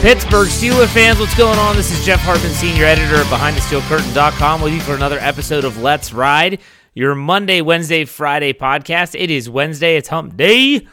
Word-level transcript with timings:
Pittsburgh 0.00 0.46
Steeler 0.46 0.86
fans, 0.86 1.18
what's 1.18 1.34
going 1.36 1.58
on? 1.58 1.74
This 1.74 1.90
is 1.90 2.06
Jeff 2.06 2.20
Hartman, 2.20 2.52
senior 2.52 2.84
editor 2.84 3.16
of 3.16 3.26
BehindTheSteelCurtain.com, 3.26 4.62
with 4.62 4.72
you 4.72 4.80
for 4.80 4.94
another 4.94 5.18
episode 5.18 5.64
of 5.64 5.82
Let's 5.82 6.12
Ride, 6.12 6.60
your 6.94 7.16
Monday, 7.16 7.60
Wednesday, 7.62 8.04
Friday 8.04 8.52
podcast. 8.52 9.20
It 9.20 9.28
is 9.28 9.50
Wednesday, 9.50 9.96
it's 9.96 10.08
hump 10.08 10.36
day. 10.36 10.86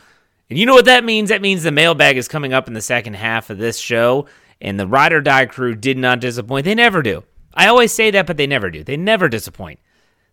And 0.49 0.57
you 0.57 0.65
know 0.65 0.73
what 0.73 0.85
that 0.85 1.03
means? 1.03 1.29
That 1.29 1.43
means 1.43 1.61
the 1.61 1.71
mailbag 1.71 2.17
is 2.17 2.27
coming 2.27 2.51
up 2.51 2.67
in 2.67 2.73
the 2.73 2.81
second 2.81 3.13
half 3.13 3.51
of 3.51 3.59
this 3.59 3.77
show, 3.77 4.25
and 4.61 4.79
the 4.79 4.87
Ride 4.87 5.13
or 5.13 5.21
Die 5.21 5.45
crew 5.47 5.75
did 5.75 5.97
not 5.97 6.19
disappoint. 6.19 6.65
They 6.65 6.75
never 6.75 7.01
do. 7.01 7.23
I 7.53 7.67
always 7.67 7.91
say 7.91 8.11
that, 8.11 8.27
but 8.27 8.37
they 8.37 8.47
never 8.47 8.69
do. 8.69 8.83
They 8.83 8.97
never 8.97 9.29
disappoint. 9.29 9.79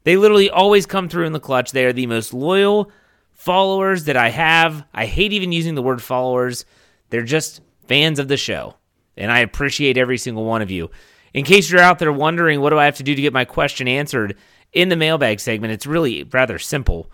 They 0.04 0.16
literally 0.16 0.50
always 0.50 0.86
come 0.86 1.08
through 1.08 1.26
in 1.26 1.32
the 1.32 1.40
clutch. 1.40 1.72
They 1.72 1.84
are 1.84 1.92
the 1.92 2.06
most 2.06 2.34
loyal 2.34 2.90
followers 3.32 4.04
that 4.04 4.16
I 4.16 4.30
have. 4.30 4.84
I 4.92 5.06
hate 5.06 5.32
even 5.32 5.52
using 5.52 5.74
the 5.74 5.82
word 5.82 6.02
followers. 6.02 6.64
They're 7.10 7.22
just 7.22 7.60
fans 7.86 8.18
of 8.18 8.28
the 8.28 8.36
show, 8.36 8.76
and 9.16 9.30
I 9.30 9.40
appreciate 9.40 9.96
every 9.98 10.18
single 10.18 10.44
one 10.44 10.62
of 10.62 10.70
you. 10.70 10.90
In 11.34 11.44
case 11.44 11.70
you're 11.70 11.80
out 11.80 11.98
there 11.98 12.12
wondering 12.12 12.60
what 12.60 12.70
do 12.70 12.78
I 12.78 12.84
have 12.84 12.96
to 12.96 13.02
do 13.02 13.14
to 13.14 13.22
get 13.22 13.32
my 13.32 13.44
question 13.44 13.88
answered 13.88 14.36
in 14.72 14.88
the 14.88 14.96
mailbag 14.96 15.40
segment, 15.40 15.72
it's 15.72 15.86
really 15.86 16.24
rather 16.24 16.58
simple. 16.58 17.10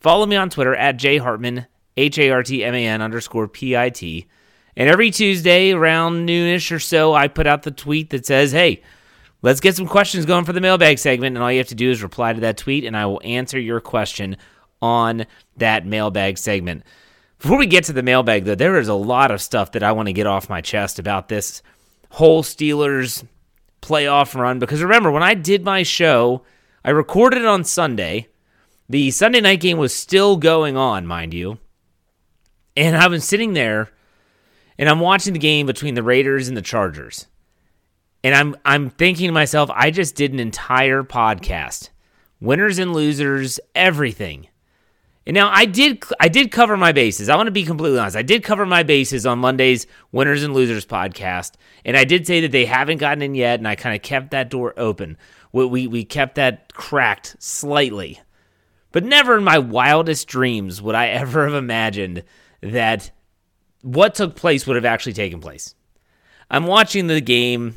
Follow 0.00 0.26
me 0.26 0.36
on 0.36 0.50
Twitter 0.50 0.74
at 0.74 0.98
jhartman, 0.98 1.66
H 1.96 2.18
A 2.18 2.30
R 2.30 2.42
T 2.42 2.64
M 2.64 2.74
A 2.74 2.86
N 2.86 3.02
underscore 3.02 3.48
P 3.48 3.76
I 3.76 3.90
T. 3.90 4.26
And 4.76 4.90
every 4.90 5.10
Tuesday 5.10 5.72
around 5.72 6.28
noonish 6.28 6.70
or 6.70 6.78
so, 6.78 7.14
I 7.14 7.28
put 7.28 7.46
out 7.46 7.62
the 7.62 7.70
tweet 7.70 8.10
that 8.10 8.26
says, 8.26 8.52
hey, 8.52 8.82
let's 9.40 9.60
get 9.60 9.74
some 9.74 9.86
questions 9.86 10.26
going 10.26 10.44
for 10.44 10.52
the 10.52 10.60
mailbag 10.60 10.98
segment. 10.98 11.36
And 11.36 11.42
all 11.42 11.50
you 11.50 11.58
have 11.58 11.68
to 11.68 11.74
do 11.74 11.90
is 11.90 12.02
reply 12.02 12.32
to 12.32 12.40
that 12.40 12.58
tweet, 12.58 12.84
and 12.84 12.96
I 12.96 13.06
will 13.06 13.20
answer 13.24 13.58
your 13.58 13.80
question 13.80 14.36
on 14.82 15.26
that 15.56 15.86
mailbag 15.86 16.36
segment. 16.36 16.84
Before 17.38 17.58
we 17.58 17.66
get 17.66 17.84
to 17.84 17.92
the 17.92 18.02
mailbag, 18.02 18.44
though, 18.44 18.54
there 18.54 18.78
is 18.78 18.88
a 18.88 18.94
lot 18.94 19.30
of 19.30 19.40
stuff 19.40 19.72
that 19.72 19.82
I 19.82 19.92
want 19.92 20.08
to 20.08 20.12
get 20.12 20.26
off 20.26 20.50
my 20.50 20.60
chest 20.60 20.98
about 20.98 21.28
this 21.28 21.62
whole 22.10 22.42
Steelers 22.42 23.24
playoff 23.82 24.34
run. 24.34 24.58
Because 24.58 24.82
remember, 24.82 25.10
when 25.10 25.22
I 25.22 25.34
did 25.34 25.64
my 25.64 25.82
show, 25.82 26.42
I 26.84 26.90
recorded 26.90 27.40
it 27.40 27.46
on 27.46 27.64
Sunday. 27.64 28.28
The 28.88 29.10
Sunday 29.10 29.40
night 29.40 29.60
game 29.60 29.78
was 29.78 29.94
still 29.94 30.36
going 30.36 30.76
on, 30.76 31.06
mind 31.06 31.34
you. 31.34 31.58
And 32.76 32.96
I 32.96 33.08
was 33.08 33.24
sitting 33.24 33.54
there 33.54 33.90
and 34.78 34.88
I'm 34.88 35.00
watching 35.00 35.32
the 35.32 35.38
game 35.38 35.66
between 35.66 35.94
the 35.94 36.02
Raiders 36.02 36.48
and 36.48 36.56
the 36.56 36.62
Chargers. 36.62 37.26
And 38.22 38.34
I'm 38.34 38.56
I'm 38.64 38.90
thinking 38.90 39.28
to 39.28 39.32
myself, 39.32 39.70
I 39.72 39.90
just 39.90 40.14
did 40.14 40.32
an 40.32 40.40
entire 40.40 41.02
podcast. 41.02 41.90
Winners 42.40 42.78
and 42.78 42.92
losers, 42.92 43.60
everything. 43.74 44.48
And 45.26 45.34
now 45.34 45.50
I 45.52 45.64
did 45.64 46.04
I 46.20 46.28
did 46.28 46.52
cover 46.52 46.76
my 46.76 46.92
bases. 46.92 47.28
I 47.28 47.36
want 47.36 47.48
to 47.48 47.52
be 47.52 47.64
completely 47.64 47.98
honest. 47.98 48.16
I 48.16 48.22
did 48.22 48.44
cover 48.44 48.64
my 48.64 48.84
bases 48.84 49.26
on 49.26 49.40
Monday's 49.40 49.86
Winners 50.12 50.44
and 50.44 50.54
Losers 50.54 50.86
podcast, 50.86 51.54
and 51.84 51.96
I 51.96 52.04
did 52.04 52.26
say 52.26 52.40
that 52.42 52.52
they 52.52 52.64
haven't 52.64 52.98
gotten 52.98 53.22
in 53.22 53.34
yet, 53.34 53.58
and 53.58 53.66
I 53.66 53.74
kind 53.74 53.96
of 53.96 54.02
kept 54.02 54.30
that 54.30 54.50
door 54.50 54.72
open. 54.76 55.16
We, 55.52 55.66
we 55.66 55.86
we 55.88 56.04
kept 56.04 56.36
that 56.36 56.72
cracked 56.74 57.36
slightly, 57.40 58.20
but 58.92 59.02
never 59.02 59.36
in 59.36 59.42
my 59.42 59.58
wildest 59.58 60.28
dreams 60.28 60.80
would 60.80 60.94
I 60.94 61.08
ever 61.08 61.46
have 61.46 61.54
imagined 61.54 62.22
that 62.60 63.10
what 63.86 64.16
took 64.16 64.34
place 64.34 64.66
would 64.66 64.74
have 64.74 64.84
actually 64.84 65.12
taken 65.12 65.40
place. 65.40 65.74
I'm 66.50 66.66
watching 66.66 67.06
the 67.06 67.20
game. 67.20 67.76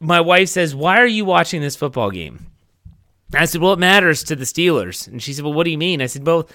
My 0.00 0.20
wife 0.20 0.48
says, 0.48 0.74
"Why 0.74 0.98
are 0.98 1.06
you 1.06 1.26
watching 1.26 1.60
this 1.60 1.76
football 1.76 2.10
game?" 2.10 2.46
I 3.34 3.44
said, 3.44 3.60
"Well, 3.60 3.74
it 3.74 3.78
matters 3.78 4.24
to 4.24 4.36
the 4.36 4.46
Steelers." 4.46 5.06
And 5.06 5.22
she 5.22 5.34
said, 5.34 5.44
"Well, 5.44 5.52
what 5.52 5.64
do 5.64 5.70
you 5.70 5.78
mean?" 5.78 6.00
I 6.00 6.06
said, 6.06 6.26
"Well, 6.26 6.48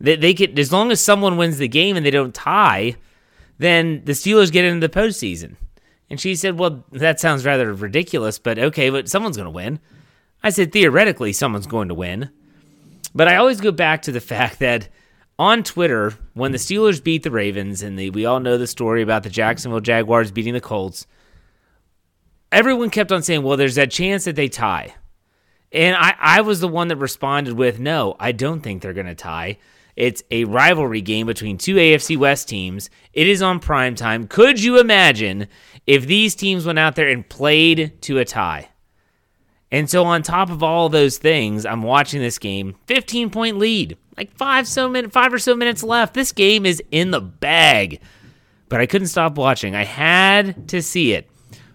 they, 0.00 0.16
they 0.16 0.32
get 0.32 0.58
as 0.58 0.72
long 0.72 0.90
as 0.90 1.02
someone 1.02 1.36
wins 1.36 1.58
the 1.58 1.68
game 1.68 1.96
and 1.96 2.06
they 2.06 2.10
don't 2.10 2.34
tie, 2.34 2.96
then 3.58 4.02
the 4.04 4.12
Steelers 4.12 4.50
get 4.50 4.64
into 4.64 4.86
the 4.86 5.00
postseason." 5.00 5.56
And 6.08 6.18
she 6.18 6.34
said, 6.34 6.58
"Well, 6.58 6.84
that 6.92 7.20
sounds 7.20 7.44
rather 7.44 7.74
ridiculous, 7.74 8.38
but 8.38 8.58
okay, 8.58 8.88
but 8.88 9.08
someone's 9.08 9.36
going 9.36 9.44
to 9.44 9.50
win." 9.50 9.80
I 10.42 10.48
said, 10.48 10.72
"Theoretically, 10.72 11.34
someone's 11.34 11.66
going 11.66 11.88
to 11.88 11.94
win." 11.94 12.30
But 13.14 13.28
I 13.28 13.36
always 13.36 13.60
go 13.60 13.70
back 13.70 14.00
to 14.02 14.12
the 14.12 14.20
fact 14.32 14.60
that 14.60 14.88
on 15.38 15.62
Twitter, 15.62 16.14
when 16.34 16.52
the 16.52 16.58
Steelers 16.58 17.02
beat 17.02 17.22
the 17.22 17.30
Ravens, 17.30 17.82
and 17.82 17.98
the, 17.98 18.10
we 18.10 18.26
all 18.26 18.40
know 18.40 18.58
the 18.58 18.66
story 18.66 19.02
about 19.02 19.22
the 19.22 19.30
Jacksonville 19.30 19.80
Jaguars 19.80 20.32
beating 20.32 20.54
the 20.54 20.60
Colts, 20.60 21.06
everyone 22.50 22.90
kept 22.90 23.12
on 23.12 23.22
saying, 23.22 23.42
well, 23.42 23.56
there's 23.56 23.76
that 23.76 23.90
chance 23.90 24.24
that 24.24 24.36
they 24.36 24.48
tie. 24.48 24.94
And 25.70 25.96
I, 25.96 26.14
I 26.18 26.40
was 26.40 26.60
the 26.60 26.68
one 26.68 26.88
that 26.88 26.96
responded 26.96 27.54
with, 27.54 27.78
no, 27.78 28.16
I 28.18 28.32
don't 28.32 28.60
think 28.60 28.82
they're 28.82 28.92
going 28.92 29.06
to 29.06 29.14
tie. 29.14 29.58
It's 29.96 30.22
a 30.30 30.44
rivalry 30.44 31.00
game 31.00 31.26
between 31.26 31.58
two 31.58 31.74
AFC 31.74 32.16
West 32.16 32.48
teams. 32.48 32.88
It 33.12 33.26
is 33.26 33.42
on 33.42 33.58
prime 33.58 33.94
time. 33.94 34.28
Could 34.28 34.62
you 34.62 34.78
imagine 34.78 35.48
if 35.86 36.06
these 36.06 36.34
teams 36.34 36.64
went 36.64 36.78
out 36.78 36.94
there 36.94 37.08
and 37.08 37.28
played 37.28 38.00
to 38.02 38.18
a 38.18 38.24
tie? 38.24 38.70
And 39.70 39.88
so, 39.88 40.04
on 40.04 40.22
top 40.22 40.50
of 40.50 40.62
all 40.62 40.88
those 40.88 41.18
things, 41.18 41.66
I'm 41.66 41.82
watching 41.82 42.20
this 42.20 42.38
game. 42.38 42.76
15 42.86 43.30
point 43.30 43.58
lead, 43.58 43.98
like 44.16 44.34
five 44.36 44.66
so 44.66 44.88
minute, 44.88 45.12
five 45.12 45.32
or 45.32 45.38
so 45.38 45.54
minutes 45.54 45.82
left. 45.82 46.14
This 46.14 46.32
game 46.32 46.64
is 46.64 46.82
in 46.90 47.10
the 47.10 47.20
bag, 47.20 48.00
but 48.68 48.80
I 48.80 48.86
couldn't 48.86 49.08
stop 49.08 49.36
watching. 49.36 49.74
I 49.74 49.84
had 49.84 50.68
to 50.68 50.80
see 50.80 51.12
it 51.12 51.30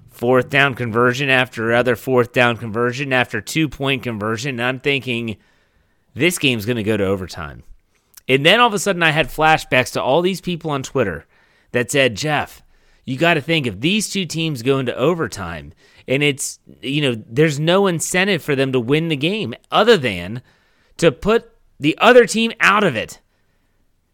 fourth 0.10 0.50
down 0.50 0.74
conversion 0.74 1.30
after 1.30 1.74
other 1.74 1.96
fourth 1.96 2.34
down 2.34 2.58
conversion 2.58 3.14
after 3.14 3.42
two 3.42 3.70
point 3.70 4.02
conversion. 4.02 4.60
And 4.60 4.64
I'm 4.64 4.80
thinking, 4.80 5.38
this 6.16 6.40
game's 6.40 6.66
going 6.66 6.78
to 6.78 6.84
go 6.84 6.98
to 6.98 7.06
overtime. 7.06 7.64
And 8.28 8.46
then 8.46 8.60
all 8.60 8.68
of 8.68 8.74
a 8.74 8.80
sudden, 8.80 9.04
I 9.04 9.12
had 9.12 9.28
flashbacks 9.28 9.94
to 9.94 10.02
all 10.02 10.22
these 10.22 10.42
people 10.42 10.72
on 10.72 10.82
Twitter 10.82 11.26
that 11.74 11.92
said, 11.92 12.16
Jeff, 12.16 12.63
you 13.06 13.18
got 13.18 13.34
to 13.36 13.42
think 13.42 13.68
if 13.68 13.80
these 13.80 14.10
two 14.10 14.26
teams 14.26 14.62
go 14.62 14.80
into 14.80 14.96
overtime 14.96 15.74
and 16.08 16.24
it's, 16.24 16.60
you 16.82 17.02
know, 17.02 17.22
there's 17.28 17.60
no 17.60 17.88
incentive 17.88 18.44
for 18.44 18.56
them 18.56 18.72
to 18.72 18.80
win 18.80 19.10
the 19.10 19.16
game 19.16 19.54
other 19.72 19.98
than 19.98 20.42
to 20.98 21.12
put 21.12 21.52
the 21.80 21.98
other 22.00 22.26
team 22.26 22.52
out 22.60 22.84
of 22.84 22.96
it. 22.96 23.20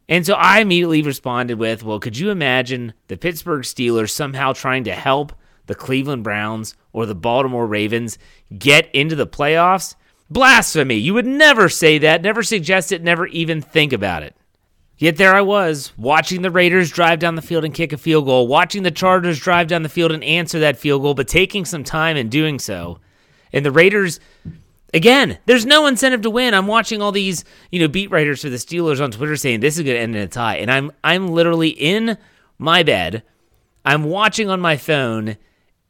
And 0.08 0.26
so 0.26 0.34
I 0.34 0.60
immediately 0.60 1.04
responded 1.04 1.60
with, 1.60 1.84
well, 1.84 2.00
could 2.00 2.18
you 2.18 2.32
imagine 2.32 2.94
the 3.08 3.18
Pittsburgh 3.18 3.62
Steelers 3.62 4.10
somehow 4.10 4.54
trying 4.54 4.84
to 4.86 4.94
help 4.94 5.34
the 5.68 5.76
Cleveland 5.76 6.24
Browns 6.24 6.76
or 6.94 7.06
the 7.06 7.14
Baltimore 7.14 7.68
Ravens 7.68 8.18
get 8.58 8.90
into 8.94 9.16
the 9.16 9.28
playoffs? 9.28 9.96
Blasphemy. 10.32 10.96
You 10.96 11.14
would 11.14 11.28
never 11.28 11.70
say 11.70 12.00
that, 12.00 12.24
never 12.24 12.42
suggest 12.42 12.92
it, 12.92 13.04
never 13.04 13.28
even 13.28 13.62
think 13.62 13.94
about 13.94 14.24
it. 14.24 14.36
Yet 15.00 15.16
there 15.16 15.34
I 15.34 15.42
was, 15.42 15.94
watching 15.98 16.42
the 16.42 16.52
Raiders 16.52 16.92
drive 16.92 17.20
down 17.20 17.36
the 17.36 17.42
field 17.42 17.64
and 17.64 17.74
kick 17.74 17.94
a 17.94 17.98
field 17.98 18.26
goal, 18.26 18.48
watching 18.48 18.84
the 18.84 18.92
Chargers 18.92 19.40
drive 19.40 19.68
down 19.68 19.82
the 19.82 19.90
field 19.90 20.12
and 20.12 20.22
answer 20.26 20.60
that 20.60 20.78
field 20.78 21.02
goal, 21.02 21.14
but 21.14 21.30
taking 21.30 21.64
some 21.64 21.86
time 21.86 22.18
in 22.18 22.28
doing 22.28 22.60
so. 22.60 23.00
And 23.54 23.66
the 23.66 23.72
Raiders, 23.72 24.20
again, 24.94 25.38
there's 25.46 25.66
no 25.66 25.88
incentive 25.88 26.22
to 26.24 26.30
win. 26.30 26.54
I'm 26.54 26.68
watching 26.68 27.02
all 27.02 27.14
these, 27.14 27.46
you 27.72 27.80
know, 27.80 27.88
beat 27.88 28.12
writers 28.12 28.42
for 28.42 28.50
the 28.50 28.58
Steelers 28.58 29.02
on 29.02 29.12
Twitter 29.12 29.38
saying 29.38 29.62
this 29.62 29.78
is 29.78 29.84
going 29.84 29.96
to 29.96 30.02
end 30.02 30.18
in 30.18 30.22
a 30.22 30.28
tie, 30.28 30.58
and 30.58 30.70
I'm 30.70 30.92
I'm 31.02 31.30
literally 31.30 31.70
in 31.70 32.18
my 32.58 32.84
bed, 32.84 33.24
I'm 33.86 34.04
watching 34.04 34.50
on 34.50 34.60
my 34.60 34.76
phone, 34.76 35.38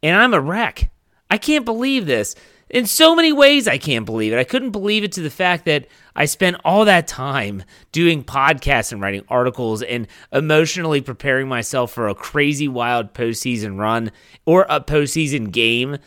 and 0.04 0.16
I'm 0.16 0.34
a 0.34 0.40
wreck. 0.40 0.88
I 1.28 1.36
can't 1.36 1.64
believe 1.64 2.06
this. 2.06 2.36
In 2.70 2.86
so 2.86 3.16
many 3.16 3.32
ways, 3.32 3.66
I 3.66 3.78
can't 3.78 4.06
believe 4.06 4.32
it. 4.32 4.38
I 4.38 4.44
couldn't 4.44 4.70
believe 4.70 5.02
it 5.02 5.10
to 5.12 5.20
the 5.20 5.30
fact 5.30 5.64
that 5.64 5.88
I 6.20 6.26
spent 6.26 6.58
all 6.64 6.84
that 6.84 7.06
time 7.06 7.64
doing 7.92 8.22
podcasts 8.22 8.92
and 8.92 9.00
writing 9.00 9.24
articles 9.28 9.82
and 9.82 10.06
emotionally 10.32 11.00
preparing 11.00 11.48
myself 11.48 11.92
for 11.92 12.08
a 12.08 12.14
crazy, 12.14 12.68
wild 12.68 13.14
postseason 13.14 13.78
run 13.78 14.12
or 14.44 14.66
a 14.68 14.80
postseason 14.80 15.50
game, 15.50 15.98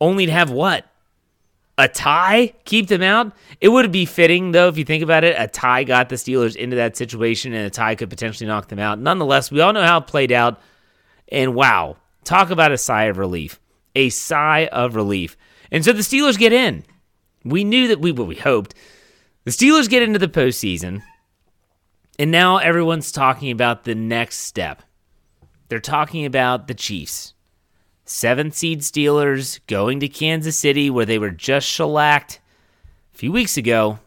only 0.00 0.26
to 0.26 0.32
have 0.32 0.50
what? 0.50 0.86
A 1.78 1.88
tie 1.88 2.52
keep 2.64 2.88
them 2.88 3.02
out? 3.02 3.32
It 3.60 3.68
would 3.68 3.90
be 3.90 4.04
fitting, 4.04 4.52
though, 4.52 4.68
if 4.68 4.76
you 4.76 4.84
think 4.84 5.02
about 5.02 5.24
it. 5.24 5.36
A 5.38 5.48
tie 5.48 5.84
got 5.84 6.08
the 6.08 6.16
Steelers 6.16 6.56
into 6.56 6.76
that 6.76 6.96
situation, 6.96 7.54
and 7.54 7.66
a 7.66 7.70
tie 7.70 7.94
could 7.94 8.10
potentially 8.10 8.46
knock 8.46 8.68
them 8.68 8.78
out. 8.78 8.98
Nonetheless, 8.98 9.50
we 9.50 9.60
all 9.60 9.72
know 9.72 9.84
how 9.84 9.98
it 9.98 10.06
played 10.06 10.32
out. 10.32 10.60
And 11.28 11.54
wow, 11.54 11.96
Talk 12.24 12.50
about 12.50 12.72
a 12.72 12.78
sigh 12.78 13.04
of 13.04 13.18
relief. 13.18 13.60
A 13.94 14.08
sigh 14.08 14.68
of 14.72 14.96
relief. 14.96 15.36
And 15.70 15.84
so 15.84 15.92
the 15.92 16.00
Steelers 16.00 16.38
get 16.38 16.52
in. 16.52 16.84
We 17.44 17.62
knew 17.62 17.88
that 17.88 18.00
we, 18.00 18.12
well, 18.12 18.26
we 18.26 18.36
hoped. 18.36 18.74
The 19.44 19.50
Steelers 19.50 19.90
get 19.90 20.02
into 20.02 20.18
the 20.18 20.28
postseason. 20.28 21.02
And 22.18 22.30
now 22.30 22.58
everyone's 22.58 23.12
talking 23.12 23.50
about 23.50 23.84
the 23.84 23.94
next 23.94 24.38
step. 24.38 24.82
They're 25.68 25.80
talking 25.80 26.24
about 26.24 26.66
the 26.66 26.74
Chiefs. 26.74 27.34
Seventh 28.06 28.54
seed 28.54 28.80
Steelers 28.80 29.60
going 29.66 30.00
to 30.00 30.08
Kansas 30.08 30.56
City 30.56 30.88
where 30.88 31.06
they 31.06 31.18
were 31.18 31.30
just 31.30 31.66
shellacked 31.66 32.40
a 33.14 33.18
few 33.18 33.32
weeks 33.32 33.56
ago. 33.56 33.98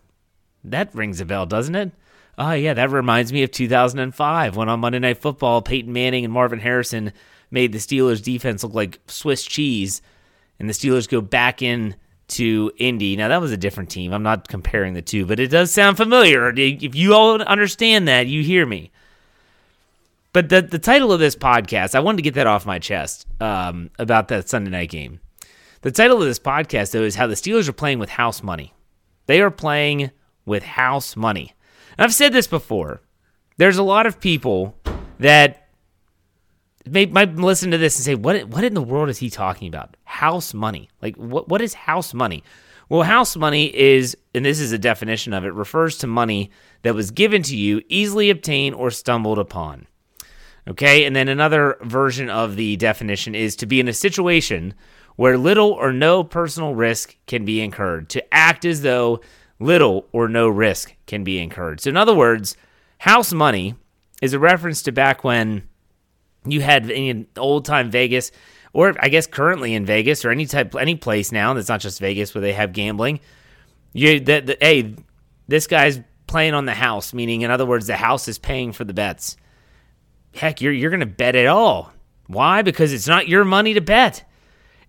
That 0.63 0.93
rings 0.95 1.21
a 1.21 1.25
bell, 1.25 1.45
doesn't 1.45 1.75
it? 1.75 1.91
Oh, 2.37 2.53
yeah, 2.53 2.73
that 2.73 2.91
reminds 2.91 3.33
me 3.33 3.43
of 3.43 3.51
2005 3.51 4.55
when 4.55 4.69
on 4.69 4.79
Monday 4.79 4.99
Night 4.99 5.17
Football, 5.17 5.61
Peyton 5.61 5.91
Manning 5.91 6.23
and 6.23 6.33
Marvin 6.33 6.59
Harrison 6.59 7.11
made 7.49 7.71
the 7.71 7.79
Steelers 7.79 8.23
defense 8.23 8.63
look 8.63 8.73
like 8.73 8.99
Swiss 9.07 9.43
cheese, 9.43 10.01
and 10.59 10.69
the 10.69 10.73
Steelers 10.73 11.09
go 11.09 11.21
back 11.21 11.61
in 11.61 11.95
to 12.29 12.71
Indy. 12.77 13.15
Now 13.15 13.29
that 13.29 13.41
was 13.41 13.51
a 13.51 13.57
different 13.57 13.89
team. 13.89 14.13
I'm 14.13 14.23
not 14.23 14.47
comparing 14.47 14.93
the 14.93 15.01
two, 15.01 15.25
but 15.25 15.39
it 15.39 15.47
does 15.47 15.71
sound 15.71 15.97
familiar. 15.97 16.49
If 16.55 16.95
you 16.95 17.13
all 17.13 17.41
understand 17.41 18.07
that, 18.07 18.27
you 18.27 18.43
hear 18.43 18.65
me. 18.65 18.91
But 20.33 20.49
the 20.49 20.61
the 20.61 20.79
title 20.79 21.11
of 21.11 21.19
this 21.19 21.35
podcast, 21.35 21.95
I 21.95 21.99
wanted 21.99 22.17
to 22.17 22.23
get 22.23 22.35
that 22.35 22.47
off 22.47 22.65
my 22.65 22.79
chest 22.79 23.25
um, 23.41 23.89
about 23.97 24.27
that 24.27 24.49
Sunday 24.49 24.71
night 24.71 24.89
game. 24.89 25.19
The 25.81 25.91
title 25.91 26.17
of 26.21 26.27
this 26.27 26.39
podcast, 26.39 26.91
though, 26.91 27.03
is 27.03 27.15
how 27.15 27.27
the 27.27 27.35
Steelers 27.35 27.69
are 27.69 27.73
playing 27.73 27.99
with 27.99 28.09
house 28.09 28.43
money. 28.43 28.73
They 29.27 29.41
are 29.41 29.51
playing 29.51 30.11
with 30.45 30.63
house 30.63 31.15
money. 31.15 31.53
And 31.97 32.03
I've 32.05 32.13
said 32.13 32.33
this 32.33 32.47
before. 32.47 33.01
There's 33.57 33.77
a 33.77 33.83
lot 33.83 34.05
of 34.05 34.19
people 34.19 34.77
that 35.19 35.66
may, 36.91 37.05
might 37.05 37.35
listen 37.35 37.71
to 37.71 37.77
this 37.77 37.95
and 37.97 38.05
say, 38.05 38.15
"What? 38.15 38.47
What 38.49 38.63
in 38.63 38.73
the 38.73 38.81
world 38.81 39.09
is 39.09 39.17
he 39.17 39.29
talking 39.29 39.67
about? 39.67 39.95
House 40.03 40.53
money? 40.53 40.89
Like 41.01 41.15
what? 41.15 41.49
What 41.49 41.61
is 41.61 41.73
house 41.73 42.13
money?" 42.13 42.43
Well, 42.89 43.03
house 43.03 43.35
money 43.35 43.65
is, 43.75 44.15
and 44.33 44.45
this 44.45 44.61
is 44.61 44.71
a 44.71 44.77
definition 44.77 45.33
of 45.33 45.43
it, 45.43 45.53
refers 45.53 45.97
to 45.97 46.07
money 46.07 46.51
that 46.83 46.95
was 46.95 47.11
given 47.11 47.41
to 47.43 47.55
you, 47.55 47.81
easily 47.89 48.29
obtained, 48.29 48.75
or 48.75 48.91
stumbled 48.91 49.39
upon. 49.39 49.87
Okay, 50.69 51.03
and 51.03 51.15
then 51.15 51.27
another 51.27 51.77
version 51.81 52.29
of 52.29 52.55
the 52.55 52.77
definition 52.77 53.35
is 53.35 53.55
to 53.57 53.65
be 53.65 53.79
in 53.79 53.87
a 53.87 53.93
situation 53.93 54.73
where 55.17 55.37
little 55.37 55.71
or 55.71 55.91
no 55.91 56.23
personal 56.23 56.75
risk 56.75 57.17
can 57.25 57.43
be 57.43 57.61
incurred, 57.61 58.09
to 58.09 58.33
act 58.33 58.63
as 58.63 58.81
though 58.81 59.19
little 59.59 60.07
or 60.11 60.29
no 60.29 60.47
risk 60.47 60.93
can 61.07 61.23
be 61.23 61.39
incurred. 61.39 61.81
So, 61.81 61.89
in 61.89 61.97
other 61.97 62.15
words, 62.15 62.55
house 62.99 63.33
money 63.33 63.75
is 64.21 64.33
a 64.33 64.39
reference 64.39 64.81
to 64.83 64.91
back 64.91 65.23
when 65.23 65.63
you 66.51 66.61
had 66.61 66.89
in 66.89 67.27
old 67.37 67.65
time 67.65 67.91
Vegas, 67.91 68.31
or 68.73 68.95
I 68.99 69.09
guess 69.09 69.27
currently 69.27 69.73
in 69.73 69.85
Vegas 69.85 70.23
or 70.25 70.31
any 70.31 70.45
type 70.45 70.75
any 70.75 70.95
place 70.95 71.31
now 71.31 71.53
that's 71.53 71.69
not 71.69 71.79
just 71.79 71.99
Vegas 71.99 72.33
where 72.33 72.41
they 72.41 72.53
have 72.53 72.73
gambling. 72.73 73.19
You 73.93 74.19
that 74.21 74.57
hey, 74.61 74.95
this 75.47 75.67
guy's 75.67 75.99
playing 76.27 76.53
on 76.53 76.65
the 76.65 76.73
house, 76.73 77.13
meaning 77.13 77.41
in 77.41 77.51
other 77.51 77.65
words, 77.65 77.87
the 77.87 77.95
house 77.95 78.27
is 78.27 78.37
paying 78.37 78.71
for 78.71 78.83
the 78.83 78.93
bets. 78.93 79.37
Heck, 80.33 80.61
you're 80.61 80.73
you're 80.73 80.91
gonna 80.91 81.05
bet 81.05 81.35
it 81.35 81.47
all. 81.47 81.91
Why? 82.27 82.61
Because 82.61 82.93
it's 82.93 83.07
not 83.07 83.27
your 83.27 83.45
money 83.45 83.73
to 83.73 83.81
bet. 83.81 84.23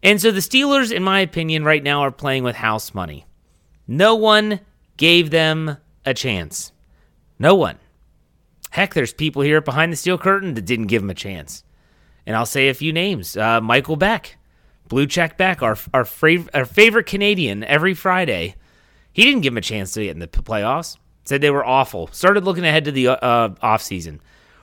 And 0.03 0.21
so 0.21 0.31
the 0.31 0.41
Steelers, 0.41 0.93
in 0.93 1.03
my 1.03 1.21
opinion, 1.21 1.65
right 1.65 1.83
now 1.83 2.01
are 2.03 2.13
playing 2.13 2.45
with 2.45 2.57
house 2.57 2.95
money. 2.95 3.27
No 3.87 4.15
one 4.15 4.61
gave 4.97 5.31
them 5.31 5.77
a 6.05 6.15
chance. 6.15 6.73
No 7.39 7.55
one. 7.55 7.79
Heck, 8.71 8.95
there's 8.95 9.13
people 9.13 9.43
here 9.43 9.61
behind 9.61 9.93
the 9.93 9.97
steel 9.97 10.19
curtain 10.19 10.55
that 10.55 10.65
didn't 10.65 10.87
give 10.87 11.03
him 11.03 11.11
a 11.11 11.15
chance. 11.15 11.65
And 12.27 12.37
I'll 12.37 12.47
say 12.47 12.69
a 12.69 12.75
few 12.75 12.93
names. 12.93 13.37
Uh, 13.37 13.61
Michael 13.61 13.97
Beck, 13.97 14.37
Blue 14.89 15.07
Check 15.07 15.39
Beck, 15.39 15.63
our, 15.63 15.77
our, 15.95 16.05
fav- 16.05 16.49
our 16.53 16.67
favorite 16.67 17.07
Canadian 17.07 17.65
every 17.65 17.95
Friday. 17.95 18.55
He 19.13 19.25
didn't 19.25 19.41
give 19.41 19.53
him 19.55 19.59
a 19.59 19.63
chance 19.63 19.93
to 19.93 20.05
get 20.05 20.11
in 20.11 20.19
the 20.19 20.29
playoffs. 20.29 20.99
Said 21.25 21.41
they 21.41 21.51
were 21.51 21.65
awful. 21.65 22.09
Started 22.09 22.45
looking 22.45 22.65
ahead 22.65 22.85
to 22.87 22.93
the 22.93 23.09
uh, 23.09 23.49
offseason. 23.63 24.21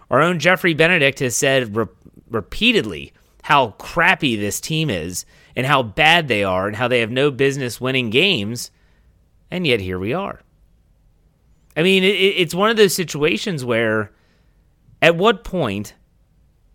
Our 0.09 0.21
own 0.21 0.39
Jeffrey 0.39 0.73
Benedict 0.73 1.19
has 1.19 1.35
said 1.35 1.75
re- 1.75 1.85
repeatedly 2.29 3.13
how 3.43 3.71
crappy 3.71 4.35
this 4.35 4.59
team 4.59 4.89
is 4.89 5.25
and 5.55 5.65
how 5.65 5.83
bad 5.83 6.27
they 6.27 6.43
are 6.43 6.67
and 6.67 6.75
how 6.75 6.87
they 6.87 7.01
have 7.01 7.11
no 7.11 7.31
business 7.31 7.79
winning 7.81 8.09
games. 8.09 8.71
And 9.51 9.65
yet 9.67 9.79
here 9.79 9.99
we 9.99 10.13
are. 10.13 10.41
I 11.75 11.83
mean, 11.83 12.03
it, 12.03 12.07
it's 12.07 12.55
one 12.55 12.69
of 12.69 12.77
those 12.77 12.95
situations 12.95 13.65
where 13.65 14.11
at 15.01 15.15
what 15.15 15.43
point 15.43 15.93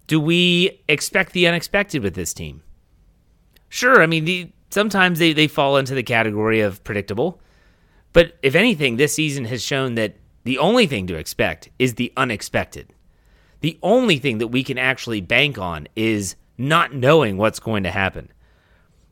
do 0.06 0.20
we 0.20 0.82
expect 0.88 1.32
the 1.32 1.46
unexpected 1.46 2.02
with 2.02 2.14
this 2.14 2.34
team? 2.34 2.62
Sure, 3.68 4.02
I 4.02 4.06
mean, 4.06 4.24
the, 4.24 4.50
sometimes 4.70 5.18
they, 5.18 5.32
they 5.32 5.46
fall 5.46 5.76
into 5.76 5.94
the 5.94 6.02
category 6.02 6.60
of 6.60 6.82
predictable. 6.84 7.40
But 8.12 8.36
if 8.42 8.54
anything, 8.54 8.96
this 8.96 9.14
season 9.14 9.44
has 9.46 9.62
shown 9.62 9.94
that 9.94 10.16
the 10.44 10.58
only 10.58 10.86
thing 10.86 11.06
to 11.06 11.16
expect 11.16 11.70
is 11.78 11.94
the 11.94 12.12
unexpected. 12.16 12.92
The 13.60 13.78
only 13.82 14.18
thing 14.18 14.38
that 14.38 14.48
we 14.48 14.64
can 14.64 14.78
actually 14.78 15.20
bank 15.20 15.58
on 15.58 15.86
is 15.94 16.34
not 16.58 16.94
knowing 16.94 17.36
what's 17.36 17.60
going 17.60 17.84
to 17.84 17.90
happen. 17.90 18.32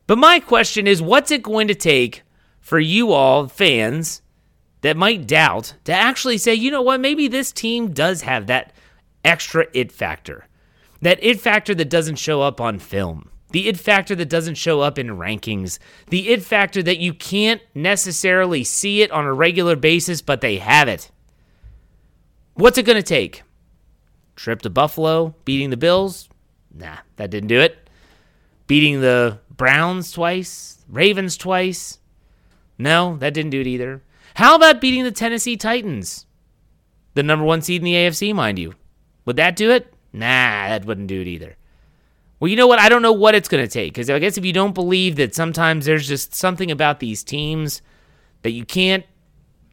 But 0.07 0.17
my 0.17 0.39
question 0.39 0.87
is 0.87 1.01
what's 1.01 1.31
it 1.31 1.43
going 1.43 1.67
to 1.67 1.75
take 1.75 2.23
for 2.59 2.79
you 2.79 3.11
all, 3.11 3.47
fans, 3.47 4.21
that 4.81 4.97
might 4.97 5.27
doubt 5.27 5.75
to 5.85 5.93
actually 5.93 6.37
say, 6.37 6.53
you 6.53 6.71
know 6.71 6.81
what, 6.81 6.99
maybe 6.99 7.27
this 7.27 7.51
team 7.51 7.91
does 7.91 8.21
have 8.21 8.47
that 8.47 8.73
extra 9.23 9.67
it 9.73 9.91
factor. 9.91 10.47
That 11.01 11.19
it 11.21 11.39
factor 11.39 11.73
that 11.75 11.89
doesn't 11.89 12.17
show 12.17 12.41
up 12.41 12.59
on 12.59 12.79
film. 12.79 13.29
The 13.51 13.67
it 13.67 13.79
factor 13.79 14.15
that 14.15 14.29
doesn't 14.29 14.55
show 14.55 14.81
up 14.81 14.99
in 14.99 15.07
rankings. 15.07 15.79
The 16.09 16.29
it 16.29 16.43
factor 16.43 16.83
that 16.83 16.99
you 16.99 17.13
can't 17.13 17.61
necessarily 17.73 18.63
see 18.63 19.01
it 19.01 19.11
on 19.11 19.25
a 19.25 19.33
regular 19.33 19.75
basis, 19.75 20.21
but 20.21 20.41
they 20.41 20.57
have 20.57 20.87
it. 20.87 21.09
What's 22.53 22.77
it 22.77 22.85
going 22.85 22.97
to 22.97 23.03
take? 23.03 23.43
Trip 24.35 24.61
to 24.61 24.69
Buffalo, 24.69 25.35
beating 25.45 25.69
the 25.69 25.77
Bills? 25.77 26.29
Nah, 26.73 26.97
that 27.15 27.31
didn't 27.31 27.47
do 27.47 27.59
it. 27.59 27.89
Beating 28.67 29.01
the 29.01 29.39
Browns 29.49 30.11
twice, 30.11 30.77
Ravens 30.87 31.35
twice? 31.35 31.99
No, 32.77 33.17
that 33.17 33.33
didn't 33.33 33.51
do 33.51 33.61
it 33.61 33.67
either. 33.67 34.03
How 34.39 34.55
about 34.55 34.79
beating 34.79 35.03
the 35.03 35.11
Tennessee 35.11 35.57
Titans? 35.57 36.25
The 37.13 37.23
number 37.23 37.43
one 37.43 37.61
seed 37.61 37.81
in 37.81 37.83
the 37.83 37.95
AFC, 37.95 38.33
mind 38.33 38.57
you. 38.57 38.73
Would 39.25 39.35
that 39.35 39.57
do 39.57 39.69
it? 39.69 39.93
Nah, 40.13 40.69
that 40.69 40.85
wouldn't 40.85 41.07
do 41.07 41.19
it 41.19 41.27
either. 41.27 41.57
Well, 42.39 42.47
you 42.47 42.55
know 42.55 42.65
what? 42.65 42.79
I 42.79 42.87
don't 42.87 43.01
know 43.01 43.11
what 43.11 43.35
it's 43.35 43.49
going 43.49 43.65
to 43.65 43.69
take 43.69 43.93
because 43.93 44.09
I 44.09 44.17
guess 44.17 44.37
if 44.37 44.45
you 44.45 44.53
don't 44.53 44.73
believe 44.73 45.17
that 45.17 45.35
sometimes 45.35 45.85
there's 45.85 46.07
just 46.07 46.33
something 46.33 46.71
about 46.71 47.01
these 47.01 47.21
teams 47.21 47.81
that 48.43 48.51
you 48.51 48.63
can't 48.63 49.03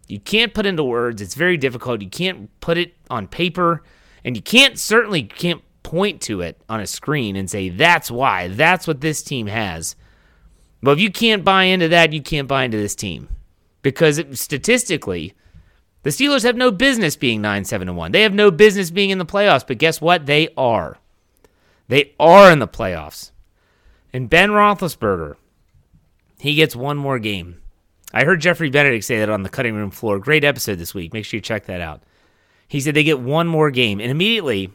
you 0.09 0.19
can't 0.19 0.53
put 0.53 0.67
into 0.67 0.83
words. 0.83 1.23
It's 1.23 1.37
very 1.37 1.57
difficult. 1.57 2.03
You 2.03 2.11
can't 2.11 2.51
put 2.59 2.77
it 2.77 2.97
on 3.09 3.29
paper, 3.29 3.85
and 4.25 4.35
you 4.35 4.43
can't 4.43 4.81
certainly 4.81 5.23
can't 5.23 5.63
point 5.85 6.21
to 6.23 6.41
it 6.41 6.61
on 6.69 6.81
a 6.81 6.89
screen 6.89 7.37
and 7.37 7.49
say 7.49 7.69
that's 7.69 8.11
why. 8.11 8.49
That's 8.49 8.89
what 8.89 9.01
this 9.01 9.23
team 9.23 9.47
has. 9.47 9.95
But 10.83 10.91
if 10.91 10.99
you 10.99 11.13
can't 11.13 11.45
buy 11.45 11.65
into 11.65 11.87
that, 11.87 12.13
you 12.13 12.21
can't 12.21 12.49
buy 12.49 12.65
into 12.65 12.79
this 12.79 12.97
team 12.97 13.29
because 13.87 14.19
it, 14.19 14.37
statistically, 14.37 15.33
the 16.03 16.11
Steelers 16.11 16.43
have 16.43 16.57
no 16.57 16.73
business 16.73 17.15
being 17.15 17.41
9 17.41 17.65
7 17.65 17.95
1. 17.95 18.11
They 18.11 18.23
have 18.23 18.35
no 18.35 18.51
business 18.51 18.91
being 18.91 19.11
in 19.11 19.19
the 19.19 19.25
playoffs, 19.25 19.65
but 19.65 19.79
guess 19.79 20.01
what? 20.01 20.27
They 20.27 20.49
are. 20.57 20.99
They 21.87 22.13
are 22.19 22.51
in 22.51 22.59
the 22.59 22.67
playoffs. 22.67 23.31
And 24.13 24.29
Ben 24.29 24.51
Roethlisberger, 24.51 25.37
he 26.41 26.57
gets 26.57 26.75
one 26.75 26.97
more 26.97 27.21
game. 27.21 27.63
I 28.13 28.25
heard 28.25 28.41
Jeffrey 28.41 28.71
Benedict 28.71 29.05
say 29.05 29.21
that 29.21 29.31
on 29.31 29.45
the 29.45 29.49
cutting 29.49 29.77
room 29.77 29.93
floor. 29.93 30.19
Great 30.19 30.43
episode 30.43 30.81
this 30.81 30.93
week. 30.93 31.13
Make 31.13 31.25
sure 31.25 31.39
you 31.39 31.43
check 31.43 31.67
that 31.67 31.81
out. 31.81 32.03
He 32.67 32.81
said 32.81 32.95
they 32.95 33.05
get 33.05 33.21
one 33.21 33.47
more 33.47 33.71
game. 33.71 34.01
And 34.01 34.11
immediately, 34.11 34.73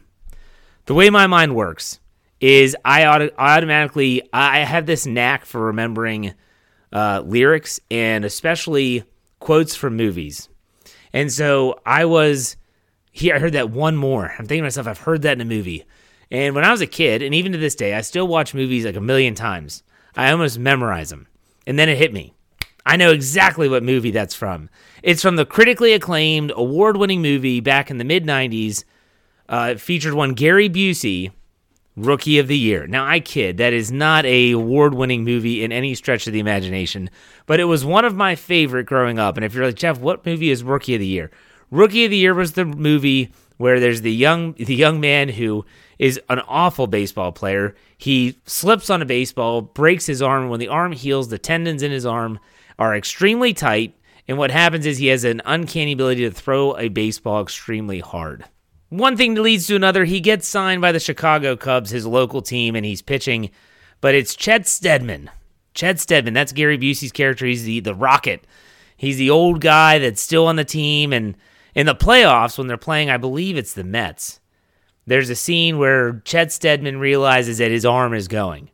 the 0.85 0.93
way 0.93 1.09
my 1.09 1.27
mind 1.27 1.53
works 1.53 1.99
is 2.39 2.77
I 2.85 3.05
auto- 3.07 3.35
automatically 3.37 4.21
I 4.31 4.59
have 4.59 4.85
this 4.85 5.05
knack 5.05 5.43
for 5.43 5.59
remembering 5.65 6.33
uh, 6.93 7.21
lyrics 7.25 7.79
and 7.89 8.25
especially 8.25 9.03
quotes 9.39 9.75
from 9.75 9.95
movies. 9.95 10.49
And 11.13 11.31
so 11.31 11.79
I 11.85 12.05
was 12.05 12.55
here. 13.11 13.35
I 13.35 13.39
heard 13.39 13.53
that 13.53 13.69
one 13.69 13.95
more. 13.95 14.31
I'm 14.31 14.45
thinking 14.45 14.59
to 14.59 14.67
myself, 14.67 14.87
I've 14.87 14.99
heard 14.99 15.23
that 15.23 15.33
in 15.33 15.41
a 15.41 15.45
movie. 15.45 15.85
And 16.29 16.55
when 16.55 16.63
I 16.63 16.71
was 16.71 16.81
a 16.81 16.87
kid, 16.87 17.21
and 17.21 17.35
even 17.35 17.51
to 17.51 17.57
this 17.57 17.75
day, 17.75 17.93
I 17.93 18.01
still 18.01 18.27
watch 18.27 18.53
movies 18.53 18.85
like 18.85 18.95
a 18.95 19.01
million 19.01 19.35
times. 19.35 19.83
I 20.15 20.31
almost 20.31 20.57
memorize 20.57 21.09
them. 21.09 21.27
And 21.67 21.77
then 21.77 21.89
it 21.89 21.97
hit 21.97 22.13
me. 22.13 22.33
I 22.85 22.95
know 22.95 23.11
exactly 23.11 23.69
what 23.69 23.83
movie 23.83 24.11
that's 24.11 24.33
from. 24.33 24.69
It's 25.03 25.21
from 25.21 25.35
the 25.35 25.45
critically 25.45 25.93
acclaimed, 25.93 26.51
award 26.55 26.97
winning 26.97 27.21
movie 27.21 27.59
back 27.59 27.91
in 27.91 27.97
the 27.97 28.03
mid 28.03 28.25
90s. 28.25 28.83
Uh, 29.47 29.69
it 29.73 29.81
featured 29.81 30.13
one 30.13 30.33
Gary 30.33 30.69
Busey 30.69 31.31
Rookie 31.95 32.39
of 32.39 32.47
the 32.47 32.57
Year. 32.57 32.87
Now, 32.87 33.05
I 33.05 33.19
kid, 33.19 33.57
that 33.57 33.73
is 33.73 33.91
not 33.91 34.25
a 34.25 34.51
award 34.51 34.93
winning 34.93 35.23
movie 35.23 35.63
in 35.63 35.71
any 35.71 35.93
stretch 35.93 36.25
of 36.25 36.33
the 36.33 36.39
imagination, 36.39 37.09
but 37.45 37.59
it 37.59 37.65
was 37.65 37.83
one 37.83 38.05
of 38.05 38.15
my 38.15 38.35
favorite 38.35 38.85
growing 38.85 39.19
up. 39.19 39.35
And 39.35 39.45
if 39.45 39.53
you're 39.53 39.65
like, 39.65 39.75
Jeff, 39.75 39.99
what 39.99 40.25
movie 40.25 40.49
is 40.49 40.63
Rookie 40.63 40.95
of 40.95 41.01
the 41.01 41.07
Year? 41.07 41.31
Rookie 41.69 42.05
of 42.05 42.11
the 42.11 42.17
Year 42.17 42.33
was 42.33 42.53
the 42.53 42.65
movie 42.65 43.31
where 43.57 43.79
there's 43.79 44.01
the 44.01 44.13
young 44.13 44.53
the 44.53 44.73
young 44.73 44.99
man 44.99 45.29
who 45.29 45.63
is 45.99 46.19
an 46.29 46.39
awful 46.47 46.87
baseball 46.87 47.31
player. 47.31 47.75
He 47.97 48.39
slips 48.45 48.89
on 48.89 49.01
a 49.01 49.05
baseball, 49.05 49.61
breaks 49.61 50.07
his 50.07 50.21
arm. 50.21 50.49
When 50.49 50.59
the 50.59 50.67
arm 50.67 50.93
heals, 50.93 51.29
the 51.29 51.37
tendons 51.37 51.83
in 51.83 51.91
his 51.91 52.05
arm 52.05 52.39
are 52.79 52.95
extremely 52.95 53.53
tight, 53.53 53.95
and 54.27 54.37
what 54.37 54.49
happens 54.49 54.85
is 54.85 54.97
he 54.97 55.07
has 55.07 55.23
an 55.23 55.41
uncanny 55.45 55.91
ability 55.91 56.23
to 56.23 56.31
throw 56.31 56.75
a 56.77 56.89
baseball 56.89 57.41
extremely 57.41 57.99
hard. 57.99 58.45
One 58.91 59.15
thing 59.15 59.35
leads 59.35 59.67
to 59.67 59.77
another. 59.77 60.03
He 60.03 60.19
gets 60.19 60.45
signed 60.45 60.81
by 60.81 60.91
the 60.91 60.99
Chicago 60.99 61.55
Cubs, 61.55 61.91
his 61.91 62.05
local 62.05 62.41
team, 62.41 62.75
and 62.75 62.85
he's 62.85 63.01
pitching. 63.01 63.49
But 64.01 64.15
it's 64.15 64.35
Chet 64.35 64.67
Steadman. 64.67 65.31
Chet 65.73 65.97
Steadman, 65.97 66.33
that's 66.33 66.51
Gary 66.51 66.77
Busey's 66.77 67.13
character. 67.13 67.45
He's 67.45 67.63
the, 67.63 67.79
the 67.79 67.95
Rocket. 67.95 68.43
He's 68.97 69.15
the 69.15 69.29
old 69.29 69.61
guy 69.61 69.97
that's 69.97 70.21
still 70.21 70.45
on 70.45 70.57
the 70.57 70.65
team. 70.65 71.13
And 71.13 71.37
in 71.73 71.85
the 71.85 71.95
playoffs, 71.95 72.57
when 72.57 72.67
they're 72.67 72.75
playing, 72.75 73.09
I 73.09 73.15
believe 73.15 73.55
it's 73.55 73.73
the 73.73 73.85
Mets, 73.85 74.41
there's 75.07 75.29
a 75.29 75.35
scene 75.35 75.77
where 75.77 76.21
Chet 76.25 76.51
Steadman 76.51 76.99
realizes 76.99 77.59
that 77.59 77.71
his 77.71 77.85
arm 77.85 78.13
is 78.13 78.27
going. 78.27 78.71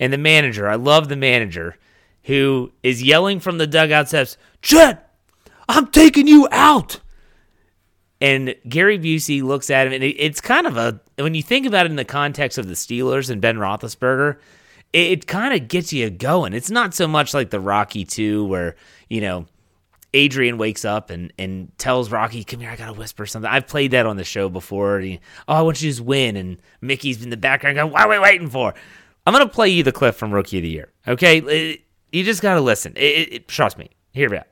And 0.00 0.12
the 0.12 0.18
manager, 0.18 0.68
I 0.68 0.74
love 0.74 1.08
the 1.08 1.14
manager, 1.14 1.76
who 2.24 2.72
is 2.82 3.00
yelling 3.00 3.38
from 3.38 3.58
the 3.58 3.68
dugout 3.68 4.08
steps, 4.08 4.36
Chet, 4.60 5.08
I'm 5.68 5.86
taking 5.86 6.26
you 6.26 6.48
out. 6.50 6.98
And 8.22 8.54
Gary 8.68 9.00
Busey 9.00 9.42
looks 9.42 9.68
at 9.68 9.88
him, 9.88 9.92
and 9.92 10.04
it's 10.04 10.40
kind 10.40 10.68
of 10.68 10.76
a, 10.76 11.00
when 11.16 11.34
you 11.34 11.42
think 11.42 11.66
about 11.66 11.86
it 11.86 11.90
in 11.90 11.96
the 11.96 12.04
context 12.04 12.56
of 12.56 12.68
the 12.68 12.74
Steelers 12.74 13.30
and 13.30 13.40
Ben 13.40 13.56
Roethlisberger, 13.56 14.38
it, 14.92 15.10
it 15.10 15.26
kind 15.26 15.52
of 15.52 15.66
gets 15.66 15.92
you 15.92 16.08
going. 16.08 16.52
It's 16.52 16.70
not 16.70 16.94
so 16.94 17.08
much 17.08 17.34
like 17.34 17.50
the 17.50 17.58
Rocky 17.58 18.04
2 18.04 18.44
where, 18.44 18.76
you 19.10 19.20
know, 19.20 19.46
Adrian 20.14 20.56
wakes 20.56 20.84
up 20.84 21.10
and, 21.10 21.32
and 21.36 21.76
tells 21.78 22.12
Rocky, 22.12 22.44
"Come 22.44 22.60
here, 22.60 22.70
I 22.70 22.76
gotta 22.76 22.92
whisper 22.92 23.26
something." 23.26 23.50
I've 23.50 23.66
played 23.66 23.90
that 23.90 24.06
on 24.06 24.16
the 24.16 24.24
show 24.24 24.48
before. 24.48 25.00
He, 25.00 25.18
oh, 25.48 25.54
I 25.54 25.62
want 25.62 25.82
you 25.82 25.90
to 25.90 25.96
just 25.96 26.06
win, 26.06 26.36
and 26.36 26.58
Mickey's 26.80 27.24
in 27.24 27.30
the 27.30 27.36
background 27.36 27.76
going, 27.76 27.90
"What 27.90 28.02
are 28.02 28.08
we 28.08 28.18
waiting 28.20 28.48
for?" 28.50 28.72
I'm 29.26 29.32
gonna 29.32 29.48
play 29.48 29.70
you 29.70 29.82
the 29.82 29.90
clip 29.90 30.14
from 30.14 30.30
Rookie 30.30 30.58
of 30.58 30.62
the 30.62 30.68
Year. 30.68 30.92
Okay, 31.08 31.82
you 32.12 32.24
just 32.24 32.42
gotta 32.42 32.60
listen. 32.60 32.92
It, 32.94 33.32
it, 33.32 33.48
trust 33.48 33.78
me. 33.78 33.90
Here 34.12 34.30
we 34.30 34.36
go. 34.36 34.42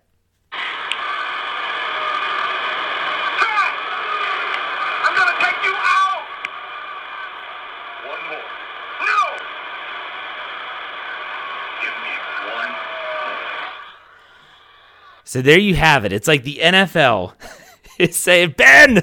So 15.30 15.42
there 15.42 15.60
you 15.60 15.76
have 15.76 16.04
it. 16.04 16.12
It's 16.12 16.26
like 16.26 16.42
the 16.42 16.58
NFL 16.60 17.34
is 18.00 18.16
saying, 18.16 18.54
Ben, 18.56 18.98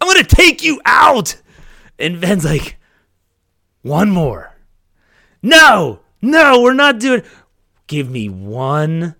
I'm 0.00 0.08
going 0.08 0.24
to 0.24 0.36
take 0.36 0.62
you 0.62 0.80
out. 0.84 1.42
And 1.98 2.20
Ben's 2.20 2.44
like, 2.44 2.76
one 3.82 4.08
more. 4.10 4.54
No, 5.42 5.98
no, 6.22 6.60
we're 6.62 6.72
not 6.72 7.00
doing. 7.00 7.22
Give 7.88 8.08
me 8.08 8.28
one 8.28 9.16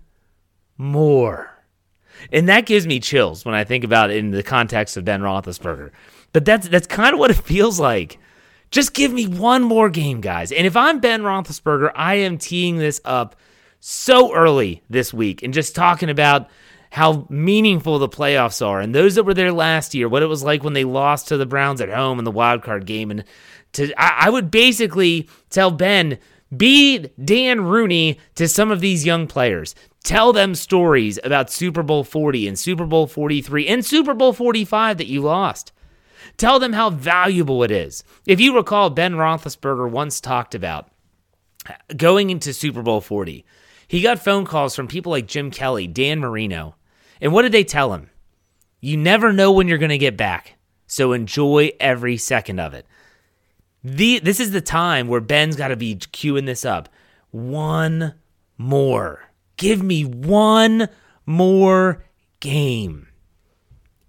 more. 0.77 1.51
And 2.31 2.47
that 2.47 2.65
gives 2.65 2.87
me 2.87 3.01
chills 3.01 3.43
when 3.43 3.53
I 3.53 3.65
think 3.65 3.83
about 3.83 4.09
it 4.09 4.15
in 4.15 4.31
the 4.31 4.41
context 4.41 4.95
of 4.95 5.03
Ben 5.03 5.19
Roethlisberger. 5.19 5.91
But 6.31 6.45
that's 6.45 6.69
that's 6.69 6.87
kind 6.87 7.11
of 7.11 7.19
what 7.19 7.29
it 7.29 7.43
feels 7.43 7.77
like. 7.77 8.19
Just 8.71 8.93
give 8.93 9.11
me 9.11 9.27
one 9.27 9.63
more 9.63 9.89
game, 9.89 10.21
guys. 10.21 10.53
And 10.53 10.65
if 10.65 10.77
I'm 10.77 11.01
Ben 11.01 11.23
Roethlisberger, 11.23 11.91
I 11.93 12.15
am 12.15 12.37
teeing 12.37 12.77
this 12.77 13.01
up 13.03 13.35
so 13.89 14.35
early 14.35 14.83
this 14.89 15.13
week 15.13 15.41
and 15.41 15.53
just 15.53 15.73
talking 15.73 16.09
about 16.09 16.49
how 16.89 17.25
meaningful 17.29 17.99
the 17.99 18.09
playoffs 18.09 18.65
are 18.65 18.81
and 18.81 18.93
those 18.93 19.15
that 19.15 19.23
were 19.23 19.33
there 19.33 19.53
last 19.53 19.95
year, 19.95 20.09
what 20.09 20.21
it 20.21 20.27
was 20.27 20.43
like 20.43 20.61
when 20.61 20.73
they 20.73 20.83
lost 20.83 21.29
to 21.29 21.37
the 21.37 21.45
Browns 21.45 21.79
at 21.79 21.87
home 21.87 22.19
in 22.19 22.25
the 22.25 22.31
wild 22.31 22.63
card 22.63 22.85
game. 22.85 23.11
And 23.11 23.23
to 23.73 23.93
I, 23.97 24.25
I 24.25 24.29
would 24.29 24.51
basically 24.51 25.29
tell 25.49 25.71
Ben, 25.71 26.17
be 26.55 26.99
Dan 27.23 27.61
Rooney 27.61 28.19
to 28.35 28.49
some 28.49 28.71
of 28.71 28.81
these 28.81 29.05
young 29.05 29.25
players. 29.25 29.73
Tell 30.03 30.33
them 30.33 30.53
stories 30.53 31.17
about 31.23 31.49
Super 31.49 31.81
Bowl 31.81 32.03
40 32.03 32.45
and 32.45 32.59
Super 32.59 32.85
Bowl 32.85 33.07
43 33.07 33.67
and 33.69 33.85
Super 33.85 34.13
Bowl 34.13 34.33
45 34.33 34.97
that 34.97 35.07
you 35.07 35.21
lost. 35.21 35.71
Tell 36.35 36.59
them 36.59 36.73
how 36.73 36.89
valuable 36.89 37.63
it 37.63 37.71
is. 37.71 38.03
If 38.25 38.41
you 38.41 38.53
recall, 38.53 38.89
Ben 38.89 39.13
Roethlisberger 39.13 39.89
once 39.89 40.19
talked 40.19 40.55
about 40.55 40.91
going 41.95 42.29
into 42.29 42.53
Super 42.53 42.81
Bowl 42.81 42.99
40 42.99 43.45
he 43.87 44.01
got 44.01 44.19
phone 44.19 44.45
calls 44.45 44.75
from 44.75 44.87
people 44.87 45.11
like 45.11 45.27
Jim 45.27 45.51
Kelly, 45.51 45.87
Dan 45.87 46.19
Marino. 46.19 46.75
And 47.21 47.31
what 47.33 47.43
did 47.43 47.51
they 47.51 47.63
tell 47.63 47.93
him? 47.93 48.09
You 48.79 48.97
never 48.97 49.33
know 49.33 49.51
when 49.51 49.67
you're 49.67 49.77
going 49.77 49.89
to 49.89 49.97
get 49.97 50.17
back. 50.17 50.55
So 50.85 51.13
enjoy 51.13 51.71
every 51.79 52.17
second 52.17 52.59
of 52.59 52.73
it. 52.73 52.85
The, 53.83 54.19
this 54.19 54.39
is 54.39 54.51
the 54.51 54.61
time 54.61 55.07
where 55.07 55.21
Ben's 55.21 55.55
got 55.55 55.69
to 55.69 55.75
be 55.75 55.95
queuing 55.95 56.45
this 56.45 56.65
up. 56.65 56.89
One 57.31 58.15
more. 58.57 59.31
Give 59.57 59.81
me 59.81 60.03
one 60.03 60.89
more 61.25 62.03
game. 62.39 63.07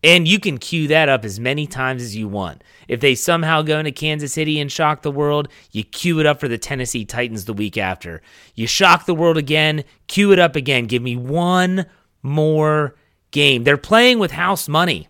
And 0.04 0.28
you 0.28 0.38
can 0.38 0.58
cue 0.58 0.86
that 0.88 1.08
up 1.08 1.24
as 1.24 1.40
many 1.40 1.66
times 1.66 2.02
as 2.02 2.14
you 2.14 2.28
want. 2.28 2.62
If 2.86 3.00
they 3.00 3.16
somehow 3.16 3.62
go 3.62 3.80
into 3.80 3.90
Kansas 3.90 4.32
City 4.32 4.60
and 4.60 4.70
shock 4.70 5.02
the 5.02 5.10
world, 5.10 5.48
you 5.72 5.82
cue 5.82 6.20
it 6.20 6.26
up 6.26 6.38
for 6.38 6.46
the 6.46 6.58
Tennessee 6.58 7.04
Titans 7.04 7.46
the 7.46 7.52
week 7.52 7.76
after. 7.76 8.22
You 8.54 8.68
shock 8.68 9.06
the 9.06 9.14
world 9.14 9.36
again, 9.36 9.82
cue 10.06 10.32
it 10.32 10.38
up 10.38 10.54
again. 10.54 10.84
Give 10.84 11.02
me 11.02 11.16
one 11.16 11.86
more 12.22 12.94
game. 13.32 13.64
They're 13.64 13.76
playing 13.76 14.20
with 14.20 14.30
house 14.30 14.68
money. 14.68 15.08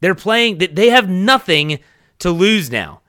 They're 0.00 0.14
playing, 0.14 0.58
that 0.58 0.76
they 0.76 0.88
have 0.90 1.08
nothing 1.08 1.78
to 2.20 2.30
lose 2.30 2.70
now. 2.70 3.02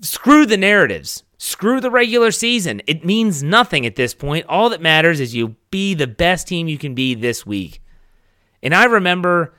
Screw 0.00 0.46
the 0.46 0.56
narratives. 0.56 1.24
Screw 1.38 1.80
the 1.80 1.90
regular 1.90 2.30
season. 2.30 2.82
It 2.86 3.04
means 3.04 3.42
nothing 3.42 3.84
at 3.84 3.96
this 3.96 4.14
point. 4.14 4.46
All 4.48 4.70
that 4.70 4.80
matters 4.80 5.20
is 5.20 5.34
you 5.34 5.56
be 5.70 5.94
the 5.94 6.06
best 6.06 6.48
team 6.48 6.68
you 6.68 6.78
can 6.78 6.94
be 6.94 7.14
this 7.14 7.44
week. 7.44 7.82
And 8.62 8.74
I 8.74 8.84
remember 8.84 9.54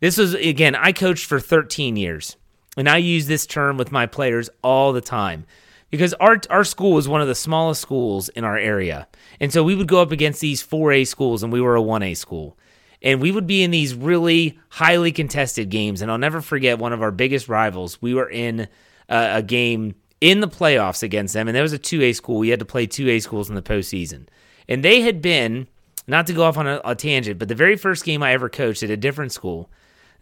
this 0.00 0.18
was, 0.18 0.34
again, 0.34 0.74
I 0.74 0.92
coached 0.92 1.26
for 1.26 1.40
13 1.40 1.96
years, 1.96 2.36
and 2.76 2.88
I 2.88 2.98
use 2.98 3.26
this 3.26 3.46
term 3.46 3.76
with 3.76 3.92
my 3.92 4.06
players 4.06 4.50
all 4.62 4.92
the 4.92 5.00
time 5.00 5.46
because 5.90 6.12
our, 6.14 6.40
our 6.50 6.64
school 6.64 6.92
was 6.92 7.08
one 7.08 7.20
of 7.20 7.28
the 7.28 7.34
smallest 7.34 7.80
schools 7.80 8.28
in 8.30 8.44
our 8.44 8.58
area. 8.58 9.08
And 9.40 9.52
so 9.52 9.62
we 9.62 9.74
would 9.74 9.88
go 9.88 10.02
up 10.02 10.12
against 10.12 10.40
these 10.40 10.66
4A 10.66 11.06
schools, 11.06 11.42
and 11.42 11.52
we 11.52 11.60
were 11.60 11.76
a 11.76 11.82
1A 11.82 12.16
school. 12.16 12.58
And 13.02 13.20
we 13.20 13.30
would 13.30 13.46
be 13.46 13.62
in 13.62 13.70
these 13.70 13.94
really 13.94 14.58
highly 14.68 15.12
contested 15.12 15.68
games. 15.70 16.02
And 16.02 16.10
I'll 16.10 16.18
never 16.18 16.40
forget 16.40 16.78
one 16.78 16.92
of 16.92 17.02
our 17.02 17.12
biggest 17.12 17.48
rivals. 17.48 18.00
We 18.02 18.14
were 18.14 18.28
in 18.28 18.68
a, 19.08 19.36
a 19.36 19.42
game 19.42 19.94
in 20.20 20.40
the 20.40 20.48
playoffs 20.48 21.02
against 21.02 21.34
them, 21.34 21.46
and 21.46 21.54
there 21.54 21.62
was 21.62 21.74
a 21.74 21.78
2A 21.78 22.14
school. 22.16 22.38
We 22.38 22.48
had 22.48 22.58
to 22.58 22.64
play 22.64 22.86
2A 22.86 23.22
schools 23.22 23.48
in 23.48 23.54
the 23.54 23.62
postseason. 23.62 24.26
And 24.68 24.82
they 24.82 25.02
had 25.02 25.22
been, 25.22 25.68
not 26.06 26.26
to 26.26 26.32
go 26.32 26.44
off 26.44 26.56
on 26.56 26.66
a, 26.66 26.80
a 26.84 26.94
tangent, 26.94 27.38
but 27.38 27.48
the 27.48 27.54
very 27.54 27.76
first 27.76 28.04
game 28.04 28.22
I 28.22 28.32
ever 28.32 28.48
coached 28.48 28.82
at 28.82 28.90
a 28.90 28.96
different 28.96 29.32
school, 29.32 29.70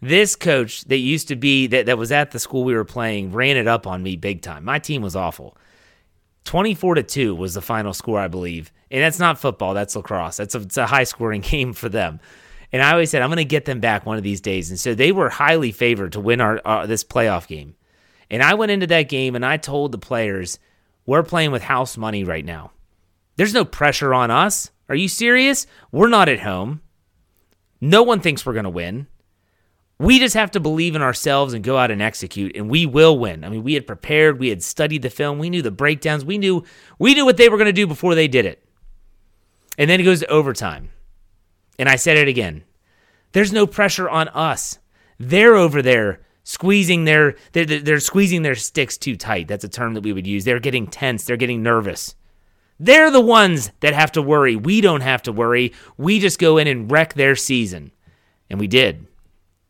this 0.01 0.35
coach 0.35 0.83
that 0.85 0.97
used 0.97 1.27
to 1.29 1.35
be 1.35 1.67
that, 1.67 1.85
that 1.85 1.97
was 1.97 2.11
at 2.11 2.31
the 2.31 2.39
school 2.39 2.63
we 2.63 2.73
were 2.73 2.85
playing 2.85 3.31
ran 3.31 3.57
it 3.57 3.67
up 3.67 3.87
on 3.87 4.03
me 4.03 4.15
big 4.15 4.41
time. 4.41 4.63
My 4.63 4.79
team 4.79 5.01
was 5.01 5.15
awful. 5.15 5.57
24 6.45 6.95
to 6.95 7.03
2 7.03 7.35
was 7.35 7.55
the 7.55 7.61
final 7.61 7.93
score, 7.93 8.19
I 8.19 8.27
believe. 8.27 8.71
And 8.91 9.01
that's 9.01 9.19
not 9.19 9.39
football, 9.39 9.73
that's 9.73 9.95
lacrosse. 9.95 10.37
That's 10.37 10.55
a, 10.55 10.61
it's 10.61 10.77
a 10.77 10.85
high 10.85 11.03
scoring 11.03 11.41
game 11.49 11.73
for 11.73 11.89
them. 11.89 12.19
And 12.71 12.81
I 12.81 12.91
always 12.91 13.09
said, 13.09 13.21
I'm 13.21 13.29
going 13.29 13.37
to 13.37 13.45
get 13.45 13.65
them 13.65 13.79
back 13.79 14.05
one 14.05 14.17
of 14.17 14.23
these 14.23 14.41
days. 14.41 14.69
And 14.69 14.79
so 14.79 14.93
they 14.93 15.11
were 15.11 15.29
highly 15.29 15.71
favored 15.71 16.11
to 16.13 16.19
win 16.19 16.41
our 16.41 16.61
uh, 16.65 16.85
this 16.85 17.03
playoff 17.03 17.47
game. 17.47 17.75
And 18.29 18.43
I 18.43 18.55
went 18.55 18.71
into 18.71 18.87
that 18.87 19.03
game 19.09 19.35
and 19.35 19.45
I 19.45 19.57
told 19.57 19.91
the 19.91 19.97
players, 19.97 20.59
we're 21.05 21.23
playing 21.23 21.51
with 21.51 21.63
house 21.63 21.95
money 21.95 22.23
right 22.23 22.43
now. 22.43 22.71
There's 23.35 23.53
no 23.53 23.65
pressure 23.65 24.13
on 24.13 24.31
us. 24.31 24.71
Are 24.89 24.95
you 24.95 25.07
serious? 25.07 25.67
We're 25.91 26.09
not 26.09 26.29
at 26.29 26.39
home. 26.39 26.81
No 27.81 28.03
one 28.03 28.19
thinks 28.19 28.45
we're 28.45 28.53
going 28.53 28.63
to 28.63 28.69
win. 28.69 29.07
We 29.97 30.19
just 30.19 30.35
have 30.35 30.51
to 30.51 30.59
believe 30.59 30.95
in 30.95 31.01
ourselves 31.01 31.53
and 31.53 31.63
go 31.63 31.77
out 31.77 31.89
and 31.89 32.01
execute, 32.01 32.55
and 32.55 32.69
we 32.69 32.85
will 32.85 33.17
win. 33.17 33.45
I 33.45 33.49
mean, 33.49 33.63
we 33.63 33.75
had 33.75 33.87
prepared, 33.87 34.39
we 34.39 34.49
had 34.49 34.61
studied 34.61 35.01
the 35.01 35.09
film, 35.09 35.39
we 35.39 35.49
knew 35.49 35.61
the 35.61 35.71
breakdowns, 35.71 36.25
we 36.25 36.37
knew 36.37 36.63
we 36.99 37.13
knew 37.13 37.23
what 37.23 37.37
they 37.37 37.47
were 37.47 37.57
going 37.57 37.67
to 37.67 37.73
do 37.73 37.87
before 37.87 38.13
they 38.13 38.27
did 38.27 38.45
it. 38.45 38.61
And 39.77 39.89
then 39.89 40.01
it 40.01 40.03
goes 40.03 40.19
to 40.19 40.27
overtime. 40.27 40.89
And 41.79 41.87
I 41.87 41.95
said 41.95 42.17
it 42.17 42.27
again. 42.27 42.63
There's 43.31 43.53
no 43.53 43.67
pressure 43.67 44.09
on 44.09 44.27
us. 44.29 44.79
They're 45.17 45.55
over 45.55 45.81
there 45.81 46.21
squeezing 46.43 47.05
their 47.05 47.35
they're, 47.53 47.65
they're 47.65 47.99
squeezing 47.99 48.41
their 48.41 48.55
sticks 48.55 48.97
too 48.97 49.15
tight. 49.15 49.47
That's 49.47 49.63
a 49.63 49.69
term 49.69 49.93
that 49.93 50.03
we 50.03 50.13
would 50.13 50.27
use. 50.27 50.43
They're 50.43 50.59
getting 50.59 50.87
tense, 50.87 51.23
they're 51.23 51.37
getting 51.37 51.63
nervous. 51.63 52.15
They're 52.77 53.11
the 53.11 53.21
ones 53.21 53.71
that 53.79 53.93
have 53.93 54.11
to 54.13 54.21
worry. 54.21 54.57
We 54.57 54.81
don't 54.81 55.01
have 55.01 55.21
to 55.23 55.31
worry. 55.31 55.71
We 55.97 56.19
just 56.19 56.39
go 56.39 56.57
in 56.57 56.67
and 56.67 56.91
wreck 56.91 57.13
their 57.13 57.37
season. 57.37 57.93
And 58.49 58.59
we 58.59 58.67
did 58.67 59.07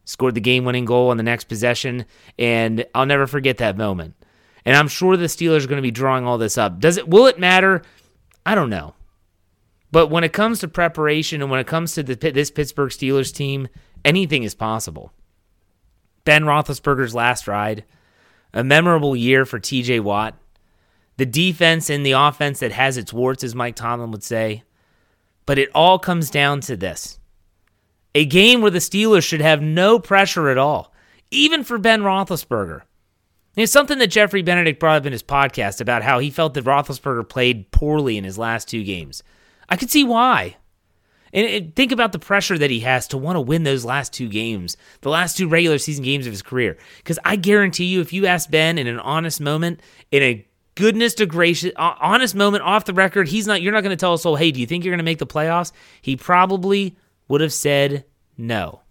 scored 0.06 0.36
the 0.36 0.42
game 0.42 0.64
winning 0.64 0.86
goal 0.86 1.10
on 1.10 1.18
the 1.18 1.24
next 1.24 1.46
possession. 1.46 2.06
And 2.40 2.86
I'll 2.96 3.06
never 3.06 3.28
forget 3.28 3.58
that 3.58 3.78
moment. 3.78 4.16
And 4.64 4.76
I'm 4.76 4.88
sure 4.88 5.18
the 5.18 5.26
Steelers 5.26 5.64
are 5.64 5.68
going 5.68 5.78
to 5.78 5.82
be 5.82 5.92
drawing 5.92 6.26
all 6.26 6.38
this 6.38 6.58
up. 6.58 6.80
Does 6.80 6.98
it 6.98 7.08
will 7.08 7.26
it 7.28 7.38
matter? 7.38 7.82
I 8.46 8.56
don't 8.56 8.70
know. 8.70 8.94
But 9.92 10.08
when 10.08 10.24
it 10.24 10.34
comes 10.34 10.60
to 10.60 10.68
preparation 10.68 11.42
and 11.42 11.52
when 11.52 11.60
it 11.60 11.68
comes 11.68 11.94
to 11.94 12.04
the, 12.04 12.16
this 12.16 12.52
Pittsburgh 12.52 12.92
Steelers 12.92 13.34
team, 13.34 13.68
anything 14.04 14.44
is 14.44 14.56
possible. 14.56 15.12
Ben 16.26 16.44
Roethlisberger's 16.44 17.16
last 17.16 17.48
ride, 17.48 17.86
a 18.54 18.64
memorable 18.64 19.16
year 19.16 19.46
for 19.46 19.60
TJ 19.60 20.02
Watt, 20.02 20.36
the 21.18 21.26
defense 21.26 21.90
and 21.90 22.06
the 22.06 22.12
offense 22.12 22.60
that 22.60 22.72
has 22.72 22.98
its 22.98 23.14
warts, 23.14 23.44
as 23.44 23.56
Mike 23.56 23.76
Tomlin 23.76 24.12
would 24.12 24.24
say. 24.24 24.64
But 25.46 25.60
it 25.60 25.70
all 25.74 26.00
comes 26.00 26.30
down 26.30 26.62
to 26.62 26.76
this 26.76 27.20
a 28.16 28.26
game 28.26 28.62
where 28.62 28.72
the 28.72 28.80
Steelers 28.80 29.24
should 29.24 29.42
have 29.42 29.62
no 29.62 30.00
pressure 30.00 30.50
at 30.50 30.58
all, 30.58 30.94
even 31.30 31.64
for 31.64 31.78
Ben 31.78 32.02
Roethlisberger. 32.02 32.82
It's 33.58 33.72
something 33.72 34.00
that 34.00 34.08
Jeffrey 34.08 34.42
Benedict 34.42 34.80
brought 34.80 34.98
up 34.98 35.06
in 35.06 35.12
his 35.12 35.24
podcast 35.24 35.82
about 35.82 36.02
how 36.02 36.20
he 36.20 36.30
felt 36.30 36.54
that 36.56 36.64
Roethlisberger 36.64 37.28
played 37.28 37.70
poorly 37.72 38.18
in 38.18 38.24
his 38.24 38.38
last 38.38 38.70
two 38.70 38.84
games. 38.84 39.22
I 39.70 39.76
could 39.76 39.92
see 39.92 40.04
why. 40.04 40.56
And, 41.34 41.76
think 41.76 41.92
about 41.92 42.14
the 42.14 42.20
pressure 42.20 42.58
that 42.58 42.70
he 42.70 42.80
has 42.82 43.08
to 43.10 43.18
want 43.18 43.36
to 43.36 43.42
win 43.42 43.64
those 43.64 43.84
last 43.84 44.14
two 44.14 44.30
games, 44.30 44.78
the 45.02 45.10
last 45.10 45.36
two 45.36 45.50
regular 45.50 45.78
season 45.78 46.04
games 46.04 46.26
of 46.26 46.32
his 46.32 46.42
career. 46.42 46.78
Because 46.98 47.20
I 47.26 47.36
guarantee 47.36 47.86
you, 47.86 48.00
if 48.00 48.14
you 48.14 48.26
ask 48.26 48.50
Ben 48.50 48.78
in 48.78 48.88
an 48.88 49.00
honest 49.00 49.42
moment, 49.42 49.82
in 50.12 50.24
a 50.24 50.48
goodness 50.76 51.14
to 51.16 51.26
gracious, 51.26 51.74
uh, 51.76 51.96
honest 52.00 52.36
moment 52.36 52.64
off 52.64 52.86
the 52.86 52.94
record, 52.94 53.28
he's 53.28 53.48
not. 53.48 53.62
You're 53.62 53.74
not 53.74 53.82
going 53.82 53.92
to 53.92 53.98
tell 53.98 54.14
us, 54.14 54.26
"Oh, 54.26 54.36
hey, 54.36 54.52
do 54.52 54.62
you 54.62 54.66
think 54.66 54.86
you're 54.86 54.94
going 54.94 55.00
to 55.00 55.04
make 55.04 55.20
the 55.20 55.28
playoffs?" 55.28 55.74
He 56.02 56.16
probably 56.16 56.96
would 57.28 57.42
have 57.42 57.54
said 57.54 58.06
no. 58.38 58.82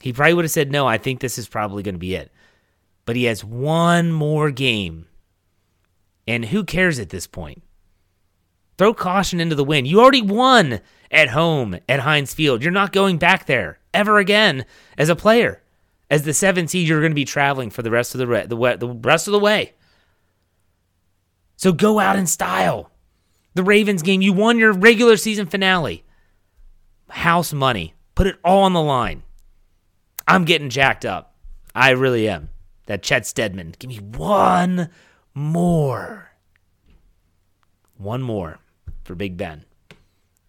He 0.00 0.12
probably 0.12 0.34
would 0.34 0.44
have 0.44 0.52
said 0.52 0.70
no. 0.70 0.86
I 0.86 0.98
think 0.98 1.20
this 1.20 1.38
is 1.38 1.48
probably 1.48 1.82
going 1.82 1.94
to 1.94 1.98
be 1.98 2.14
it. 2.14 2.32
But 3.04 3.16
he 3.16 3.24
has 3.24 3.44
one 3.44 4.12
more 4.12 4.50
game, 4.50 5.06
and 6.26 6.44
who 6.44 6.64
cares 6.64 6.98
at 6.98 7.08
this 7.08 7.26
point? 7.26 7.62
Throw 8.78 8.94
caution 8.94 9.40
into 9.40 9.54
the 9.54 9.64
wind. 9.64 9.86
You 9.86 10.00
already 10.00 10.22
won 10.22 10.80
at 11.10 11.28
home 11.28 11.78
at 11.88 12.00
Heinz 12.00 12.32
Field. 12.32 12.62
You're 12.62 12.72
not 12.72 12.92
going 12.92 13.18
back 13.18 13.46
there 13.46 13.78
ever 13.92 14.18
again 14.18 14.64
as 14.96 15.08
a 15.08 15.16
player. 15.16 15.62
As 16.10 16.24
the 16.24 16.34
seven 16.34 16.68
seed, 16.68 16.88
you're 16.88 17.00
going 17.00 17.12
to 17.12 17.16
be 17.16 17.24
traveling 17.24 17.70
for 17.70 17.82
the 17.82 17.90
rest 17.90 18.14
of 18.14 18.18
the, 18.18 18.26
re- 18.26 18.46
the, 18.46 18.56
the 18.76 18.88
rest 18.88 19.28
of 19.28 19.32
the 19.32 19.38
way. 19.38 19.74
So 21.56 21.72
go 21.72 21.98
out 21.98 22.16
in 22.16 22.26
style. 22.26 22.90
The 23.54 23.62
Ravens 23.62 24.02
game, 24.02 24.22
you 24.22 24.32
won 24.32 24.58
your 24.58 24.72
regular 24.72 25.16
season 25.16 25.46
finale. 25.46 26.04
House 27.12 27.52
money. 27.52 27.94
Put 28.14 28.26
it 28.26 28.38
all 28.44 28.62
on 28.64 28.72
the 28.72 28.82
line. 28.82 29.22
I'm 30.26 30.44
getting 30.44 30.70
jacked 30.70 31.04
up. 31.04 31.34
I 31.74 31.90
really 31.90 32.28
am. 32.28 32.48
That 32.86 33.02
Chet 33.02 33.26
Steadman. 33.26 33.74
Give 33.78 33.88
me 33.88 33.98
one 33.98 34.90
more. 35.34 36.32
One 37.96 38.22
more 38.22 38.58
for 39.04 39.14
Big 39.14 39.36
Ben. 39.36 39.64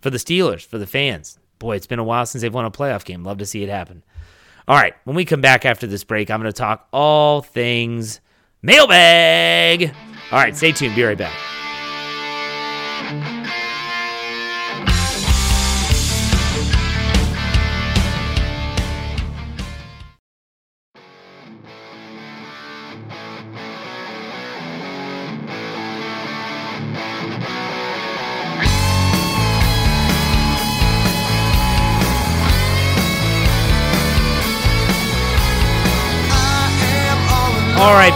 For 0.01 0.09
the 0.09 0.17
Steelers, 0.17 0.65
for 0.65 0.77
the 0.77 0.87
fans. 0.87 1.37
Boy, 1.59 1.75
it's 1.75 1.87
been 1.87 1.99
a 1.99 2.03
while 2.03 2.25
since 2.25 2.41
they've 2.41 2.53
won 2.53 2.65
a 2.65 2.71
playoff 2.71 3.05
game. 3.05 3.23
Love 3.23 3.37
to 3.37 3.45
see 3.45 3.63
it 3.63 3.69
happen. 3.69 4.03
All 4.67 4.77
right, 4.77 4.95
when 5.03 5.15
we 5.15 5.25
come 5.25 5.41
back 5.41 5.65
after 5.65 5.85
this 5.85 6.03
break, 6.03 6.31
I'm 6.31 6.41
going 6.41 6.51
to 6.51 6.57
talk 6.57 6.87
all 6.91 7.41
things 7.41 8.21
mailbag. 8.61 9.93
All 10.31 10.39
right, 10.39 10.55
stay 10.55 10.71
tuned. 10.71 10.95
Be 10.95 11.03
right 11.03 11.17
back. 11.17 11.52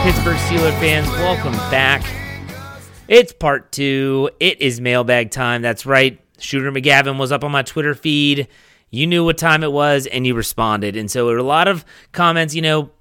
Pittsburgh 0.03 0.37
Steelers 0.37 0.79
fans, 0.79 1.07
welcome 1.09 1.53
back. 1.71 2.03
It's 3.07 3.33
part 3.33 3.71
two. 3.71 4.29
It 4.39 4.61
is 4.61 4.79
mailbag 4.79 5.31
time. 5.31 5.61
That's 5.61 5.85
right. 5.85 6.19
Shooter 6.39 6.71
McGavin 6.71 7.17
was 7.17 7.31
up 7.31 7.43
on 7.43 7.51
my 7.51 7.61
Twitter 7.61 7.93
feed. 7.93 8.47
You 8.89 9.07
knew 9.07 9.25
what 9.25 9.37
time 9.37 9.63
it 9.63 9.71
was 9.71 10.07
and 10.07 10.25
you 10.25 10.33
responded. 10.35 10.95
And 10.95 11.11
so 11.11 11.25
there 11.25 11.35
were 11.35 11.41
a 11.41 11.43
lot 11.43 11.67
of 11.67 11.83
comments, 12.11 12.55
you 12.55 12.61
know, 12.61 12.91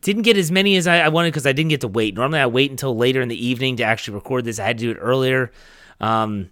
didn't 0.00 0.22
get 0.22 0.36
as 0.36 0.50
many 0.50 0.76
as 0.76 0.86
I, 0.86 1.00
I 1.00 1.08
wanted 1.08 1.28
because 1.30 1.46
I 1.46 1.52
didn't 1.52 1.70
get 1.70 1.80
to 1.82 1.88
wait. 1.88 2.14
Normally 2.14 2.40
I 2.40 2.46
wait 2.46 2.70
until 2.70 2.96
later 2.96 3.22
in 3.22 3.28
the 3.28 3.46
evening 3.46 3.76
to 3.76 3.84
actually 3.84 4.14
record 4.14 4.44
this. 4.44 4.58
I 4.58 4.66
had 4.66 4.78
to 4.78 4.84
do 4.84 4.90
it 4.90 4.98
earlier. 5.00 5.50
Um, 6.00 6.50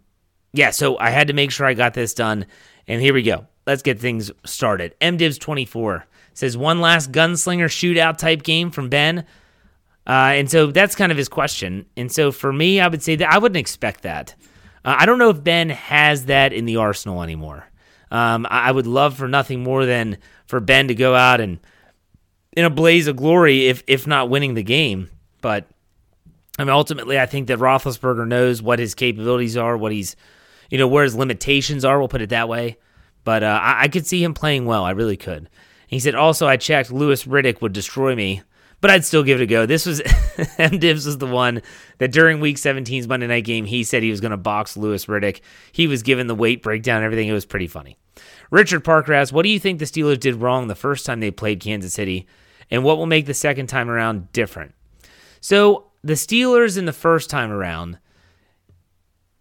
yeah, 0.52 0.70
so 0.70 0.98
I 0.98 1.10
had 1.10 1.28
to 1.28 1.34
make 1.34 1.50
sure 1.50 1.66
I 1.66 1.74
got 1.74 1.94
this 1.94 2.14
done. 2.14 2.46
And 2.86 3.00
here 3.00 3.14
we 3.14 3.22
go. 3.22 3.46
Let's 3.66 3.82
get 3.82 4.00
things 4.00 4.30
started. 4.44 4.94
MDivs24 5.00 6.04
says 6.34 6.56
one 6.56 6.80
last 6.80 7.12
gunslinger 7.12 7.66
shootout 7.66 8.16
type 8.16 8.42
game 8.42 8.70
from 8.70 8.88
Ben. 8.88 9.26
Uh, 10.06 10.34
and 10.34 10.50
so 10.50 10.66
that's 10.66 10.94
kind 10.94 11.12
of 11.12 11.18
his 11.18 11.28
question. 11.28 11.86
And 11.96 12.10
so 12.10 12.32
for 12.32 12.52
me, 12.52 12.80
I 12.80 12.88
would 12.88 13.02
say 13.02 13.16
that 13.16 13.32
I 13.32 13.38
wouldn't 13.38 13.56
expect 13.56 14.02
that. 14.02 14.34
Uh, 14.84 14.96
I 14.98 15.06
don't 15.06 15.18
know 15.18 15.30
if 15.30 15.42
Ben 15.42 15.70
has 15.70 16.26
that 16.26 16.52
in 16.52 16.64
the 16.64 16.76
arsenal 16.76 17.22
anymore. 17.22 17.68
Um, 18.10 18.46
I, 18.50 18.68
I 18.68 18.72
would 18.72 18.86
love 18.86 19.16
for 19.16 19.28
nothing 19.28 19.62
more 19.62 19.86
than 19.86 20.18
for 20.46 20.60
Ben 20.60 20.88
to 20.88 20.94
go 20.94 21.14
out 21.14 21.40
and 21.40 21.60
in 22.54 22.64
a 22.64 22.70
blaze 22.70 23.06
of 23.06 23.16
glory, 23.16 23.68
if 23.68 23.82
if 23.86 24.06
not 24.06 24.28
winning 24.28 24.54
the 24.54 24.62
game. 24.62 25.08
But 25.40 25.66
I 26.58 26.64
mean, 26.64 26.72
ultimately, 26.72 27.18
I 27.18 27.26
think 27.26 27.48
that 27.48 27.58
Roethlisberger 27.58 28.26
knows 28.26 28.60
what 28.60 28.78
his 28.78 28.94
capabilities 28.94 29.56
are, 29.56 29.76
what 29.76 29.92
he's, 29.92 30.16
you 30.68 30.78
know, 30.78 30.88
where 30.88 31.04
his 31.04 31.14
limitations 31.14 31.84
are. 31.84 31.98
We'll 31.98 32.08
put 32.08 32.22
it 32.22 32.30
that 32.30 32.48
way. 32.48 32.76
But 33.24 33.42
uh, 33.42 33.58
I, 33.62 33.84
I 33.84 33.88
could 33.88 34.06
see 34.06 34.22
him 34.22 34.34
playing 34.34 34.66
well. 34.66 34.84
I 34.84 34.90
really 34.90 35.16
could. 35.16 35.48
He 35.86 35.98
said 35.98 36.14
also, 36.14 36.46
I 36.46 36.56
checked. 36.56 36.90
Louis 36.90 37.24
Riddick 37.24 37.62
would 37.62 37.72
destroy 37.72 38.14
me 38.14 38.42
but 38.82 38.90
I'd 38.90 39.04
still 39.06 39.22
give 39.22 39.40
it 39.40 39.44
a 39.44 39.46
go. 39.46 39.64
This 39.64 39.86
was 39.86 40.02
M 40.58 40.78
Divs 40.78 41.06
was 41.06 41.16
the 41.16 41.26
one 41.26 41.62
that 41.98 42.12
during 42.12 42.40
Week 42.40 42.56
17's 42.56 43.08
Monday 43.08 43.28
Night 43.28 43.44
game, 43.44 43.64
he 43.64 43.84
said 43.84 44.02
he 44.02 44.10
was 44.10 44.20
going 44.20 44.32
to 44.32 44.36
box 44.36 44.76
Louis 44.76 45.06
Riddick. 45.06 45.40
He 45.70 45.86
was 45.86 46.02
given 46.02 46.26
the 46.26 46.34
weight 46.34 46.62
breakdown, 46.62 47.02
everything. 47.02 47.28
It 47.28 47.32
was 47.32 47.46
pretty 47.46 47.68
funny. 47.68 47.96
Richard 48.50 48.80
Parker 48.84 49.14
asked, 49.14 49.32
"What 49.32 49.44
do 49.44 49.48
you 49.48 49.58
think 49.58 49.78
the 49.78 49.86
Steelers 49.86 50.20
did 50.20 50.34
wrong 50.34 50.66
the 50.66 50.74
first 50.74 51.06
time 51.06 51.20
they 51.20 51.30
played 51.30 51.60
Kansas 51.60 51.94
City, 51.94 52.26
and 52.70 52.84
what 52.84 52.98
will 52.98 53.06
make 53.06 53.24
the 53.24 53.32
second 53.32 53.68
time 53.68 53.88
around 53.88 54.30
different?" 54.32 54.74
So 55.40 55.86
the 56.02 56.14
Steelers 56.14 56.76
in 56.76 56.84
the 56.84 56.92
first 56.92 57.30
time 57.30 57.52
around, 57.52 57.98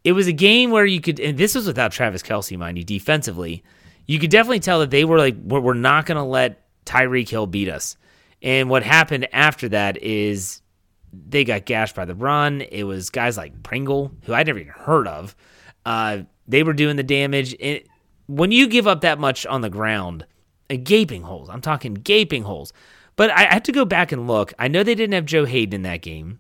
it 0.04 0.14
was 0.14 0.28
a 0.28 0.34
game 0.34 0.70
where 0.72 0.86
you 0.86 1.02
could, 1.02 1.20
and 1.20 1.38
this 1.38 1.56
was 1.56 1.68
without 1.68 1.92
Travis 1.92 2.24
Kelce, 2.24 2.58
mind 2.58 2.78
you, 2.78 2.84
defensively, 2.84 3.64
you 4.06 4.20
could 4.20 4.30
definitely 4.30 4.60
tell 4.60 4.80
that 4.80 4.92
they 4.92 5.04
were 5.06 5.18
like, 5.18 5.36
we're 5.36 5.74
not 5.74 6.06
going 6.06 6.18
to 6.18 6.24
let 6.24 6.64
Tyreek 6.86 7.30
Hill 7.30 7.48
beat 7.48 7.70
us. 7.70 7.98
And 8.42 8.70
what 8.70 8.84
happened 8.84 9.28
after 9.34 9.70
that 9.70 10.02
is 10.02 10.62
they 11.14 11.44
got 11.44 11.66
gashed 11.66 11.96
by 11.96 12.06
the 12.06 12.16
run. 12.16 12.62
It 12.62 12.84
was 12.84 13.10
guys 13.10 13.38
like 13.38 13.64
Pringle, 13.64 14.12
who 14.24 14.34
I'd 14.34 14.48
never 14.48 14.60
even 14.60 14.74
heard 14.74 15.08
of. 15.08 15.36
Uh, 15.86 16.20
they 16.48 16.64
were 16.64 16.74
doing 16.74 16.96
the 16.96 17.04
damage. 17.04 17.56
It, 17.60 17.88
when 18.28 18.52
you 18.52 18.68
give 18.68 18.88
up 18.88 19.02
that 19.02 19.20
much 19.20 19.46
on 19.46 19.62
the 19.62 19.70
ground, 19.70 20.26
uh, 20.72 20.78
gaping 20.82 21.24
holes. 21.24 21.50
I'm 21.50 21.62
talking 21.62 21.94
gaping 21.94 22.44
holes. 22.44 22.74
But 23.16 23.30
I, 23.32 23.48
I 23.48 23.54
have 23.54 23.64
to 23.64 23.72
go 23.72 23.86
back 23.86 24.12
and 24.12 24.28
look. 24.28 24.54
I 24.58 24.68
know 24.68 24.84
they 24.84 24.96
didn't 24.96 25.14
have 25.14 25.26
Joe 25.26 25.46
Haden 25.46 25.74
in 25.74 25.82
that 25.84 26.02
game. 26.02 26.40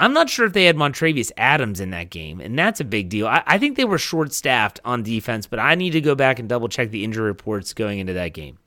I'm 0.00 0.12
not 0.12 0.30
sure 0.30 0.46
if 0.46 0.52
they 0.52 0.64
had 0.64 0.76
Montravius 0.76 1.32
Adams 1.36 1.80
in 1.80 1.90
that 1.90 2.10
game, 2.10 2.40
and 2.40 2.56
that's 2.56 2.78
a 2.78 2.84
big 2.84 3.08
deal. 3.08 3.26
I, 3.26 3.42
I 3.46 3.58
think 3.58 3.76
they 3.76 3.84
were 3.84 3.98
short 3.98 4.32
staffed 4.32 4.78
on 4.84 5.02
defense, 5.02 5.46
but 5.46 5.58
I 5.58 5.74
need 5.74 5.90
to 5.90 6.00
go 6.00 6.14
back 6.14 6.38
and 6.38 6.48
double 6.48 6.68
check 6.68 6.90
the 6.90 7.02
injury 7.02 7.26
reports 7.26 7.74
going 7.74 7.98
into 7.98 8.12
that 8.12 8.32
game. 8.32 8.58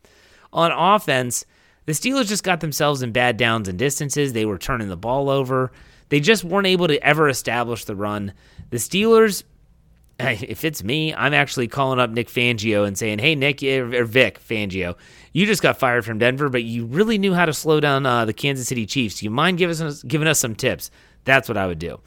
On 0.51 0.71
offense, 0.71 1.45
the 1.85 1.93
Steelers 1.93 2.27
just 2.27 2.43
got 2.43 2.59
themselves 2.59 3.01
in 3.01 3.11
bad 3.11 3.37
downs 3.37 3.67
and 3.67 3.77
distances. 3.77 4.33
They 4.33 4.45
were 4.45 4.57
turning 4.57 4.89
the 4.89 4.97
ball 4.97 5.29
over. 5.29 5.71
They 6.09 6.19
just 6.19 6.43
weren't 6.43 6.67
able 6.67 6.87
to 6.87 7.03
ever 7.03 7.27
establish 7.29 7.85
the 7.85 7.95
run. 7.95 8.33
The 8.69 8.77
Steelers, 8.77 9.43
if 10.19 10.63
it's 10.63 10.83
me, 10.83 11.13
I'm 11.13 11.33
actually 11.33 11.67
calling 11.67 11.99
up 11.99 12.11
Nick 12.11 12.29
Fangio 12.29 12.85
and 12.85 12.97
saying, 12.97 13.19
"Hey, 13.19 13.35
Nick 13.35 13.63
or 13.63 14.05
Vic 14.05 14.39
Fangio, 14.39 14.95
you 15.33 15.45
just 15.45 15.61
got 15.61 15.77
fired 15.77 16.05
from 16.05 16.19
Denver, 16.19 16.49
but 16.49 16.63
you 16.63 16.85
really 16.85 17.17
knew 17.17 17.33
how 17.33 17.45
to 17.45 17.53
slow 17.53 17.79
down 17.79 18.05
uh, 18.05 18.25
the 18.25 18.33
Kansas 18.33 18.67
City 18.67 18.85
Chiefs. 18.85 19.19
Do 19.19 19.25
you 19.25 19.31
mind 19.31 19.57
giving 19.57 19.85
us 19.85 20.03
giving 20.03 20.27
us 20.27 20.39
some 20.39 20.55
tips?" 20.55 20.91
That's 21.23 21.47
what 21.47 21.57
I 21.57 21.67
would 21.67 21.79
do. 21.79 21.99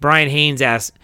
Brian 0.00 0.28
Haynes 0.30 0.62
asks, 0.62 0.96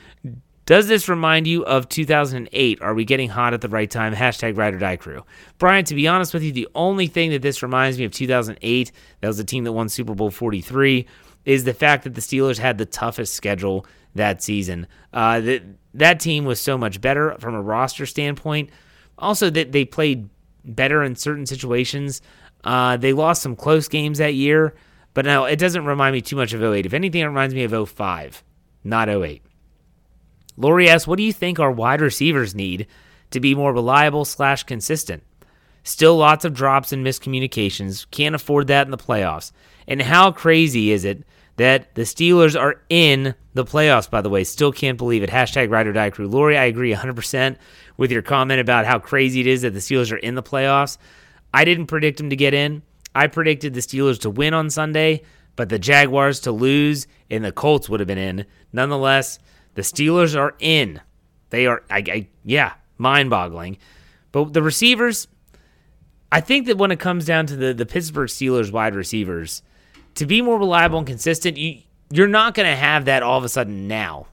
does 0.67 0.89
this 0.89 1.09
remind 1.09 1.47
you 1.47 1.65
of 1.65 1.89
2008? 1.89 2.83
Are 2.83 2.95
we 2.95 3.05
getting 3.05 3.29
hot 3.29 3.55
at 3.55 3.61
the 3.61 3.69
right 3.69 3.89
time? 3.89 4.15
Hashtag 4.15 4.57
ride 4.57 4.75
or 4.75 4.79
die 4.79 4.97
crew. 4.97 5.25
Brian, 5.59 5.85
to 5.85 5.95
be 5.95 6.09
honest 6.09 6.35
with 6.35 6.43
you, 6.43 6.53
the 6.53 6.69
only 6.75 7.07
thing 7.07 7.31
that 7.31 7.41
this 7.41 7.63
reminds 7.63 7.99
me 7.99 8.05
of 8.05 8.11
2008, 8.11 8.91
that 9.21 9.29
was 9.29 9.37
the 9.37 9.45
team 9.45 9.63
that 9.63 9.73
won 9.73 9.89
Super 9.89 10.15
Bowl 10.15 10.31
43, 10.31 11.07
is 11.45 11.63
the 11.63 11.73
fact 11.73 12.03
that 12.03 12.15
the 12.15 12.21
Steelers 12.21 12.59
had 12.59 12.79
the 12.79 12.85
toughest 12.85 13.35
schedule 13.35 13.87
that 14.17 14.43
season. 14.43 14.89
Uh, 15.13 15.41
that, 15.41 15.63
that 15.95 16.19
team 16.19 16.45
was 16.45 16.61
so 16.61 16.77
much 16.77 17.01
better 17.01 17.37
from 17.39 17.55
a 17.55 17.63
roster 17.63 18.05
standpoint. 18.05 18.71
Also, 19.19 19.49
that 19.49 19.71
they 19.71 19.85
played 19.85 20.29
better 20.65 21.05
in 21.05 21.15
certain 21.15 21.47
situations. 21.47 22.21
Uh, 22.65 22.97
they 22.97 23.13
lost 23.13 23.41
some 23.41 23.55
close 23.55 23.87
games 23.87 24.19
that 24.19 24.35
year, 24.35 24.75
but 25.15 25.25
now 25.25 25.45
it 25.45 25.61
doesn't 25.61 25.85
remind 25.85 26.13
me 26.13 26.21
too 26.21 26.35
much 26.35 26.53
of 26.53 26.61
08. 26.61 26.85
If 26.85 26.93
anything, 26.93 27.21
it 27.21 27.27
reminds 27.27 27.55
me 27.55 27.63
of 27.63 27.89
05, 27.89 28.43
not 28.83 29.09
08. 29.09 29.46
Lori 30.57 30.89
asks, 30.89 31.07
what 31.07 31.17
do 31.17 31.23
you 31.23 31.33
think 31.33 31.59
our 31.59 31.71
wide 31.71 32.01
receivers 32.01 32.55
need 32.55 32.87
to 33.31 33.41
be 33.41 33.55
more 33.55 33.73
reliable 33.73 34.25
slash 34.25 34.63
consistent? 34.63 35.23
Still 35.83 36.17
lots 36.17 36.45
of 36.45 36.55
drops 36.55 36.93
and 36.93 37.07
miscommunications. 37.07 38.11
Can't 38.11 38.35
afford 38.35 38.67
that 38.67 38.87
in 38.87 38.91
the 38.91 38.99
playoffs. 38.99 39.53
And 39.87 40.03
how 40.03 40.33
crazy 40.33 40.91
is 40.91 41.05
it 41.05 41.25
that 41.57 41.95
the 41.95 42.03
Steelers 42.03 42.61
are 42.61 42.83
in 42.89 43.35
the 43.55 43.65
playoffs, 43.65 44.11
by 44.11 44.21
the 44.21 44.29
way? 44.29 44.43
Still 44.43 44.73
can't 44.73 44.99
believe 44.99 45.23
it. 45.23 45.31
Hashtag 45.31 45.71
ride 45.71 45.87
or 45.87 45.93
die 45.93 46.11
crew. 46.11 46.27
Lori, 46.27 46.59
I 46.59 46.65
agree 46.65 46.93
100% 46.93 47.57
with 47.97 48.11
your 48.11 48.23
comment 48.23 48.61
about 48.61 48.85
how 48.85 48.99
crazy 48.99 49.41
it 49.41 49.47
is 49.47 49.63
that 49.63 49.75
the 49.75 49.79
Steelers 49.79 50.11
are 50.11 50.17
in 50.17 50.35
the 50.35 50.43
playoffs. 50.43 50.99
I 51.55 51.65
didn't 51.65 51.87
predict 51.87 52.19
them 52.19 52.31
to 52.31 52.37
get 52.37 52.53
in. 52.53 52.83
I 53.15 53.29
predicted 53.29 53.73
the 53.73 53.81
Steelers 53.81 54.21
to 54.23 54.31
win 54.31 54.55
on 54.55 54.69
Sunday, 54.71 55.23
but 55.55 55.69
the 55.69 55.79
Jaguars 55.79 56.41
to 56.41 56.53
lose, 56.53 57.07
and 57.31 57.45
the 57.45 57.53
Colts 57.53 57.89
would 57.89 58.01
have 58.01 58.07
been 58.07 58.19
in. 58.19 58.45
Nonetheless, 58.73 59.39
the 59.77 59.83
Steelers 59.83 60.37
are 60.37 60.55
in. 60.59 61.01
They 61.51 61.67
are, 61.67 61.83
I, 61.89 61.99
I, 61.99 62.29
yeah, 62.45 62.73
mind 62.99 63.31
boggling. 63.31 63.79
But 64.33 64.53
the 64.53 64.63
receivers, 64.63 65.29
I 66.33 66.41
think 66.41 66.67
that 66.67 66.79
when 66.79 66.91
it 66.91 66.99
comes 66.99 67.25
down 67.25 67.47
to 67.47 67.57
the, 67.57 67.73
the 67.73 67.87
Pittsburgh 67.87 68.29
Steelers 68.29 68.73
wide 68.73 68.95
receivers, 68.95 69.63
to 70.15 70.27
be 70.27 70.43
more 70.43 70.59
reliable 70.59 70.99
and 70.99 71.07
consistent, 71.07 71.57
you, 71.57 71.83
you're 72.11 72.27
not 72.27 72.55
going 72.55 72.69
to 72.69 72.75
have 72.75 73.05
that 73.05 73.23
all 73.23 73.39
of 73.39 73.45
a 73.45 73.49
sudden 73.49 73.87
now. 73.87 74.27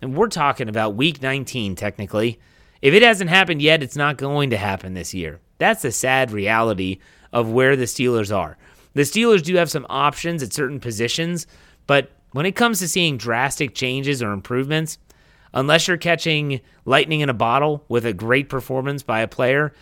And 0.00 0.16
we're 0.16 0.28
talking 0.28 0.68
about 0.68 0.96
week 0.96 1.22
19, 1.22 1.76
technically. 1.76 2.40
If 2.82 2.94
it 2.94 3.02
hasn't 3.02 3.30
happened 3.30 3.62
yet, 3.62 3.82
it's 3.82 3.96
not 3.96 4.16
going 4.16 4.50
to 4.50 4.56
happen 4.56 4.94
this 4.94 5.14
year. 5.14 5.40
That's 5.58 5.82
the 5.82 5.92
sad 5.92 6.30
reality 6.30 6.98
of 7.32 7.50
where 7.50 7.76
the 7.76 7.84
Steelers 7.84 8.34
are. 8.34 8.56
The 8.94 9.02
Steelers 9.02 9.42
do 9.42 9.56
have 9.56 9.70
some 9.70 9.86
options 9.90 10.42
at 10.42 10.54
certain 10.54 10.80
positions, 10.80 11.46
but 11.86 12.10
when 12.32 12.46
it 12.46 12.52
comes 12.52 12.78
to 12.80 12.88
seeing 12.88 13.16
drastic 13.16 13.74
changes 13.74 14.22
or 14.22 14.32
improvements, 14.32 14.98
unless 15.54 15.88
you're 15.88 15.96
catching 15.96 16.60
lightning 16.84 17.20
in 17.20 17.28
a 17.28 17.34
bottle 17.34 17.84
with 17.88 18.04
a 18.04 18.12
great 18.12 18.48
performance 18.48 19.02
by 19.02 19.20
a 19.20 19.28
player, 19.28 19.72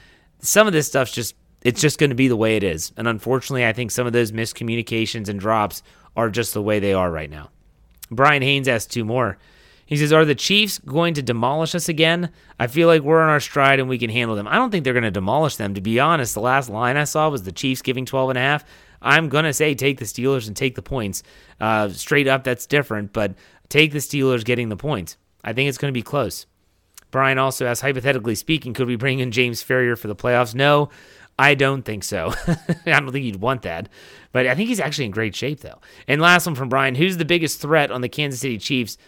some 0.41 0.67
of 0.67 0.73
this 0.73 0.87
stuff's 0.87 1.13
just 1.13 1.35
it's 1.63 1.81
just 1.81 1.99
going 1.99 2.11
to 2.11 2.17
be 2.17 2.29
the 2.29 2.37
way 2.37 2.57
it 2.57 2.63
is. 2.63 2.93
And 2.97 3.09
unfortunately, 3.09 3.65
I 3.67 3.73
think 3.73 3.91
some 3.91 4.07
of 4.07 4.13
those 4.13 4.33
miscommunications 4.33 5.29
and 5.29 5.41
drops 5.41 5.83
are 6.15 6.29
just 6.29 6.53
the 6.53 6.63
way 6.63 6.79
they 6.79 6.93
are 6.93 7.11
right 7.11 7.31
now. 7.31 7.51
Brian 8.11 8.43
Haynes 8.43 8.69
asked 8.69 8.93
two 8.93 9.05
more. 9.05 9.39
He 9.87 9.97
says, 9.97 10.13
Are 10.13 10.25
the 10.25 10.35
Chiefs 10.35 10.79
going 10.79 11.15
to 11.15 11.23
demolish 11.23 11.75
us 11.75 11.89
again? 11.89 12.31
I 12.59 12.67
feel 12.67 12.89
like 12.89 13.03
we're 13.03 13.21
on 13.21 13.31
our 13.31 13.41
stride 13.41 13.81
and 13.81 13.89
we 13.89 13.99
can 13.99 14.11
handle 14.11 14.37
them. 14.37 14.49
I 14.49 14.57
don't 14.57 14.71
think 14.71 14.85
they're 14.85 14.93
going 14.93 15.05
to 15.05 15.11
demolish 15.11 15.57
them. 15.57 15.75
To 15.75 15.81
be 15.81 16.01
honest, 16.01 16.35
the 16.35 16.41
last 16.41 16.69
line 16.69 16.97
I 16.97 17.05
saw 17.05 17.29
was 17.29 17.43
the 17.43 17.53
Chiefs 17.53 17.83
giving 17.83 18.07
12 18.07 18.31
and 18.31 18.39
a 18.39 18.43
half. 18.43 18.65
I'm 19.05 19.29
to 19.45 19.53
say 19.53 19.75
take 19.75 19.99
the 19.99 20.05
Steelers 20.05 20.49
and 20.49 20.57
take 20.57 20.75
the 20.75 20.83
points. 20.83 21.23
Uh, 21.61 21.91
straight 21.91 22.27
up, 22.27 22.43
that's 22.43 22.67
different, 22.67 23.13
but 23.13 23.35
take 23.69 23.93
the 23.93 23.99
Steelers 23.99 24.45
getting 24.45 24.71
the 24.71 24.77
points. 24.77 25.17
I 25.45 25.53
think 25.53 25.69
it's 25.69 25.79
to 25.93 25.97
be 25.97 26.03
close. 26.03 26.47
Brian 27.11 27.39
also 27.39 27.67
asks, 27.67 27.83
hypothetically 27.83 28.35
speaking, 28.35 28.73
could 28.73 28.89
we 28.89 28.97
bring 28.97 29.21
in 29.21 29.31
James 29.31 29.63
Farrior 29.63 29.97
for 29.97 30.09
the 30.09 30.17
playoffs? 30.17 30.55
No, 30.55 30.89
I 31.39 31.55
don't 31.55 31.83
think 31.83 32.03
so. 32.03 32.33
I 32.87 32.99
don't 32.99 33.13
think 33.13 33.25
you'd 33.25 33.41
want 33.41 33.63
that. 33.63 33.89
But 34.33 34.47
I 34.47 34.55
think 34.55 34.69
he's 34.69 34.81
actually 34.81 35.05
in 35.05 35.11
great 35.11 35.37
shape, 35.37 35.61
though. 35.61 35.81
And 36.09 36.21
last 36.21 36.47
one 36.47 36.55
from 36.55 36.69
Brian 36.69 36.95
Who's 36.95 37.17
the 37.17 37.25
biggest 37.25 37.61
threat 37.61 37.91
on 37.91 38.01
the 38.01 38.09
Kansas 38.09 38.41
City 38.41 38.59
Chiefs? 38.59 38.99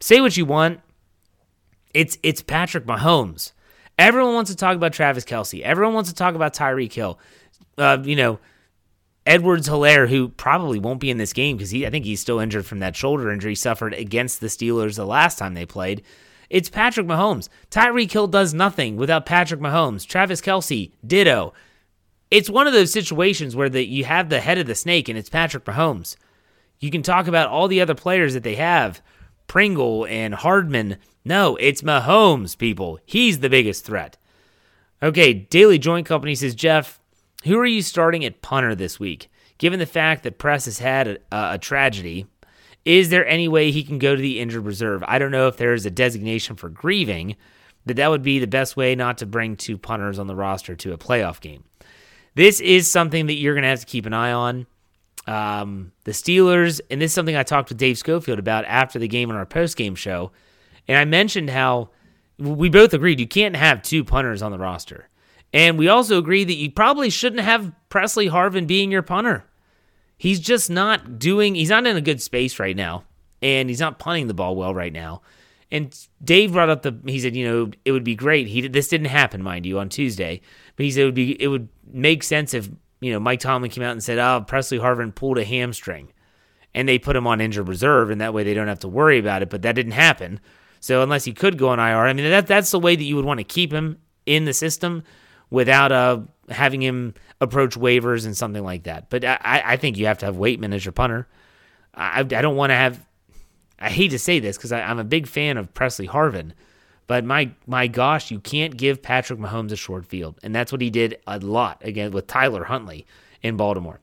Say 0.00 0.20
what 0.20 0.36
you 0.36 0.44
want. 0.44 0.80
It's 1.92 2.18
it's 2.22 2.42
Patrick 2.42 2.84
Mahomes. 2.84 3.52
Everyone 3.98 4.34
wants 4.34 4.50
to 4.50 4.56
talk 4.56 4.74
about 4.74 4.92
Travis 4.92 5.24
Kelce. 5.24 5.62
Everyone 5.62 5.94
wants 5.94 6.10
to 6.10 6.16
talk 6.16 6.34
about 6.34 6.54
Tyreek 6.54 6.92
Hill. 6.92 7.18
Uh, 7.78 7.98
you 8.02 8.16
know, 8.16 8.40
Edwards 9.26 9.68
Helaire, 9.68 10.08
who 10.08 10.28
probably 10.28 10.78
won't 10.78 11.00
be 11.00 11.10
in 11.10 11.18
this 11.18 11.32
game 11.32 11.56
because 11.56 11.72
I 11.72 11.90
think 11.90 12.04
he's 12.04 12.20
still 12.20 12.38
injured 12.38 12.66
from 12.66 12.80
that 12.80 12.96
shoulder 12.96 13.30
injury 13.30 13.52
he 13.52 13.56
suffered 13.56 13.94
against 13.94 14.40
the 14.40 14.48
Steelers 14.48 14.96
the 14.96 15.06
last 15.06 15.38
time 15.38 15.54
they 15.54 15.64
played. 15.64 16.02
It's 16.50 16.68
Patrick 16.68 17.06
Mahomes. 17.06 17.48
Tyreek 17.70 18.12
Hill 18.12 18.26
does 18.26 18.52
nothing 18.52 18.96
without 18.96 19.26
Patrick 19.26 19.60
Mahomes. 19.60 20.06
Travis 20.06 20.42
Kelce, 20.42 20.92
ditto. 21.06 21.54
It's 22.30 22.50
one 22.50 22.66
of 22.66 22.72
those 22.72 22.92
situations 22.92 23.56
where 23.56 23.68
the, 23.70 23.84
you 23.84 24.04
have 24.04 24.28
the 24.28 24.40
head 24.40 24.58
of 24.58 24.66
the 24.66 24.74
snake 24.74 25.08
and 25.08 25.18
it's 25.18 25.30
Patrick 25.30 25.64
Mahomes. 25.64 26.16
You 26.78 26.90
can 26.90 27.02
talk 27.02 27.26
about 27.26 27.48
all 27.48 27.66
the 27.66 27.80
other 27.80 27.94
players 27.94 28.34
that 28.34 28.42
they 28.42 28.56
have 28.56 29.00
Pringle 29.46 30.06
and 30.06 30.34
Hardman. 30.34 30.98
No, 31.24 31.56
it's 31.56 31.82
Mahomes, 31.82 32.58
people. 32.58 32.98
He's 33.06 33.38
the 33.38 33.48
biggest 33.48 33.84
threat. 33.84 34.18
Okay, 35.02 35.32
Daily 35.32 35.78
Joint 35.78 36.06
Company 36.06 36.34
says, 36.34 36.54
Jeff, 36.54 37.00
who 37.44 37.58
are 37.58 37.66
you 37.66 37.82
starting 37.82 38.24
at 38.24 38.42
punter 38.42 38.74
this 38.74 38.98
week? 38.98 39.30
Given 39.58 39.78
the 39.78 39.86
fact 39.86 40.22
that 40.24 40.38
Press 40.38 40.64
has 40.64 40.78
had 40.78 41.06
a, 41.08 41.20
a 41.30 41.58
tragedy, 41.58 42.26
is 42.84 43.08
there 43.08 43.26
any 43.26 43.48
way 43.48 43.70
he 43.70 43.84
can 43.84 43.98
go 43.98 44.14
to 44.14 44.20
the 44.20 44.40
injured 44.40 44.64
reserve? 44.64 45.04
I 45.06 45.18
don't 45.18 45.30
know 45.30 45.48
if 45.48 45.56
there 45.56 45.74
is 45.74 45.86
a 45.86 45.90
designation 45.90 46.56
for 46.56 46.68
grieving, 46.68 47.36
but 47.86 47.96
that 47.96 48.10
would 48.10 48.22
be 48.22 48.38
the 48.38 48.46
best 48.46 48.76
way 48.76 48.94
not 48.94 49.18
to 49.18 49.26
bring 49.26 49.56
two 49.56 49.78
punters 49.78 50.18
on 50.18 50.26
the 50.26 50.34
roster 50.34 50.74
to 50.76 50.92
a 50.92 50.98
playoff 50.98 51.40
game. 51.40 51.64
This 52.34 52.60
is 52.60 52.90
something 52.90 53.26
that 53.26 53.34
you're 53.34 53.54
going 53.54 53.62
to 53.62 53.68
have 53.68 53.80
to 53.80 53.86
keep 53.86 54.06
an 54.06 54.12
eye 54.12 54.32
on. 54.32 54.66
Um, 55.26 55.92
the 56.04 56.12
Steelers, 56.12 56.80
and 56.90 57.00
this 57.00 57.12
is 57.12 57.14
something 57.14 57.36
I 57.36 57.44
talked 57.44 57.68
with 57.68 57.78
Dave 57.78 57.96
Schofield 57.96 58.38
about 58.38 58.64
after 58.66 58.98
the 58.98 59.08
game 59.08 59.30
on 59.30 59.36
our 59.36 59.46
post 59.46 59.76
game 59.76 59.94
show. 59.94 60.32
And 60.88 60.98
I 60.98 61.04
mentioned 61.04 61.48
how 61.48 61.90
we 62.38 62.68
both 62.68 62.92
agreed 62.92 63.20
you 63.20 63.28
can't 63.28 63.56
have 63.56 63.82
two 63.82 64.04
punters 64.04 64.42
on 64.42 64.50
the 64.50 64.58
roster. 64.58 65.08
And 65.54 65.78
we 65.78 65.88
also 65.88 66.18
agree 66.18 66.44
that 66.44 66.54
you 66.54 66.70
probably 66.70 67.08
shouldn't 67.08 67.40
have 67.40 67.72
Pressley 67.88 68.28
Harvin 68.28 68.66
being 68.66 68.90
your 68.90 69.02
punter. 69.02 69.44
He's 70.18 70.40
just 70.40 70.68
not 70.68 71.18
doing, 71.18 71.54
he's 71.54 71.70
not 71.70 71.86
in 71.86 71.96
a 71.96 72.02
good 72.02 72.20
space 72.20 72.58
right 72.58 72.76
now. 72.76 73.04
And 73.40 73.70
he's 73.70 73.80
not 73.80 73.98
punting 73.98 74.26
the 74.26 74.34
ball 74.34 74.56
well 74.56 74.74
right 74.74 74.92
now. 74.92 75.22
And 75.70 75.96
Dave 76.22 76.52
brought 76.52 76.68
up 76.70 76.82
the, 76.82 76.98
he 77.06 77.18
said, 77.18 77.34
you 77.34 77.46
know, 77.46 77.70
it 77.84 77.92
would 77.92 78.04
be 78.04 78.14
great. 78.14 78.48
He 78.48 78.68
This 78.68 78.88
didn't 78.88 79.06
happen, 79.06 79.42
mind 79.42 79.64
you, 79.64 79.78
on 79.78 79.88
Tuesday. 79.88 80.42
But 80.76 80.84
he 80.84 80.90
said 80.90 81.02
it 81.02 81.06
would 81.06 81.14
be, 81.14 81.40
it 81.42 81.48
would 81.48 81.68
make 81.90 82.22
sense 82.22 82.52
if 82.52 82.68
you 83.04 83.12
know, 83.12 83.20
Mike 83.20 83.40
Tomlin 83.40 83.70
came 83.70 83.84
out 83.84 83.92
and 83.92 84.02
said, 84.02 84.18
"Oh, 84.18 84.42
Pressley 84.46 84.78
Harvin 84.78 85.14
pulled 85.14 85.36
a 85.36 85.44
hamstring," 85.44 86.10
and 86.72 86.88
they 86.88 86.98
put 86.98 87.16
him 87.16 87.26
on 87.26 87.38
injured 87.38 87.68
reserve, 87.68 88.08
and 88.08 88.18
that 88.22 88.32
way 88.32 88.44
they 88.44 88.54
don't 88.54 88.68
have 88.68 88.78
to 88.78 88.88
worry 88.88 89.18
about 89.18 89.42
it. 89.42 89.50
But 89.50 89.60
that 89.60 89.74
didn't 89.74 89.92
happen. 89.92 90.40
So 90.80 91.02
unless 91.02 91.24
he 91.24 91.34
could 91.34 91.58
go 91.58 91.68
on 91.68 91.78
IR, 91.78 92.06
I 92.06 92.14
mean, 92.14 92.30
that 92.30 92.46
that's 92.46 92.70
the 92.70 92.78
way 92.78 92.96
that 92.96 93.04
you 93.04 93.16
would 93.16 93.26
want 93.26 93.40
to 93.40 93.44
keep 93.44 93.72
him 93.72 93.98
in 94.24 94.46
the 94.46 94.54
system 94.54 95.02
without 95.54 95.92
uh 95.92 96.20
having 96.50 96.82
him 96.82 97.14
approach 97.40 97.76
waivers 97.76 98.26
and 98.26 98.36
something 98.36 98.62
like 98.62 98.82
that. 98.82 99.08
But 99.08 99.24
I, 99.24 99.62
I 99.64 99.76
think 99.76 99.96
you 99.96 100.06
have 100.06 100.18
to 100.18 100.26
have 100.26 100.36
Waitman 100.36 100.74
as 100.74 100.84
your 100.84 100.92
punter. 100.92 101.26
I, 101.94 102.20
I 102.20 102.22
don't 102.24 102.56
want 102.56 102.70
to 102.70 102.74
have. 102.74 103.04
I 103.78 103.88
hate 103.88 104.10
to 104.10 104.18
say 104.18 104.40
this 104.40 104.56
because 104.56 104.72
I'm 104.72 104.98
a 104.98 105.04
big 105.04 105.26
fan 105.26 105.56
of 105.56 105.72
Pressley 105.74 106.08
Harvin, 106.08 106.52
but 107.06 107.24
my 107.24 107.50
my 107.66 107.86
gosh, 107.86 108.30
you 108.30 108.40
can't 108.40 108.76
give 108.76 109.02
Patrick 109.02 109.38
Mahomes 109.38 109.72
a 109.72 109.76
short 109.76 110.06
field, 110.06 110.38
and 110.42 110.54
that's 110.54 110.72
what 110.72 110.80
he 110.80 110.90
did 110.90 111.18
a 111.26 111.38
lot 111.38 111.82
again 111.84 112.10
with 112.10 112.26
Tyler 112.26 112.64
Huntley 112.64 113.06
in 113.42 113.56
Baltimore. 113.56 114.00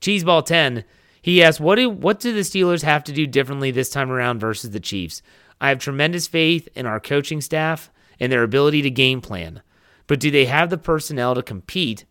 Cheeseball 0.00 0.44
ten. 0.44 0.84
He 1.20 1.42
asked, 1.42 1.60
"What 1.60 1.74
do 1.76 1.90
what 1.90 2.20
do 2.20 2.32
the 2.32 2.40
Steelers 2.40 2.82
have 2.82 3.04
to 3.04 3.12
do 3.12 3.26
differently 3.26 3.70
this 3.70 3.90
time 3.90 4.10
around 4.10 4.38
versus 4.38 4.70
the 4.70 4.80
Chiefs?" 4.80 5.22
I 5.60 5.70
have 5.70 5.78
tremendous 5.78 6.28
faith 6.28 6.68
in 6.74 6.86
our 6.86 7.00
coaching 7.00 7.40
staff 7.40 7.90
and 8.20 8.30
their 8.30 8.42
ability 8.42 8.82
to 8.82 8.90
game 8.90 9.20
plan, 9.20 9.62
but 10.06 10.20
do 10.20 10.30
they 10.30 10.46
have 10.46 10.70
the 10.70 10.78
personnel 10.78 11.34
to 11.34 11.42
compete 11.42 12.04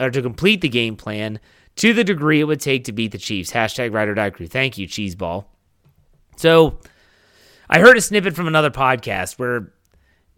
or 0.00 0.10
to 0.10 0.22
complete 0.22 0.60
the 0.60 0.68
game 0.68 0.96
plan 0.96 1.40
to 1.76 1.92
the 1.92 2.04
degree 2.04 2.40
it 2.40 2.44
would 2.44 2.60
take 2.60 2.84
to 2.84 2.92
beat 2.92 3.12
the 3.12 3.18
Chiefs? 3.18 3.52
Hashtag 3.52 3.92
Ride 3.92 4.14
Die 4.14 4.30
Crew. 4.30 4.46
Thank 4.46 4.78
you, 4.78 4.86
Cheeseball. 4.86 5.44
So 6.36 6.78
I 7.68 7.80
heard 7.80 7.96
a 7.96 8.00
snippet 8.00 8.34
from 8.34 8.48
another 8.48 8.70
podcast 8.70 9.38
where 9.38 9.72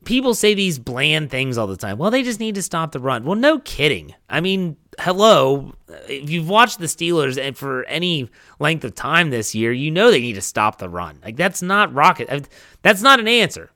people 0.05 0.35
say 0.35 0.55
these 0.55 0.79
bland 0.79 1.31
things 1.31 1.59
all 1.59 1.67
the 1.67 1.77
time. 1.77 1.99
Well, 1.99 2.11
they 2.11 2.23
just 2.23 2.41
need 2.41 2.55
to 2.55 2.63
stop 2.63 2.93
the 2.93 3.01
run. 3.01 3.25
Well, 3.25 3.35
no 3.35 3.59
kidding. 3.59 4.15
I 4.31 4.41
mean, 4.41 4.77
hello. 4.99 5.75
If 6.09 6.31
you've 6.31 6.49
watched 6.49 6.79
the 6.79 6.87
Steelers 6.87 7.39
and 7.41 7.57
for 7.57 7.85
any 7.85 8.31
length 8.59 8.85
of 8.85 8.95
time 8.95 9.31
this 9.31 9.55
year, 9.55 9.73
you 9.73 9.91
know 9.91 10.11
they 10.11 10.21
need 10.21 10.35
to 10.35 10.41
stop 10.41 10.79
the 10.79 10.89
run. 10.89 11.19
Like 11.25 11.37
that's 11.37 11.61
not 11.61 11.93
rocket. 11.93 12.31
Uh, 12.31 12.41
that's 12.83 13.03
not 13.03 13.21
an 13.21 13.29
answer. 13.29 13.71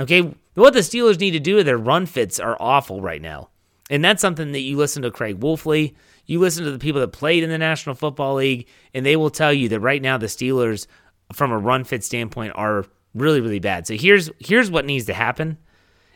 Okay, 0.00 0.34
what 0.54 0.72
the 0.72 0.80
Steelers 0.80 1.20
need 1.20 1.32
to 1.32 1.40
do, 1.40 1.56
with 1.56 1.66
their 1.66 1.76
run 1.76 2.06
fits 2.06 2.40
are 2.40 2.56
awful 2.58 3.02
right 3.02 3.20
now, 3.20 3.50
and 3.90 4.02
that's 4.02 4.22
something 4.22 4.52
that 4.52 4.60
you 4.60 4.78
listen 4.78 5.02
to 5.02 5.10
Craig 5.10 5.40
Wolfley, 5.40 5.94
you 6.24 6.38
listen 6.38 6.64
to 6.64 6.70
the 6.70 6.78
people 6.78 7.02
that 7.02 7.12
played 7.12 7.42
in 7.42 7.50
the 7.50 7.58
National 7.58 7.94
Football 7.94 8.36
League, 8.36 8.66
and 8.94 9.04
they 9.04 9.16
will 9.16 9.28
tell 9.28 9.52
you 9.52 9.68
that 9.68 9.80
right 9.80 10.00
now 10.00 10.16
the 10.16 10.26
Steelers 10.26 10.86
from 11.34 11.52
a 11.52 11.58
run 11.58 11.84
fit 11.84 12.02
standpoint 12.02 12.52
are 12.56 12.86
really 13.14 13.42
really 13.42 13.58
bad. 13.58 13.86
So 13.86 13.94
here's 13.94 14.30
here's 14.38 14.70
what 14.70 14.86
needs 14.86 15.04
to 15.04 15.12
happen, 15.12 15.58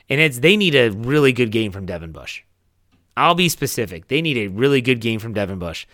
and 0.09 0.19
it's 0.19 0.39
they 0.39 0.57
need 0.57 0.75
a 0.75 0.89
really 0.89 1.33
good 1.33 1.51
game 1.51 1.71
from 1.71 1.85
Devin 1.85 2.13
Bush. 2.13 2.43
I'll 3.19 3.35
be 3.35 3.51
specific. 3.51 4.09
They 4.09 4.23
need 4.23 4.39
a 4.39 4.49
really 4.49 4.81
good 4.81 5.01
game 5.01 5.21
from 5.21 5.35
Devin 5.35 5.59
Bush, 5.59 5.87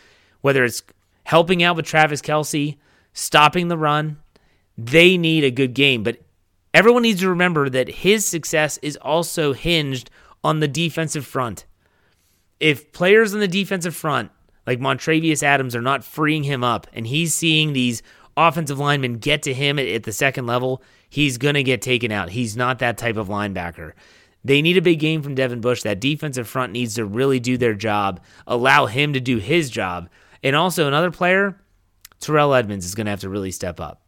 whether 0.42 0.62
it's 0.64 0.83
helping 1.24 1.62
out 1.62 1.74
with 1.74 1.87
Travis 1.87 2.22
Kelce, 2.22 2.79
stopping 3.14 3.66
the 3.66 3.76
run. 3.76 4.18
They 4.79 5.18
need 5.18 5.42
a 5.42 5.50
good 5.50 5.74
game, 5.74 6.03
but 6.03 6.18
everyone 6.74 7.02
needs 7.02 7.20
to 7.20 7.28
remember 7.28 7.68
that 7.68 7.88
his 7.88 8.26
success 8.26 8.78
is 8.78 8.96
also 8.96 9.52
hinged 9.52 10.11
on 10.42 10.61
the 10.61 10.68
defensive 10.68 11.26
front. 11.26 11.64
If 12.59 12.92
players 12.92 13.35
on 13.35 13.40
the 13.40 13.48
defensive 13.48 13.94
front, 13.96 14.30
like 14.66 14.80
Montravius 14.80 15.42
Adams, 15.42 15.74
are 15.74 15.83
not 15.83 16.04
freeing 16.04 16.44
him 16.44 16.62
up, 16.62 16.87
and 16.92 17.06
he's 17.06 17.35
seeing 17.35 17.72
these 17.72 18.02
offensive 18.37 18.78
linemen 18.78 19.14
get 19.14 19.42
to 19.42 19.54
him 19.54 19.78
at, 19.78 19.87
at 19.87 20.02
the 20.04 20.12
second 20.12 20.46
level, 20.46 20.83
he's 21.09 21.38
going 21.38 21.54
to 21.54 21.62
get 21.62 21.83
taken 21.83 22.12
out. 22.12 22.30
He's 22.30 22.56
not 22.56 22.78
that 22.78 22.98
type 22.98 23.16
of 23.16 23.28
linebacker. 23.28 23.92
They 24.44 24.62
need 24.62 24.76
a 24.76 24.83
big 24.83 25.00
game 25.00 25.22
from 25.22 25.35
Devin 25.35 25.61
Bush. 25.61 25.83
That 25.83 26.00
defensive 26.00 26.48
front 26.48 26.72
needs 26.72 26.94
to 26.94 27.04
really 27.04 27.40
do 27.40 27.56
their 27.59 27.74
job, 27.74 28.20
allow 28.46 28.87
him 28.87 29.12
to 29.12 29.20
do 29.20 29.38
his 29.38 29.68
job. 29.68 30.09
And 30.42 30.56
also, 30.56 30.87
another 30.87 31.11
player, 31.11 31.61
Terrell 32.20 32.54
Edmunds, 32.54 32.87
is 32.87 32.94
going 32.94 33.04
to 33.04 33.11
have 33.11 33.20
to 33.20 33.28
really 33.28 33.50
step 33.50 33.80
up. 33.80 34.02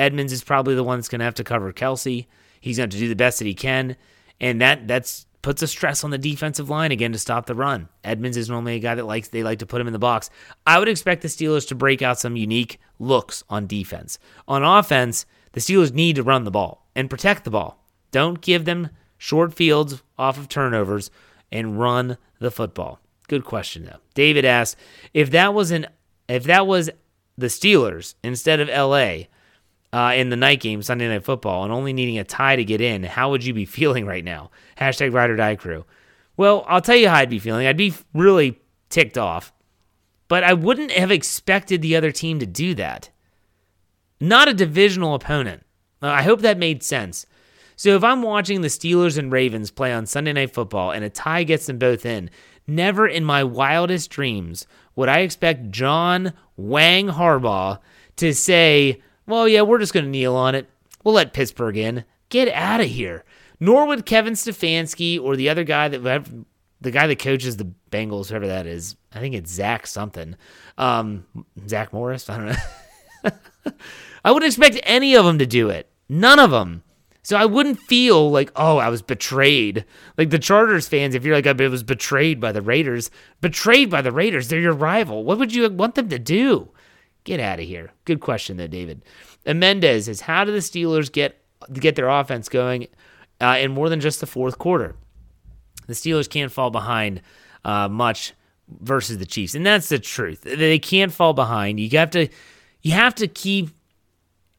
Edmunds 0.00 0.32
is 0.32 0.42
probably 0.42 0.74
the 0.74 0.84
one 0.84 0.98
that's 0.98 1.08
going 1.08 1.18
to 1.18 1.24
have 1.24 1.34
to 1.34 1.44
cover 1.44 1.72
Kelce. 1.72 2.26
He's 2.60 2.78
going 2.78 2.90
to 2.90 2.98
do 2.98 3.08
the 3.08 3.14
best 3.14 3.38
that 3.38 3.44
he 3.46 3.54
can. 3.54 3.96
And 4.40 4.60
that 4.60 4.88
that's 4.88 5.26
puts 5.42 5.62
a 5.62 5.66
stress 5.66 6.04
on 6.04 6.10
the 6.10 6.18
defensive 6.18 6.68
line 6.68 6.92
again 6.92 7.12
to 7.12 7.18
stop 7.18 7.46
the 7.46 7.54
run. 7.54 7.88
Edmunds 8.04 8.36
is 8.36 8.50
normally 8.50 8.76
a 8.76 8.80
guy 8.80 8.94
that 8.94 9.06
likes 9.06 9.28
they 9.28 9.42
like 9.42 9.58
to 9.60 9.66
put 9.66 9.80
him 9.80 9.86
in 9.86 9.92
the 9.92 9.98
box. 9.98 10.28
I 10.66 10.78
would 10.78 10.88
expect 10.88 11.22
the 11.22 11.28
Steelers 11.28 11.66
to 11.68 11.74
break 11.74 12.02
out 12.02 12.18
some 12.18 12.36
unique 12.36 12.78
looks 12.98 13.42
on 13.48 13.66
defense. 13.66 14.18
On 14.48 14.62
offense, 14.62 15.24
the 15.52 15.60
Steelers 15.60 15.94
need 15.94 16.16
to 16.16 16.22
run 16.22 16.44
the 16.44 16.50
ball 16.50 16.86
and 16.94 17.08
protect 17.08 17.44
the 17.44 17.50
ball. 17.50 17.82
Don't 18.10 18.40
give 18.40 18.64
them 18.64 18.90
short 19.16 19.54
fields 19.54 20.02
off 20.18 20.38
of 20.38 20.48
turnovers, 20.48 21.10
and 21.52 21.78
run 21.78 22.16
the 22.38 22.50
football? 22.50 23.00
Good 23.28 23.44
question 23.44 23.84
though. 23.84 24.00
David 24.14 24.44
asks 24.44 24.80
if 25.14 25.30
that 25.30 25.54
was 25.54 25.70
an 25.70 25.86
if 26.28 26.44
that 26.44 26.66
was 26.66 26.90
the 27.36 27.46
Steelers 27.46 28.14
instead 28.22 28.60
of 28.60 28.68
LA 28.68 29.26
uh, 29.92 30.12
in 30.14 30.30
the 30.30 30.36
night 30.36 30.60
game 30.60 30.82
Sunday 30.82 31.08
Night 31.08 31.24
Football 31.24 31.64
and 31.64 31.72
only 31.72 31.92
needing 31.92 32.18
a 32.18 32.24
tie 32.24 32.56
to 32.56 32.64
get 32.64 32.80
in, 32.80 33.02
how 33.02 33.30
would 33.30 33.44
you 33.44 33.54
be 33.54 33.64
feeling 33.66 34.06
right 34.06 34.24
now? 34.24 34.50
Hashtag 34.76 35.12
Ride 35.12 35.30
or 35.30 35.36
Die 35.36 35.56
Crew. 35.56 35.84
Well, 36.36 36.64
I'll 36.68 36.80
tell 36.80 36.96
you 36.96 37.08
how 37.08 37.16
I'd 37.16 37.30
be 37.30 37.38
feeling. 37.38 37.66
I'd 37.66 37.76
be 37.76 37.94
really 38.14 38.60
ticked 38.88 39.18
off, 39.18 39.52
but 40.28 40.42
I 40.42 40.54
wouldn't 40.54 40.92
have 40.92 41.10
expected 41.10 41.82
the 41.82 41.96
other 41.96 42.12
team 42.12 42.38
to 42.38 42.46
do 42.46 42.74
that. 42.76 43.10
Not 44.20 44.48
a 44.48 44.54
divisional 44.54 45.14
opponent. 45.14 45.64
I 46.02 46.22
hope 46.22 46.40
that 46.40 46.58
made 46.58 46.82
sense. 46.82 47.26
So 47.76 47.96
if 47.96 48.04
I'm 48.04 48.22
watching 48.22 48.60
the 48.60 48.68
Steelers 48.68 49.16
and 49.16 49.32
Ravens 49.32 49.70
play 49.70 49.92
on 49.92 50.06
Sunday 50.06 50.34
Night 50.34 50.52
Football 50.52 50.90
and 50.90 51.04
a 51.04 51.10
tie 51.10 51.44
gets 51.44 51.66
them 51.66 51.78
both 51.78 52.04
in, 52.04 52.30
never 52.66 53.06
in 53.06 53.24
my 53.24 53.42
wildest 53.42 54.10
dreams 54.10 54.66
would 54.96 55.08
I 55.08 55.20
expect 55.20 55.70
John 55.70 56.34
Wang 56.56 57.08
Harbaugh 57.08 57.78
to 58.16 58.34
say, 58.34 59.00
well, 59.30 59.48
yeah, 59.48 59.62
we're 59.62 59.78
just 59.78 59.94
going 59.94 60.04
to 60.04 60.10
kneel 60.10 60.34
on 60.34 60.54
it. 60.54 60.68
We'll 61.04 61.14
let 61.14 61.32
Pittsburgh 61.32 61.76
in. 61.76 62.04
Get 62.28 62.48
out 62.48 62.80
of 62.80 62.86
here. 62.86 63.24
Nor 63.58 63.86
would 63.86 64.06
Kevin 64.06 64.34
Stefanski 64.34 65.20
or 65.20 65.36
the 65.36 65.48
other 65.48 65.64
guy 65.64 65.88
that 65.88 66.26
the 66.80 66.90
guy 66.90 67.06
that 67.06 67.18
coaches 67.18 67.56
the 67.56 67.70
Bengals, 67.90 68.28
whoever 68.28 68.46
that 68.46 68.66
is. 68.66 68.96
I 69.12 69.20
think 69.20 69.34
it's 69.34 69.50
Zach 69.50 69.86
something. 69.86 70.36
Um, 70.78 71.26
Zach 71.68 71.92
Morris. 71.92 72.30
I 72.30 72.36
don't 72.36 72.46
know. 72.46 73.72
I 74.24 74.32
wouldn't 74.32 74.48
expect 74.48 74.80
any 74.84 75.14
of 75.14 75.24
them 75.24 75.38
to 75.38 75.46
do 75.46 75.68
it. 75.68 75.90
None 76.08 76.38
of 76.38 76.50
them. 76.50 76.82
So 77.22 77.36
I 77.36 77.44
wouldn't 77.44 77.78
feel 77.80 78.30
like, 78.30 78.50
oh, 78.56 78.78
I 78.78 78.88
was 78.88 79.02
betrayed. 79.02 79.84
Like 80.16 80.30
the 80.30 80.38
Chargers 80.38 80.88
fans, 80.88 81.14
if 81.14 81.24
you're 81.24 81.34
like, 81.34 81.46
I 81.46 81.68
was 81.68 81.82
betrayed 81.82 82.40
by 82.40 82.50
the 82.52 82.62
Raiders, 82.62 83.10
betrayed 83.40 83.90
by 83.90 84.00
the 84.00 84.12
Raiders, 84.12 84.48
they're 84.48 84.58
your 84.58 84.72
rival. 84.72 85.22
What 85.22 85.38
would 85.38 85.54
you 85.54 85.68
want 85.68 85.96
them 85.96 86.08
to 86.08 86.18
do? 86.18 86.70
Get 87.24 87.40
out 87.40 87.60
of 87.60 87.66
here. 87.66 87.90
Good 88.04 88.20
question, 88.20 88.56
though, 88.56 88.66
David. 88.66 89.02
And 89.44 89.60
Mendez 89.60 90.08
is 90.08 90.22
how 90.22 90.44
do 90.44 90.52
the 90.52 90.58
Steelers 90.58 91.10
get 91.10 91.36
get 91.72 91.96
their 91.96 92.08
offense 92.08 92.48
going 92.48 92.88
uh, 93.40 93.58
in 93.60 93.72
more 93.72 93.88
than 93.88 94.00
just 94.00 94.20
the 94.20 94.26
fourth 94.26 94.58
quarter? 94.58 94.94
The 95.86 95.94
Steelers 95.94 96.28
can't 96.28 96.52
fall 96.52 96.70
behind 96.70 97.20
uh, 97.64 97.88
much 97.88 98.32
versus 98.68 99.18
the 99.18 99.26
Chiefs, 99.26 99.54
and 99.54 99.66
that's 99.66 99.88
the 99.88 99.98
truth. 99.98 100.42
They 100.42 100.78
can't 100.78 101.12
fall 101.12 101.34
behind. 101.34 101.80
You 101.80 101.90
have 101.98 102.10
to 102.12 102.28
you 102.82 102.92
have 102.92 103.14
to 103.16 103.26
keep 103.26 103.70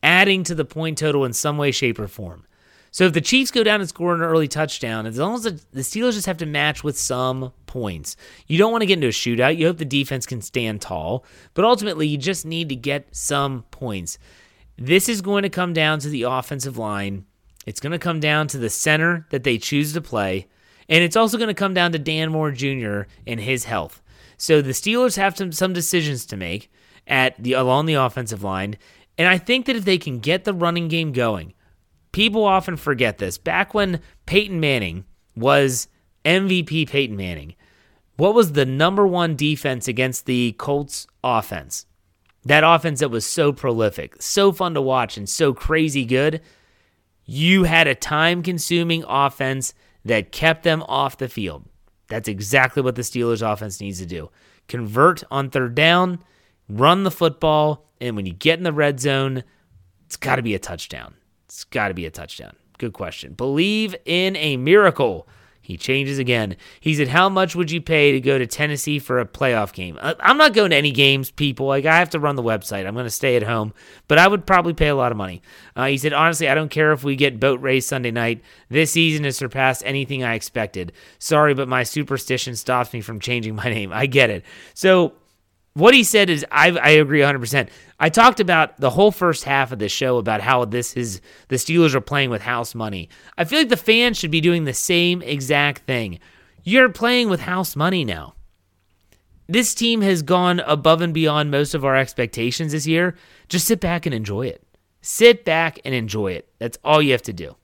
adding 0.04 0.43
to 0.43 0.56
the 0.56 0.65
point 0.65 0.97
total 0.97 1.26
in 1.26 1.34
some 1.34 1.58
way, 1.58 1.71
shape, 1.71 2.00
or 2.00 2.08
form. 2.08 2.45
So 2.91 3.06
if 3.06 3.13
the 3.13 3.21
Chiefs 3.21 3.51
go 3.51 3.63
down 3.63 3.80
and 3.80 3.89
score 3.89 4.13
an 4.13 4.21
early 4.21 4.49
touchdown, 4.49 5.06
as 5.06 5.17
long 5.17 5.36
as 5.36 5.43
the, 5.43 5.62
the 5.71 5.82
Steelers 5.82 6.13
just 6.13 6.27
have 6.27 6.38
to 6.38 6.45
match 6.45 6.84
with 6.84 6.99
some 6.99 7.54
points. 7.71 8.17
You 8.47 8.58
don't 8.58 8.71
want 8.71 8.82
to 8.82 8.86
get 8.86 8.95
into 8.95 9.08
a 9.08 9.12
shootout. 9.12 9.58
You 9.58 9.67
hope 9.67 9.77
the 9.77 9.86
defense 9.86 10.25
can 10.25 10.41
stand 10.41 10.82
tall, 10.82 11.23
but 11.54 11.63
ultimately 11.63 12.06
you 12.06 12.17
just 12.17 12.45
need 12.45 12.67
to 12.67 12.75
get 12.75 13.15
some 13.15 13.63
points. 13.71 14.17
This 14.77 15.08
is 15.08 15.21
going 15.21 15.43
to 15.43 15.49
come 15.49 15.71
down 15.71 15.99
to 15.99 16.10
the 16.10 16.23
offensive 16.23 16.77
line. 16.77 17.25
It's 17.65 17.80
going 17.80 17.93
to 17.93 17.99
come 17.99 18.19
down 18.19 18.47
to 18.47 18.58
the 18.58 18.69
center 18.69 19.25
that 19.30 19.45
they 19.45 19.58
choose 19.58 19.93
to 19.93 20.01
play, 20.01 20.47
and 20.89 21.01
it's 21.01 21.15
also 21.15 21.38
going 21.38 21.47
to 21.47 21.54
come 21.54 21.73
down 21.73 21.93
to 21.93 21.99
Dan 21.99 22.32
Moore 22.32 22.51
Jr. 22.51 23.04
and 23.25 23.39
his 23.39 23.65
health. 23.65 24.01
So 24.38 24.62
the 24.62 24.71
Steelers 24.71 25.15
have 25.15 25.38
some 25.38 25.51
some 25.51 25.71
decisions 25.71 26.25
to 26.25 26.36
make 26.36 26.69
at 27.08 27.41
the 27.41 27.54
along 27.54 27.86
the 27.86 27.93
offensive 27.93 28.43
line, 28.43 28.77
and 29.17 29.30
I 29.30 29.38
think 29.38 29.65
that 29.67 29.75
if 29.77 29.86
they 29.86 29.97
can 29.97 30.19
get 30.19 30.43
the 30.43 30.54
running 30.54 30.89
game 30.89 31.13
going, 31.13 31.54
People 32.12 32.43
often 32.43 32.76
forget 32.76 33.17
this. 33.17 33.38
Back 33.38 33.74
when 33.74 34.02
Peyton 34.26 34.60
Manning 34.60 35.06
was 35.36 35.88
MVP 36.26 36.89
Peyton 36.89 37.15
Manning, 37.15 37.56
what 38.17 38.36
was 38.36 38.54
the 38.54 38.65
number 38.65 39.08
one 39.08 39.36
defense 39.36 39.88
against 39.88 40.26
the 40.26 40.54
Colts 40.58 41.08
offense? 41.24 41.86
That 42.43 42.63
offense 42.63 43.00
that 43.00 43.10
was 43.10 43.26
so 43.26 43.54
prolific, 43.54 44.21
so 44.21 44.52
fun 44.52 44.74
to 44.74 44.82
watch, 44.82 45.15
and 45.15 45.30
so 45.30 45.54
crazy 45.54 46.06
good. 46.06 46.41
You 47.24 47.63
had 47.63 47.88
a 47.88 47.95
time 47.95 48.43
consuming 48.43 49.04
offense 49.08 49.74
that 50.04 50.32
kept 50.32 50.63
them 50.63 50.84
off 50.84 51.17
the 51.17 51.30
field. 51.30 51.65
That's 52.08 52.28
exactly 52.28 52.82
what 52.82 52.95
the 52.95 53.04
Steelers 53.04 53.41
offense 53.41 53.80
needs 53.80 54.00
to 54.00 54.06
do. 54.06 54.32
Convert 54.67 55.24
on 55.32 55.50
third 55.50 55.76
down, 55.76 56.24
run 56.67 57.04
the 57.04 57.12
football, 57.12 57.89
and 58.02 58.15
when 58.15 58.26
you 58.26 58.34
get 58.34 58.58
in 58.58 58.63
the 58.63 58.74
red 58.74 59.00
zone, 59.00 59.43
it's 60.06 60.17
got 60.17 60.36
to 60.36 60.41
be 60.41 60.56
a 60.56 60.60
touchdown. 60.60 61.13
It's 61.51 61.65
got 61.65 61.89
to 61.89 61.93
be 61.93 62.05
a 62.05 62.09
touchdown. 62.09 62.55
Good 62.77 62.93
question. 62.93 63.33
Believe 63.33 63.93
in 64.05 64.37
a 64.37 64.55
miracle. 64.55 65.27
He 65.61 65.75
changes 65.75 66.17
again. 66.17 66.55
He 66.79 66.95
said, 66.95 67.09
How 67.09 67.27
much 67.27 67.57
would 67.57 67.69
you 67.69 67.81
pay 67.81 68.13
to 68.13 68.21
go 68.21 68.39
to 68.39 68.47
Tennessee 68.47 68.99
for 68.99 69.19
a 69.19 69.25
playoff 69.25 69.73
game? 69.73 69.99
Uh, 69.99 70.13
I'm 70.21 70.37
not 70.37 70.53
going 70.53 70.69
to 70.69 70.77
any 70.77 70.91
games, 70.91 71.29
people. 71.29 71.65
Like, 71.65 71.85
I 71.85 71.99
have 71.99 72.09
to 72.11 72.21
run 72.21 72.37
the 72.37 72.41
website. 72.41 72.87
I'm 72.87 72.93
going 72.93 73.05
to 73.05 73.09
stay 73.09 73.35
at 73.35 73.43
home, 73.43 73.73
but 74.07 74.17
I 74.17 74.29
would 74.29 74.47
probably 74.47 74.73
pay 74.73 74.87
a 74.87 74.95
lot 74.95 75.11
of 75.11 75.17
money. 75.17 75.41
Uh, 75.75 75.87
he 75.87 75.97
said, 75.97 76.13
Honestly, 76.13 76.47
I 76.47 76.55
don't 76.55 76.71
care 76.71 76.93
if 76.93 77.03
we 77.03 77.17
get 77.17 77.37
boat 77.37 77.59
race 77.59 77.85
Sunday 77.85 78.11
night. 78.11 78.41
This 78.69 78.91
season 78.91 79.25
has 79.25 79.35
surpassed 79.35 79.83
anything 79.85 80.23
I 80.23 80.35
expected. 80.35 80.93
Sorry, 81.19 81.53
but 81.53 81.67
my 81.67 81.83
superstition 81.83 82.55
stops 82.55 82.93
me 82.93 83.01
from 83.01 83.19
changing 83.19 83.55
my 83.55 83.65
name. 83.65 83.91
I 83.91 84.05
get 84.05 84.29
it. 84.29 84.45
So, 84.73 85.15
what 85.73 85.93
he 85.93 86.03
said 86.03 86.29
is 86.29 86.45
I, 86.51 86.71
I 86.71 86.89
agree 86.91 87.21
100%. 87.21 87.69
I 87.99 88.10
talked 88.10 88.39
about 88.39 88.77
the 88.79 88.89
whole 88.89 89.12
first 89.12 89.43
half 89.43 89.71
of 89.71 89.79
the 89.79 89.88
show 89.88 90.17
about 90.17 90.41
how 90.41 90.65
this 90.65 90.93
is 90.93 91.21
the 91.47 91.55
Steelers 91.55 91.93
are 91.93 92.01
playing 92.01 92.29
with 92.29 92.41
house 92.41 92.75
money. 92.75 93.10
I 93.38 93.45
feel 93.45 93.60
like 93.60 93.69
the 93.69 93.77
fans 93.77 94.17
should 94.17 94.31
be 94.31 94.41
doing 94.41 94.65
the 94.65 94.73
same 94.73 95.21
exact 95.21 95.84
thing. 95.84 96.19
You're 96.63 96.89
playing 96.89 97.29
with 97.29 97.41
house 97.41 97.75
money 97.75 98.03
now. 98.03 98.36
This 99.47 99.73
team 99.73 100.01
has 100.01 100.21
gone 100.21 100.62
above 100.62 101.01
and 101.01 101.13
beyond 101.13 101.51
most 101.51 101.73
of 101.73 101.84
our 101.84 101.95
expectations 101.95 102.71
this 102.71 102.88
year. 102.88 103.15
Just 103.49 103.67
sit 103.67 103.79
back 103.79 104.05
and 104.05 104.15
enjoy 104.15 104.47
it. 104.47 104.63
Sit 105.01 105.43
back 105.43 105.79
and 105.84 105.95
enjoy 105.95 106.34
it. 106.34 106.49
That's 106.60 106.77
all 106.84 107.01
you 107.01 107.12
have 107.12 107.23
to 107.23 107.34
do. 107.34 107.55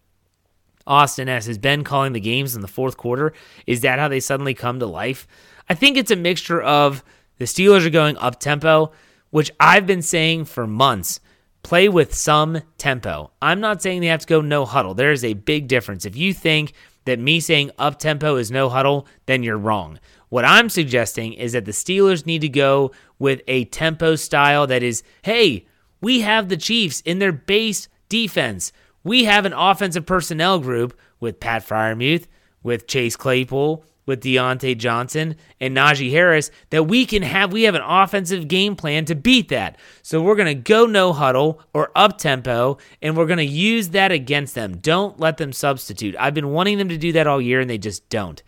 Austin 0.86 1.30
S. 1.30 1.46
Has 1.48 1.58
Ben 1.58 1.84
calling 1.84 2.13
the 2.13 2.20
games 2.20 2.56
in 2.56 2.62
the 2.62 2.67
fourth 2.67 2.98
quarter? 2.98 3.34
Is 3.65 3.82
that 3.82 4.00
how 4.00 4.08
they 4.08 4.20
suddenly 4.20 4.54
come 4.54 4.80
to 4.80 4.86
life? 4.86 5.28
I 5.70 5.76
think 5.76 5.98
it's 5.98 6.12
a 6.12 6.15
mixture 6.15 6.62
of 6.62 7.04
the 7.38 7.45
Steelers 7.45 7.86
are 7.86 7.91
going 7.91 8.17
up 8.17 8.39
tempo, 8.39 8.91
which 9.30 9.52
I've 9.60 9.86
been 9.86 10.02
saying 10.02 10.45
for 10.45 10.67
months. 10.67 11.19
Play 11.63 11.89
with 11.89 12.13
some 12.13 12.62
tempo. 12.78 13.32
I'm 13.41 13.60
not 13.60 13.82
saying 13.82 14.02
they 14.02 14.08
have 14.08 14.21
to 14.21 14.28
go 14.28 14.41
no 14.41 14.65
huddle. 14.65 14.93
There 14.93 15.12
is 15.12 15.26
a 15.26 15.34
big 15.34 15.67
difference. 15.67 16.06
If 16.06 16.15
you 16.15 16.34
think 16.34 16.73
that 17.06 17.19
me 17.19 17.39
saying 17.39 17.71
up 17.78 18.00
tempo 18.00 18.36
is 18.36 18.52
no 18.52 18.69
huddle, 18.69 19.08
then 19.26 19.43
you're 19.43 19.58
wrong. 19.58 20.00
What 20.30 20.45
I'm 20.45 20.69
suggesting 20.69 21.34
is 21.34 21.54
that 21.54 21.65
the 21.65 21.71
Steelers 21.71 22.26
need 22.26 22.41
to 22.41 22.50
go 22.50 22.91
with 23.17 23.41
a 23.47 23.65
tempo 23.65 24.15
style 24.15 24.67
that 24.67 24.84
is, 24.84 25.04
hey, 25.23 25.65
we 26.02 26.21
have 26.21 26.50
the 26.50 26.58
Chiefs 26.58 27.02
in 27.02 27.19
their 27.19 27.32
base 27.32 27.88
defense. 28.10 28.71
We 29.04 29.23
have 29.23 29.45
an 29.45 29.54
offensive 29.54 30.06
personnel 30.06 30.60
group 30.60 30.97
with 31.19 31.39
Pat 31.39 31.65
Freiermuth, 31.65 32.28
with 32.68 32.86
Chase 32.86 33.16
Claypool, 33.16 33.86
with 34.06 34.22
Diontae 34.22 34.78
Johnson 34.78 35.36
and 35.60 35.76
Najee 35.76 36.12
Harris 36.12 36.52
that 36.70 36.84
we 36.84 37.06
can 37.06 37.22
have 37.22 37.54
we 37.54 37.64
have 37.64 37.76
an 37.76 37.82
offensive 37.82 38.48
game 38.48 38.76
plan 38.76 39.06
to 39.06 39.16
beat 39.16 39.50
that. 39.50 39.78
So 40.02 40.22
we're 40.22 40.36
going 40.36 40.48
to 40.48 40.54
go 40.56 40.86
no 40.86 41.14
huddle 41.14 41.62
or 41.74 41.92
up 41.96 42.18
tempo 42.18 42.78
and 43.02 43.16
we're 43.16 43.26
going 43.26 43.38
to 43.38 43.46
use 43.46 43.90
that 43.90 44.12
against 44.12 44.54
them. 44.54 44.78
Don't 44.78 45.20
let 45.20 45.38
them 45.38 45.54
substitute. 45.54 46.16
I've 46.20 46.34
been 46.34 46.50
wanting 46.50 46.78
them 46.78 46.90
to 46.90 46.98
do 46.98 47.12
that 47.14 47.28
all 47.28 47.42
year 47.42 47.60
and 47.60 47.70
they 47.70 47.78
just 47.78 48.08
don't. 48.10 48.44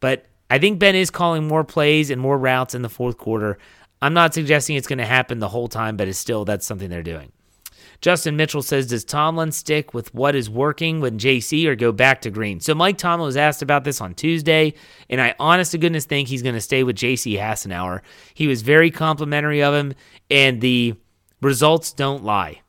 But 0.00 0.26
I 0.50 0.58
think 0.58 0.78
Ben 0.78 0.94
is 0.94 1.10
calling 1.10 1.48
more 1.48 1.64
plays 1.64 2.10
and 2.10 2.20
more 2.20 2.38
routes 2.38 2.74
in 2.74 2.82
the 2.82 2.88
fourth 2.88 3.16
quarter. 3.16 3.58
I'm 4.00 4.14
not 4.14 4.34
suggesting 4.34 4.76
it's 4.76 4.88
going 4.88 4.98
to 4.98 5.06
happen 5.06 5.38
the 5.38 5.48
whole 5.48 5.68
time, 5.68 5.96
but 5.96 6.08
it's 6.08 6.18
still 6.18 6.44
that's 6.44 6.66
something 6.66 6.90
they're 6.90 7.02
doing. 7.02 7.32
Justin 8.02 8.36
Mitchell 8.36 8.62
says, 8.62 8.88
Does 8.88 9.04
Tomlin 9.04 9.52
stick 9.52 9.94
with 9.94 10.12
what 10.12 10.34
is 10.34 10.50
working 10.50 10.98
with 10.98 11.16
JC 11.16 11.66
or 11.66 11.76
go 11.76 11.92
back 11.92 12.20
to 12.22 12.30
Green? 12.30 12.58
So 12.58 12.74
Mike 12.74 12.98
Tomlin 12.98 13.26
was 13.26 13.36
asked 13.36 13.62
about 13.62 13.84
this 13.84 14.00
on 14.00 14.14
Tuesday, 14.14 14.74
and 15.08 15.20
I 15.20 15.36
honest 15.38 15.70
to 15.70 15.78
goodness 15.78 16.04
think 16.04 16.26
he's 16.26 16.42
going 16.42 16.56
to 16.56 16.60
stay 16.60 16.82
with 16.82 16.96
JC 16.96 17.38
Hassenauer. 17.38 18.00
He 18.34 18.48
was 18.48 18.62
very 18.62 18.90
complimentary 18.90 19.62
of 19.62 19.72
him, 19.72 19.94
and 20.28 20.60
the 20.60 20.96
results 21.40 21.92
don't 21.92 22.24
lie. 22.24 22.60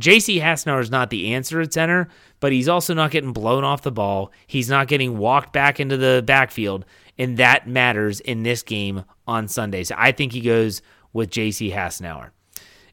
JC 0.00 0.40
Hassenauer 0.40 0.80
is 0.80 0.90
not 0.90 1.10
the 1.10 1.32
answer 1.32 1.60
at 1.60 1.72
center, 1.72 2.08
but 2.40 2.50
he's 2.50 2.68
also 2.68 2.92
not 2.92 3.12
getting 3.12 3.32
blown 3.32 3.62
off 3.62 3.82
the 3.82 3.92
ball. 3.92 4.32
He's 4.48 4.68
not 4.68 4.88
getting 4.88 5.16
walked 5.16 5.52
back 5.52 5.78
into 5.78 5.96
the 5.96 6.24
backfield, 6.26 6.84
and 7.16 7.36
that 7.36 7.68
matters 7.68 8.18
in 8.18 8.42
this 8.42 8.64
game 8.64 9.04
on 9.28 9.46
Sunday. 9.46 9.84
So 9.84 9.94
I 9.96 10.10
think 10.10 10.32
he 10.32 10.40
goes 10.40 10.82
with 11.12 11.30
JC 11.30 11.72
Hassenauer. 11.72 12.30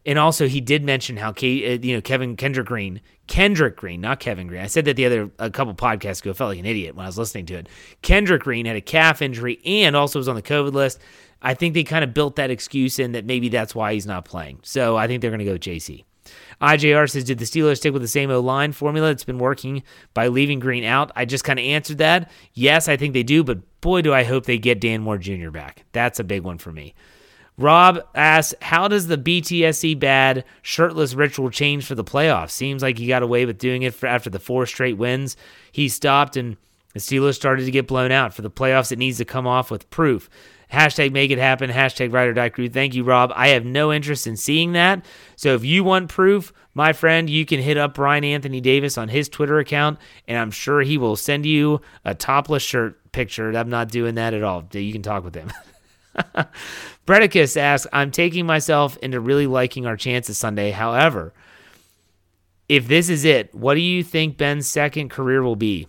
And 0.06 0.20
also, 0.20 0.48
he 0.48 0.60
did 0.60 0.84
mention 0.84 1.18
how 1.18 1.30
uh, 1.30 1.42
you 1.42 1.96
know 1.96 2.02
Kevin 2.02 2.36
Kendrick 2.36 2.68
Green, 2.68 3.00
Kendrick 3.28 3.78
Green, 3.78 4.02
not 4.02 4.20
Kevin 4.20 4.48
Green. 4.48 4.62
I 4.62 4.68
said 4.68 4.86
that 4.86 4.96
the 4.96 5.06
other 5.06 5.32
a 5.40 5.50
couple 5.50 5.74
podcasts 5.76 6.22
ago. 6.22 6.34
felt 6.34 6.50
like 6.50 6.60
an 6.60 6.66
idiot 6.66 6.96
when 6.96 7.06
I 7.06 7.10
was 7.10 7.18
listening 7.18 7.46
to 7.48 7.56
it. 7.56 7.70
Kendrick 8.02 8.44
Green 8.44 8.66
had 8.66 8.76
a 8.76 8.82
calf 8.82 9.22
injury 9.22 9.62
and 9.66 9.96
also 9.96 10.20
was 10.20 10.28
on 10.28 10.36
the 10.36 10.42
COVID 10.42 10.74
list. 10.74 11.00
I 11.42 11.54
think 11.54 11.74
they 11.74 11.84
kind 11.84 12.04
of 12.04 12.14
built 12.14 12.38
that 12.38 12.52
excuse 12.52 13.00
in 13.00 13.14
that 13.14 13.26
maybe 13.26 13.50
that's 13.50 13.76
why 13.76 13.94
he's 13.94 14.06
not 14.06 14.26
playing. 14.26 14.60
So 14.64 14.96
I 14.98 15.08
think 15.08 15.22
they're 15.22 15.32
going 15.32 15.40
to 15.40 15.46
go 15.46 15.58
JC. 15.58 16.06
IJR 16.62 17.10
says, 17.10 17.26
Did 17.26 17.40
the 17.40 17.46
Steelers 17.46 17.78
stick 17.78 17.94
with 17.94 18.02
the 18.02 18.08
same 18.08 18.32
O 18.32 18.40
line 18.40 18.72
formula 18.72 19.08
that's 19.08 19.26
been 19.26 19.40
working 19.40 19.84
by 20.14 20.28
leaving 20.28 20.60
Green 20.60 20.84
out? 20.84 21.12
I 21.16 21.26
just 21.26 21.44
kind 21.44 21.60
of 21.60 21.66
answered 21.66 21.98
that. 21.98 22.32
Yes, 22.54 22.88
I 22.88 22.98
think 22.98 23.14
they 23.14 23.24
do, 23.24 23.44
but 23.44 23.60
boy, 23.82 24.02
do 24.02 24.14
I 24.14 24.24
hope 24.24 24.46
they 24.46 24.58
get 24.58 24.80
Dan 24.80 25.02
Moore 25.02 25.18
Jr. 25.18 25.50
back. 25.50 25.86
That's 25.92 26.20
a 26.20 26.24
big 26.24 26.44
one 26.44 26.58
for 26.58 26.72
me. 26.72 26.96
Rob 27.58 28.00
asks, 28.16 28.56
How 28.62 28.88
does 28.88 29.08
the 29.08 29.18
BTSC 29.18 30.00
bad 30.00 30.44
shirtless 30.62 31.14
ritual 31.14 31.50
change 31.50 31.86
for 31.86 31.96
the 31.96 32.04
playoffs? 32.04 32.52
Seems 32.52 32.82
like 32.82 32.98
he 32.98 33.08
got 33.08 33.24
away 33.24 33.46
with 33.46 33.58
doing 33.58 33.84
it 33.84 34.04
after 34.04 34.30
the 34.30 34.40
four 34.40 34.66
straight 34.66 34.98
wins. 34.98 35.38
He 35.72 35.90
stopped 35.90 36.36
and 36.36 36.58
the 36.94 37.00
Steelers 37.00 37.36
started 37.36 37.66
to 37.66 37.72
get 37.72 37.88
blown 37.88 38.12
out. 38.12 38.34
For 38.34 38.42
the 38.42 38.52
playoffs, 38.52 38.92
it 38.92 39.00
needs 39.00 39.18
to 39.18 39.26
come 39.26 39.48
off 39.48 39.72
with 39.72 39.90
proof. 39.90 40.30
Hashtag 40.72 41.12
make 41.12 41.30
it 41.30 41.38
happen. 41.38 41.70
Hashtag 41.70 42.12
ride 42.12 42.28
or 42.28 42.34
die 42.34 42.50
crew. 42.50 42.70
Thank 42.70 42.96
you, 42.96 43.04
Rob. 43.04 43.32
I 43.36 43.50
have 43.50 43.66
no 43.66 43.94
interest 43.94 44.26
in 44.26 44.38
seeing 44.38 44.74
that. 44.74 45.06
So 45.36 45.54
if 45.54 45.64
you 45.64 45.84
want 45.84 46.10
proof, 46.10 46.52
my 46.74 46.94
friend, 46.94 47.30
you 47.30 47.46
can 47.46 47.60
hit 47.60 47.78
up 47.78 47.94
Brian 47.94 48.24
Anthony 48.24 48.60
Davis 48.60 48.98
on 48.98 49.10
his 49.10 49.30
Twitter 49.30 49.60
account, 49.60 50.00
and 50.28 50.38
I'm 50.38 50.50
sure 50.50 50.82
he 50.82 50.98
will 50.98 51.16
send 51.16 51.46
you 51.46 51.82
a 52.04 52.16
topless 52.16 52.64
shirt 52.64 53.12
picture. 53.12 53.56
I'm 53.56 53.70
not 53.70 53.90
doing 53.90 54.16
that 54.16 54.34
at 54.34 54.42
all. 54.42 54.68
You 54.72 54.92
can 54.92 55.04
talk 55.04 55.24
with 55.24 55.36
him. 55.36 55.52
Bredicus 57.06 57.58
asks, 57.58 57.88
I'm 57.92 58.12
taking 58.12 58.46
myself 58.46 58.98
into 58.98 59.20
really 59.20 59.48
liking 59.48 59.86
our 59.86 59.98
chances 59.98 60.38
Sunday. 60.38 60.72
However, 60.72 61.34
if 62.70 62.88
this 62.88 63.10
is 63.10 63.26
it, 63.26 63.54
what 63.54 63.76
do 63.76 63.82
you 63.82 64.04
think 64.04 64.38
Ben's 64.38 64.68
second 64.68 65.10
career 65.10 65.44
will 65.44 65.56
be? 65.56 65.88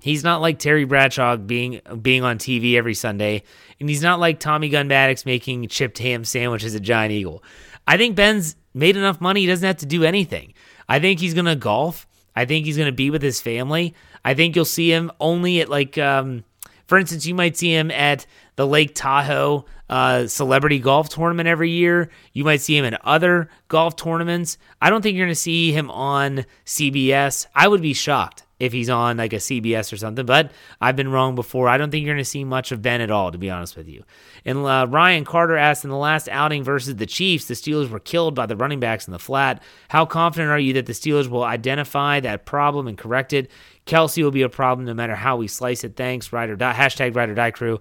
He's 0.00 0.22
not 0.22 0.42
like 0.42 0.58
Terry 0.58 0.84
Bradshaw 0.84 1.36
being 1.38 1.80
being 2.02 2.22
on 2.22 2.36
TV 2.36 2.74
every 2.74 2.92
Sunday, 2.92 3.42
and 3.80 3.88
he's 3.88 4.02
not 4.02 4.20
like 4.20 4.38
Tommy 4.38 4.68
Gun 4.68 4.86
Maddox 4.86 5.24
making 5.24 5.66
chipped 5.68 5.96
ham 5.96 6.24
sandwiches 6.24 6.74
at 6.74 6.82
Giant 6.82 7.12
Eagle. 7.12 7.42
I 7.86 7.96
think 7.96 8.14
Ben's 8.14 8.54
made 8.74 8.98
enough 8.98 9.22
money; 9.22 9.40
he 9.40 9.46
doesn't 9.46 9.66
have 9.66 9.78
to 9.78 9.86
do 9.86 10.04
anything. 10.04 10.52
I 10.90 10.98
think 10.98 11.20
he's 11.20 11.32
gonna 11.32 11.56
golf. 11.56 12.06
I 12.36 12.44
think 12.44 12.66
he's 12.66 12.76
gonna 12.76 12.92
be 12.92 13.08
with 13.08 13.22
his 13.22 13.40
family. 13.40 13.94
I 14.22 14.34
think 14.34 14.54
you'll 14.54 14.66
see 14.66 14.92
him 14.92 15.10
only 15.20 15.62
at 15.62 15.70
like, 15.70 15.96
um, 15.96 16.44
for 16.86 16.98
instance, 16.98 17.26
you 17.26 17.34
might 17.34 17.56
see 17.56 17.74
him 17.74 17.90
at 17.90 18.26
the 18.56 18.66
Lake 18.66 18.94
Tahoe 18.94 19.64
uh, 19.88 20.26
celebrity 20.26 20.78
golf 20.78 21.08
tournament 21.08 21.48
every 21.48 21.70
year. 21.70 22.10
You 22.32 22.44
might 22.44 22.60
see 22.60 22.76
him 22.76 22.84
in 22.84 22.96
other 23.02 23.50
golf 23.68 23.96
tournaments. 23.96 24.58
I 24.80 24.90
don't 24.90 25.02
think 25.02 25.16
you're 25.16 25.26
going 25.26 25.34
to 25.34 25.40
see 25.40 25.72
him 25.72 25.90
on 25.90 26.46
CBS. 26.64 27.46
I 27.54 27.68
would 27.68 27.82
be 27.82 27.94
shocked 27.94 28.43
if 28.60 28.72
he's 28.72 28.88
on 28.88 29.16
like 29.16 29.32
a 29.32 29.36
CBS 29.36 29.92
or 29.92 29.96
something. 29.96 30.26
But 30.26 30.52
I've 30.80 30.96
been 30.96 31.10
wrong 31.10 31.34
before. 31.34 31.68
I 31.68 31.76
don't 31.76 31.90
think 31.90 32.04
you're 32.04 32.14
going 32.14 32.24
to 32.24 32.28
see 32.28 32.44
much 32.44 32.72
of 32.72 32.82
Ben 32.82 33.00
at 33.00 33.10
all, 33.10 33.32
to 33.32 33.38
be 33.38 33.50
honest 33.50 33.76
with 33.76 33.88
you. 33.88 34.04
And 34.44 34.58
uh, 34.58 34.86
Ryan 34.88 35.24
Carter 35.24 35.56
asked 35.56 35.84
in 35.84 35.90
the 35.90 35.96
last 35.96 36.28
outing 36.28 36.62
versus 36.62 36.96
the 36.96 37.06
Chiefs, 37.06 37.46
the 37.46 37.54
Steelers 37.54 37.90
were 37.90 38.00
killed 38.00 38.34
by 38.34 38.46
the 38.46 38.56
running 38.56 38.80
backs 38.80 39.06
in 39.06 39.12
the 39.12 39.18
flat. 39.18 39.62
How 39.88 40.06
confident 40.06 40.50
are 40.50 40.58
you 40.58 40.74
that 40.74 40.86
the 40.86 40.92
Steelers 40.92 41.28
will 41.28 41.44
identify 41.44 42.20
that 42.20 42.46
problem 42.46 42.86
and 42.86 42.96
correct 42.98 43.32
it? 43.32 43.50
Kelce 43.86 44.22
will 44.22 44.30
be 44.30 44.42
a 44.42 44.48
problem 44.48 44.86
no 44.86 44.94
matter 44.94 45.14
how 45.14 45.36
we 45.36 45.48
slice 45.48 45.84
it. 45.84 45.96
Thanks, 45.96 46.32
ride 46.32 46.50
or 46.50 46.56
die. 46.56 46.72
Hashtag 46.72 47.14
ride 47.14 47.28
or 47.28 47.34
die 47.34 47.50
crew. 47.50 47.80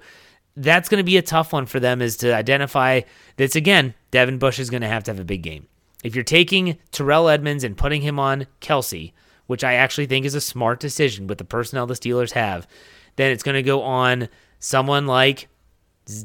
That's 0.56 0.90
going 0.90 1.00
to 1.00 1.06
be 1.06 1.18
a 1.18 1.22
tough 1.22 1.54
one 1.54 1.66
for 1.66 1.80
them 1.80 2.02
is 2.02 2.18
to 2.18 2.34
identify 2.34 3.02
that's 3.38 3.56
again, 3.56 3.96
Devin 4.12 4.38
Bush 4.38 4.60
is 4.60 4.70
going 4.70 4.82
to 4.82 4.88
have 4.88 5.04
to 5.06 5.12
have 5.12 5.20
a 5.20 5.26
big 5.26 5.42
game. 5.42 5.68
If 6.04 6.16
you're 6.16 6.24
taking 6.24 6.78
Terrell 6.92 7.30
Edmunds 7.30 7.64
and 7.64 7.78
putting 7.78 8.02
him 8.02 8.20
on 8.20 8.46
Kelce, 8.62 9.14
which 9.48 9.64
I 9.64 9.74
actually 9.74 10.06
think 10.06 10.26
is 10.26 10.36
a 10.36 10.42
smart 10.42 10.80
decision 10.80 11.28
with 11.28 11.38
the 11.38 11.44
personnel 11.44 11.88
the 11.88 11.94
Steelers 11.94 12.32
have, 12.32 12.68
then 13.16 13.32
it's 13.32 13.44
going 13.44 13.56
to 13.56 13.64
go 13.64 13.82
on 13.82 14.30
someone 14.60 15.06
like 15.06 15.48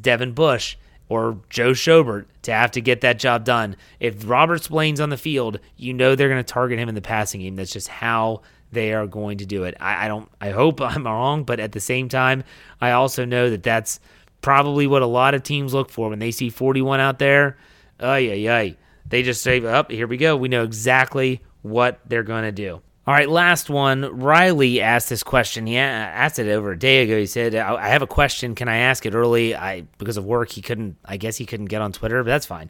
Devin 0.01 0.33
Bush 0.33 0.77
or 1.09 1.39
Joe 1.49 1.73
Schobert 1.73 2.27
to 2.43 2.53
have 2.53 2.71
to 2.73 2.81
get 2.81 3.01
that 3.01 3.19
job 3.19 3.45
done. 3.45 3.77
If 3.99 4.29
Robert 4.29 4.63
Spillane's 4.63 5.01
on 5.01 5.11
the 5.11 5.17
field, 5.17 5.59
you 5.77 5.93
know 5.93 6.15
they're 6.15 6.29
going 6.29 6.43
to 6.43 6.53
target 6.53 6.79
him 6.79 6.89
in 6.89 6.95
the 6.95 7.01
passing 7.01 7.41
game. 7.41 7.57
That's 7.57 7.73
just 7.73 7.89
how 7.89 8.43
they 8.71 8.93
are 8.93 9.07
going 9.07 9.39
to 9.39 9.47
do 9.47 9.65
it. 9.65 9.75
I, 9.81 10.05
I 10.05 10.09
don't. 10.09 10.29
I 10.41 10.51
hope 10.51 10.81
I'm 10.83 11.05
wrong, 11.05 11.45
but 11.45 11.61
at 11.61 11.73
the 11.73 11.81
same 11.81 12.09
time, 12.09 12.45
I 12.81 12.93
also 12.93 13.25
know 13.25 13.51
that 13.51 13.63
that's 13.63 14.01
probably 14.41 14.87
what 14.87 15.03
a 15.03 15.07
lot 15.07 15.35
of 15.35 15.43
teams 15.43 15.75
look 15.75 15.91
for 15.91 16.11
when 16.11 16.19
they 16.19 16.31
see 16.31 16.51
41 16.51 17.01
out 17.01 17.19
there. 17.19 17.57
Oh 18.01 18.17
yeah, 18.17 18.35
yeah. 18.35 18.75
They 19.07 19.23
just 19.23 19.43
say, 19.43 19.65
"Up, 19.65 19.87
oh, 19.91 19.95
here 19.95 20.07
we 20.07 20.19
go." 20.19 20.37
We 20.37 20.49
know 20.49 20.63
exactly 20.63 21.41
what 21.63 22.01
they're 22.07 22.23
going 22.23 22.45
to 22.45 22.53
do. 22.53 22.83
All 23.09 23.15
right, 23.15 23.27
last 23.27 23.71
one. 23.71 24.03
Riley 24.21 24.83
asked 24.83 25.09
this 25.09 25.23
question. 25.23 25.67
He 25.67 25.79
asked 25.79 26.39
it 26.39 26.47
over 26.47 26.73
a 26.73 26.79
day 26.79 27.03
ago. 27.03 27.19
He 27.19 27.25
said, 27.25 27.55
"I 27.55 27.89
have 27.89 28.03
a 28.03 28.07
question. 28.07 28.55
Can 28.55 28.69
I 28.69 28.77
ask 28.77 29.07
it 29.07 29.15
early?" 29.15 29.57
I 29.57 29.85
because 29.97 30.19
of 30.19 30.27
work, 30.27 30.51
he 30.51 30.61
couldn't. 30.61 30.99
I 31.07 31.17
guess 31.17 31.39
he 31.39 31.47
couldn't 31.47 31.71
get 31.71 31.81
on 31.81 31.91
Twitter, 31.91 32.23
but 32.23 32.29
that's 32.29 32.45
fine. 32.45 32.69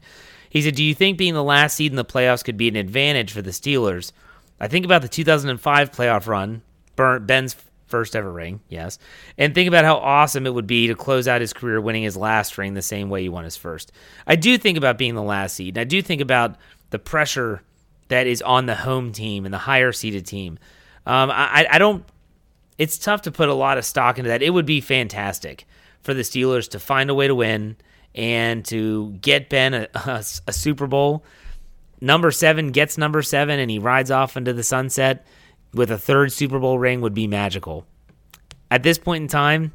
He 0.48 0.62
said, 0.62 0.77
"Do 0.77 0.85
you 0.85 0.94
think 0.94 1.18
being 1.18 1.35
the 1.35 1.42
last 1.42 1.74
seed 1.74 1.90
in 1.90 1.96
the 1.96 2.05
playoffs 2.05 2.44
could 2.44 2.57
be 2.57 2.68
an 2.68 2.77
advantage 2.77 3.33
for 3.33 3.42
the 3.42 3.51
Steelers?" 3.51 4.12
I 4.61 4.68
think 4.68 4.85
about 4.85 5.03
the 5.03 5.09
2005 5.09 5.90
playoff 5.90 6.29
run, 6.29 6.62
Ben's 6.94 7.57
first 7.88 8.14
ever 8.14 8.31
ring, 8.31 8.61
yes, 8.68 9.01
and 9.38 9.53
think 9.53 9.66
about 9.66 9.85
how 9.85 9.96
awesome 9.96 10.46
it 10.46 10.55
would 10.55 10.68
be 10.68 10.87
to 10.87 10.94
close 10.94 11.27
out 11.27 11.40
his 11.40 11.53
career 11.53 11.81
winning 11.81 12.05
his 12.05 12.16
last 12.16 12.57
ring 12.57 12.74
the 12.74 12.83
same 12.83 13.11
way 13.11 13.22
he 13.22 13.29
won 13.29 13.42
his 13.42 13.57
first. 13.57 13.90
I 14.24 14.37
do 14.37 14.57
think 14.57 14.79
about 14.79 14.98
being 14.98 15.16
the 15.16 15.20
last 15.20 15.57
seed. 15.57 15.77
I 15.77 15.83
do 15.83 16.01
think 16.01 16.20
about 16.20 16.55
the 16.90 17.01
pressure 17.01 17.62
that 18.09 18.27
is 18.27 18.42
on 18.42 18.66
the 18.66 18.75
home 18.75 19.12
team 19.12 19.44
and 19.44 19.53
the 19.53 19.59
higher 19.59 19.92
seeded 19.92 20.27
team. 20.27 20.59
Um, 21.07 21.31
I, 21.31 21.66
I 21.71 21.79
don't. 21.79 22.05
It's 22.77 22.99
tough 22.99 23.23
to 23.23 23.33
put 23.33 23.49
a 23.49 23.55
lot 23.55 23.79
of 23.79 23.85
stock 23.85 24.18
into 24.18 24.29
that. 24.29 24.42
It 24.42 24.51
would 24.51 24.66
be 24.66 24.81
fantastic 24.81 25.66
for 26.03 26.14
the 26.14 26.23
Steelers 26.23 26.71
to 26.71 26.79
find 26.79 27.11
a 27.11 27.14
way 27.14 27.27
to 27.27 27.35
win 27.35 27.77
and 28.14 28.64
to 28.66 29.12
get 29.21 29.49
Ben 29.49 29.75
a, 29.75 29.88
a, 29.94 30.25
a 30.47 30.53
Super 30.53 30.87
Bowl. 30.87 31.25
Number 32.01 32.31
seven 32.31 32.71
gets 32.71 32.97
number 32.97 33.23
seven 33.23 33.59
and 33.59 33.71
he 33.71 33.79
rides 33.79 34.11
off 34.11 34.37
into 34.37 34.53
the 34.53 34.62
sunset 34.62 35.27
with 35.73 35.90
a 35.90 35.99
third 35.99 36.33
Super 36.33 36.59
Bowl 36.59 36.79
ring 36.79 37.01
would 37.01 37.14
be 37.14 37.27
magical. 37.27 37.87
At 38.71 38.83
this 38.83 38.99
point 38.99 39.23
in 39.23 39.29
time, 39.29 39.73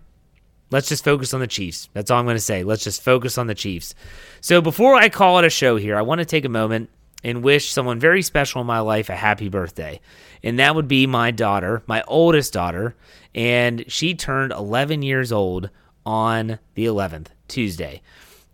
let's 0.72 0.88
just 0.88 1.04
focus 1.04 1.34
on 1.34 1.40
the 1.40 1.48
Chiefs. 1.48 1.90
That's 1.94 2.10
all 2.12 2.20
I'm 2.20 2.26
going 2.26 2.38
to 2.38 2.42
say. 2.42 2.64
Let's 2.64 2.84
just 2.84 3.04
focus 3.04 3.38
on 3.38 3.48
the 3.48 3.56
Chiefs. 3.56 3.96
So 4.40 4.62
before 4.62 4.96
I 4.96 5.10
call 5.10 5.40
it 5.40 5.46
a 5.46 5.50
show 5.50 5.76
here, 5.78 5.98
I 5.98 6.02
want 6.02 6.20
to 6.20 6.26
take 6.26 6.46
a 6.46 6.50
moment 6.50 6.90
and 7.24 7.44
wish 7.44 7.72
someone 7.72 8.00
very 8.00 8.22
special 8.22 8.62
in 8.62 8.68
my 8.68 8.80
life 8.80 9.10
a 9.10 9.16
happy 9.16 9.50
birthday. 9.50 10.00
And 10.44 10.60
that 10.60 10.76
would 10.76 10.88
be 10.88 11.08
my 11.08 11.32
daughter, 11.32 11.84
my 11.88 12.04
oldest 12.08 12.54
daughter. 12.54 12.96
And 13.34 13.86
she 13.88 14.14
turned 14.14 14.52
11 14.52 15.02
years 15.02 15.32
old 15.32 15.70
on 16.06 16.60
the 16.76 16.86
11th, 16.86 17.28
Tuesday. 17.48 18.02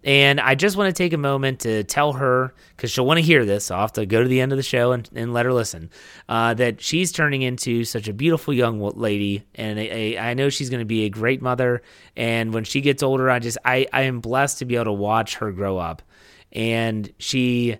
And 0.03 0.39
I 0.39 0.55
just 0.55 0.77
want 0.77 0.95
to 0.95 1.03
take 1.03 1.11
a 1.11 1.17
moment 1.17 1.61
to 1.61 1.83
tell 1.83 2.13
her, 2.13 2.53
because 2.75 2.89
she'll 2.89 3.05
want 3.05 3.17
to 3.17 3.25
hear 3.25 3.43
this. 3.43 3.65
So 3.65 3.75
I'll 3.75 3.81
have 3.81 3.93
to 3.93 4.05
go 4.05 4.23
to 4.23 4.29
the 4.29 4.39
end 4.39 4.53
of 4.53 4.57
the 4.57 4.63
show 4.63 4.93
and, 4.93 5.09
and 5.13 5.33
let 5.33 5.45
her 5.45 5.51
listen, 5.51 5.89
uh, 6.29 6.53
that 6.53 6.79
she's 6.79 7.11
turning 7.11 7.41
into 7.41 7.83
such 7.83 8.07
a 8.07 8.13
beautiful 8.13 8.53
young 8.53 8.79
lady. 8.79 9.43
And 9.55 9.77
a, 9.77 10.15
a, 10.15 10.17
I 10.19 10.33
know 10.35 10.49
she's 10.49 10.69
going 10.69 10.79
to 10.79 10.85
be 10.85 11.03
a 11.03 11.09
great 11.09 11.41
mother. 11.41 11.81
And 12.15 12.53
when 12.53 12.63
she 12.63 12.79
gets 12.79 13.03
older, 13.03 13.29
I 13.29 13.39
just, 13.39 13.57
I, 13.65 13.87
I 13.91 14.03
am 14.03 14.21
blessed 14.21 14.59
to 14.59 14.65
be 14.65 14.75
able 14.75 14.85
to 14.85 14.93
watch 14.93 15.35
her 15.35 15.51
grow 15.51 15.77
up. 15.77 16.01
And 16.53 17.11
she 17.17 17.77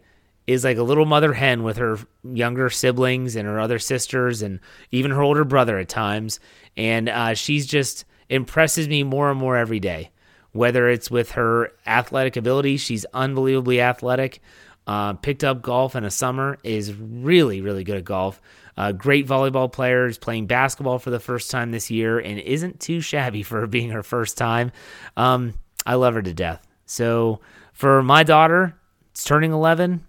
is 0.49 0.63
like 0.63 0.77
a 0.77 0.83
little 0.83 1.05
mother 1.05 1.33
hen 1.33 1.61
with 1.61 1.77
her 1.77 1.99
younger 2.23 2.71
siblings 2.71 3.35
and 3.35 3.47
her 3.47 3.59
other 3.59 3.77
sisters 3.77 4.41
and 4.41 4.59
even 4.89 5.11
her 5.11 5.21
older 5.21 5.43
brother 5.43 5.77
at 5.77 5.87
times. 5.87 6.39
And 6.75 7.07
uh, 7.07 7.35
she's 7.35 7.67
just 7.67 8.03
impresses 8.29 8.87
me 8.87 9.03
more 9.03 9.29
and 9.29 9.39
more 9.39 9.57
every 9.57 9.79
day. 9.79 10.09
Whether 10.51 10.89
it's 10.89 11.11
with 11.11 11.33
her 11.33 11.71
athletic 11.85 12.35
ability, 12.35 12.77
she's 12.77 13.05
unbelievably 13.13 13.79
athletic. 13.79 14.41
Uh, 14.87 15.13
picked 15.13 15.43
up 15.43 15.61
golf 15.61 15.95
in 15.95 16.03
a 16.03 16.09
summer, 16.09 16.57
is 16.63 16.95
really, 16.95 17.61
really 17.61 17.83
good 17.83 17.97
at 17.97 18.03
golf. 18.03 18.41
Uh, 18.75 18.91
great 18.91 19.27
volleyball 19.27 19.71
players 19.71 20.17
playing 20.17 20.47
basketball 20.47 20.97
for 20.97 21.11
the 21.11 21.19
first 21.19 21.51
time 21.51 21.69
this 21.69 21.91
year 21.91 22.17
and 22.17 22.39
isn't 22.39 22.79
too 22.79 23.01
shabby 23.01 23.43
for 23.43 23.67
being 23.67 23.91
her 23.91 24.01
first 24.01 24.35
time. 24.35 24.71
Um, 25.15 25.53
I 25.85 25.93
love 25.93 26.15
her 26.15 26.23
to 26.23 26.33
death. 26.33 26.65
So 26.87 27.39
for 27.71 28.01
my 28.01 28.23
daughter, 28.23 28.75
it's 29.11 29.23
turning 29.23 29.51
11 29.51 30.07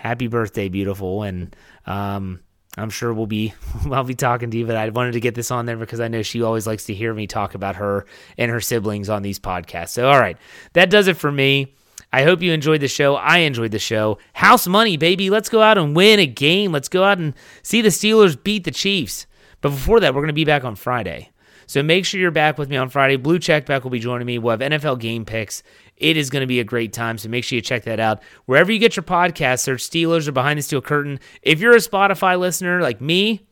happy 0.00 0.26
birthday, 0.28 0.68
beautiful. 0.68 1.22
And 1.22 1.54
um, 1.86 2.40
I'm 2.76 2.90
sure 2.90 3.12
we'll 3.12 3.26
be 3.26 3.52
I'll 3.90 4.04
be 4.04 4.14
talking 4.14 4.50
to 4.50 4.58
you, 4.58 4.66
but 4.66 4.76
I 4.76 4.88
wanted 4.88 5.12
to 5.12 5.20
get 5.20 5.34
this 5.34 5.50
on 5.50 5.66
there 5.66 5.76
because 5.76 6.00
I 6.00 6.08
know 6.08 6.22
she 6.22 6.42
always 6.42 6.66
likes 6.66 6.84
to 6.84 6.94
hear 6.94 7.12
me 7.12 7.26
talk 7.26 7.54
about 7.54 7.76
her 7.76 8.06
and 8.38 8.50
her 8.50 8.60
siblings 8.60 9.08
on 9.08 9.22
these 9.22 9.38
podcasts. 9.38 9.90
So 9.90 10.08
all 10.08 10.18
right, 10.18 10.38
that 10.72 10.90
does 10.90 11.06
it 11.08 11.16
for 11.16 11.30
me. 11.30 11.74
I 12.12 12.24
hope 12.24 12.42
you 12.42 12.52
enjoyed 12.52 12.80
the 12.80 12.88
show. 12.88 13.14
I 13.14 13.38
enjoyed 13.38 13.70
the 13.70 13.78
show. 13.78 14.18
House 14.32 14.66
money, 14.66 14.96
baby. 14.96 15.30
Let's 15.30 15.48
go 15.48 15.62
out 15.62 15.78
and 15.78 15.94
win 15.94 16.18
a 16.18 16.26
game. 16.26 16.72
Let's 16.72 16.88
go 16.88 17.04
out 17.04 17.18
and 17.18 17.34
see 17.62 17.82
the 17.82 17.90
Steelers 17.90 18.42
beat 18.42 18.64
the 18.64 18.72
Chiefs. 18.72 19.26
But 19.60 19.70
before 19.70 20.00
that, 20.00 20.12
we're 20.12 20.22
going 20.22 20.28
to 20.28 20.32
be 20.32 20.44
back 20.44 20.64
on 20.64 20.74
Friday. 20.74 21.30
So 21.70 21.84
make 21.84 22.04
sure 22.04 22.18
you're 22.18 22.32
back 22.32 22.58
with 22.58 22.68
me 22.68 22.76
on 22.76 22.88
Friday. 22.88 23.14
Blue 23.14 23.38
Checkback 23.38 23.84
will 23.84 23.92
be 23.92 24.00
joining 24.00 24.26
me. 24.26 24.38
We'll 24.38 24.58
have 24.58 24.60
NFL 24.60 24.98
game 24.98 25.24
picks. 25.24 25.62
It 26.00 26.16
is 26.16 26.30
going 26.30 26.40
to 26.40 26.46
be 26.46 26.60
a 26.60 26.64
great 26.64 26.92
time, 26.92 27.18
so 27.18 27.28
make 27.28 27.44
sure 27.44 27.56
you 27.56 27.62
check 27.62 27.84
that 27.84 28.00
out. 28.00 28.22
Wherever 28.46 28.72
you 28.72 28.78
get 28.78 28.96
your 28.96 29.04
podcast, 29.04 29.60
search 29.60 29.88
Steelers 29.88 30.26
or 30.26 30.32
Behind 30.32 30.58
the 30.58 30.62
Steel 30.62 30.80
Curtain. 30.80 31.20
If 31.42 31.60
you're 31.60 31.74
a 31.74 31.76
Spotify 31.76 32.38
listener 32.38 32.80
like 32.80 33.00
me, 33.00 33.46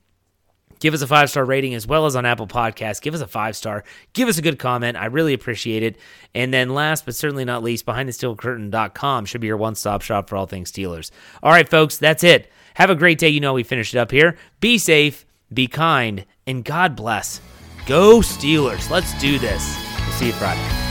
give 0.80 0.94
us 0.94 1.02
a 1.02 1.06
five 1.06 1.30
star 1.30 1.44
rating 1.44 1.74
as 1.74 1.86
well 1.86 2.06
as 2.06 2.16
on 2.16 2.24
Apple 2.24 2.46
Podcasts. 2.46 3.02
Give 3.02 3.14
us 3.14 3.20
a 3.20 3.26
five 3.26 3.54
star. 3.54 3.84
Give 4.14 4.28
us 4.28 4.38
a 4.38 4.42
good 4.42 4.58
comment. 4.58 4.96
I 4.96 5.06
really 5.06 5.34
appreciate 5.34 5.82
it. 5.82 5.98
And 6.34 6.52
then 6.52 6.70
last 6.70 7.04
but 7.04 7.14
certainly 7.14 7.44
not 7.44 7.62
least, 7.62 7.84
behindthesteelcurtain.com 7.86 9.26
should 9.26 9.40
be 9.40 9.46
your 9.46 9.56
one 9.56 9.74
stop 9.74 10.02
shop 10.02 10.28
for 10.28 10.36
all 10.36 10.46
things 10.46 10.72
Steelers. 10.72 11.10
All 11.42 11.52
right, 11.52 11.68
folks, 11.68 11.98
that's 11.98 12.24
it. 12.24 12.50
Have 12.74 12.90
a 12.90 12.94
great 12.94 13.18
day. 13.18 13.28
You 13.28 13.40
know, 13.40 13.54
we 13.54 13.62
finished 13.62 13.94
it 13.94 13.98
up 13.98 14.10
here. 14.10 14.38
Be 14.60 14.78
safe, 14.78 15.26
be 15.52 15.66
kind, 15.66 16.24
and 16.46 16.64
God 16.64 16.96
bless. 16.96 17.40
Go 17.86 18.20
Steelers. 18.20 18.88
Let's 18.88 19.18
do 19.20 19.38
this. 19.38 19.76
We'll 20.06 20.12
see 20.12 20.26
you 20.26 20.32
Friday. 20.32 20.87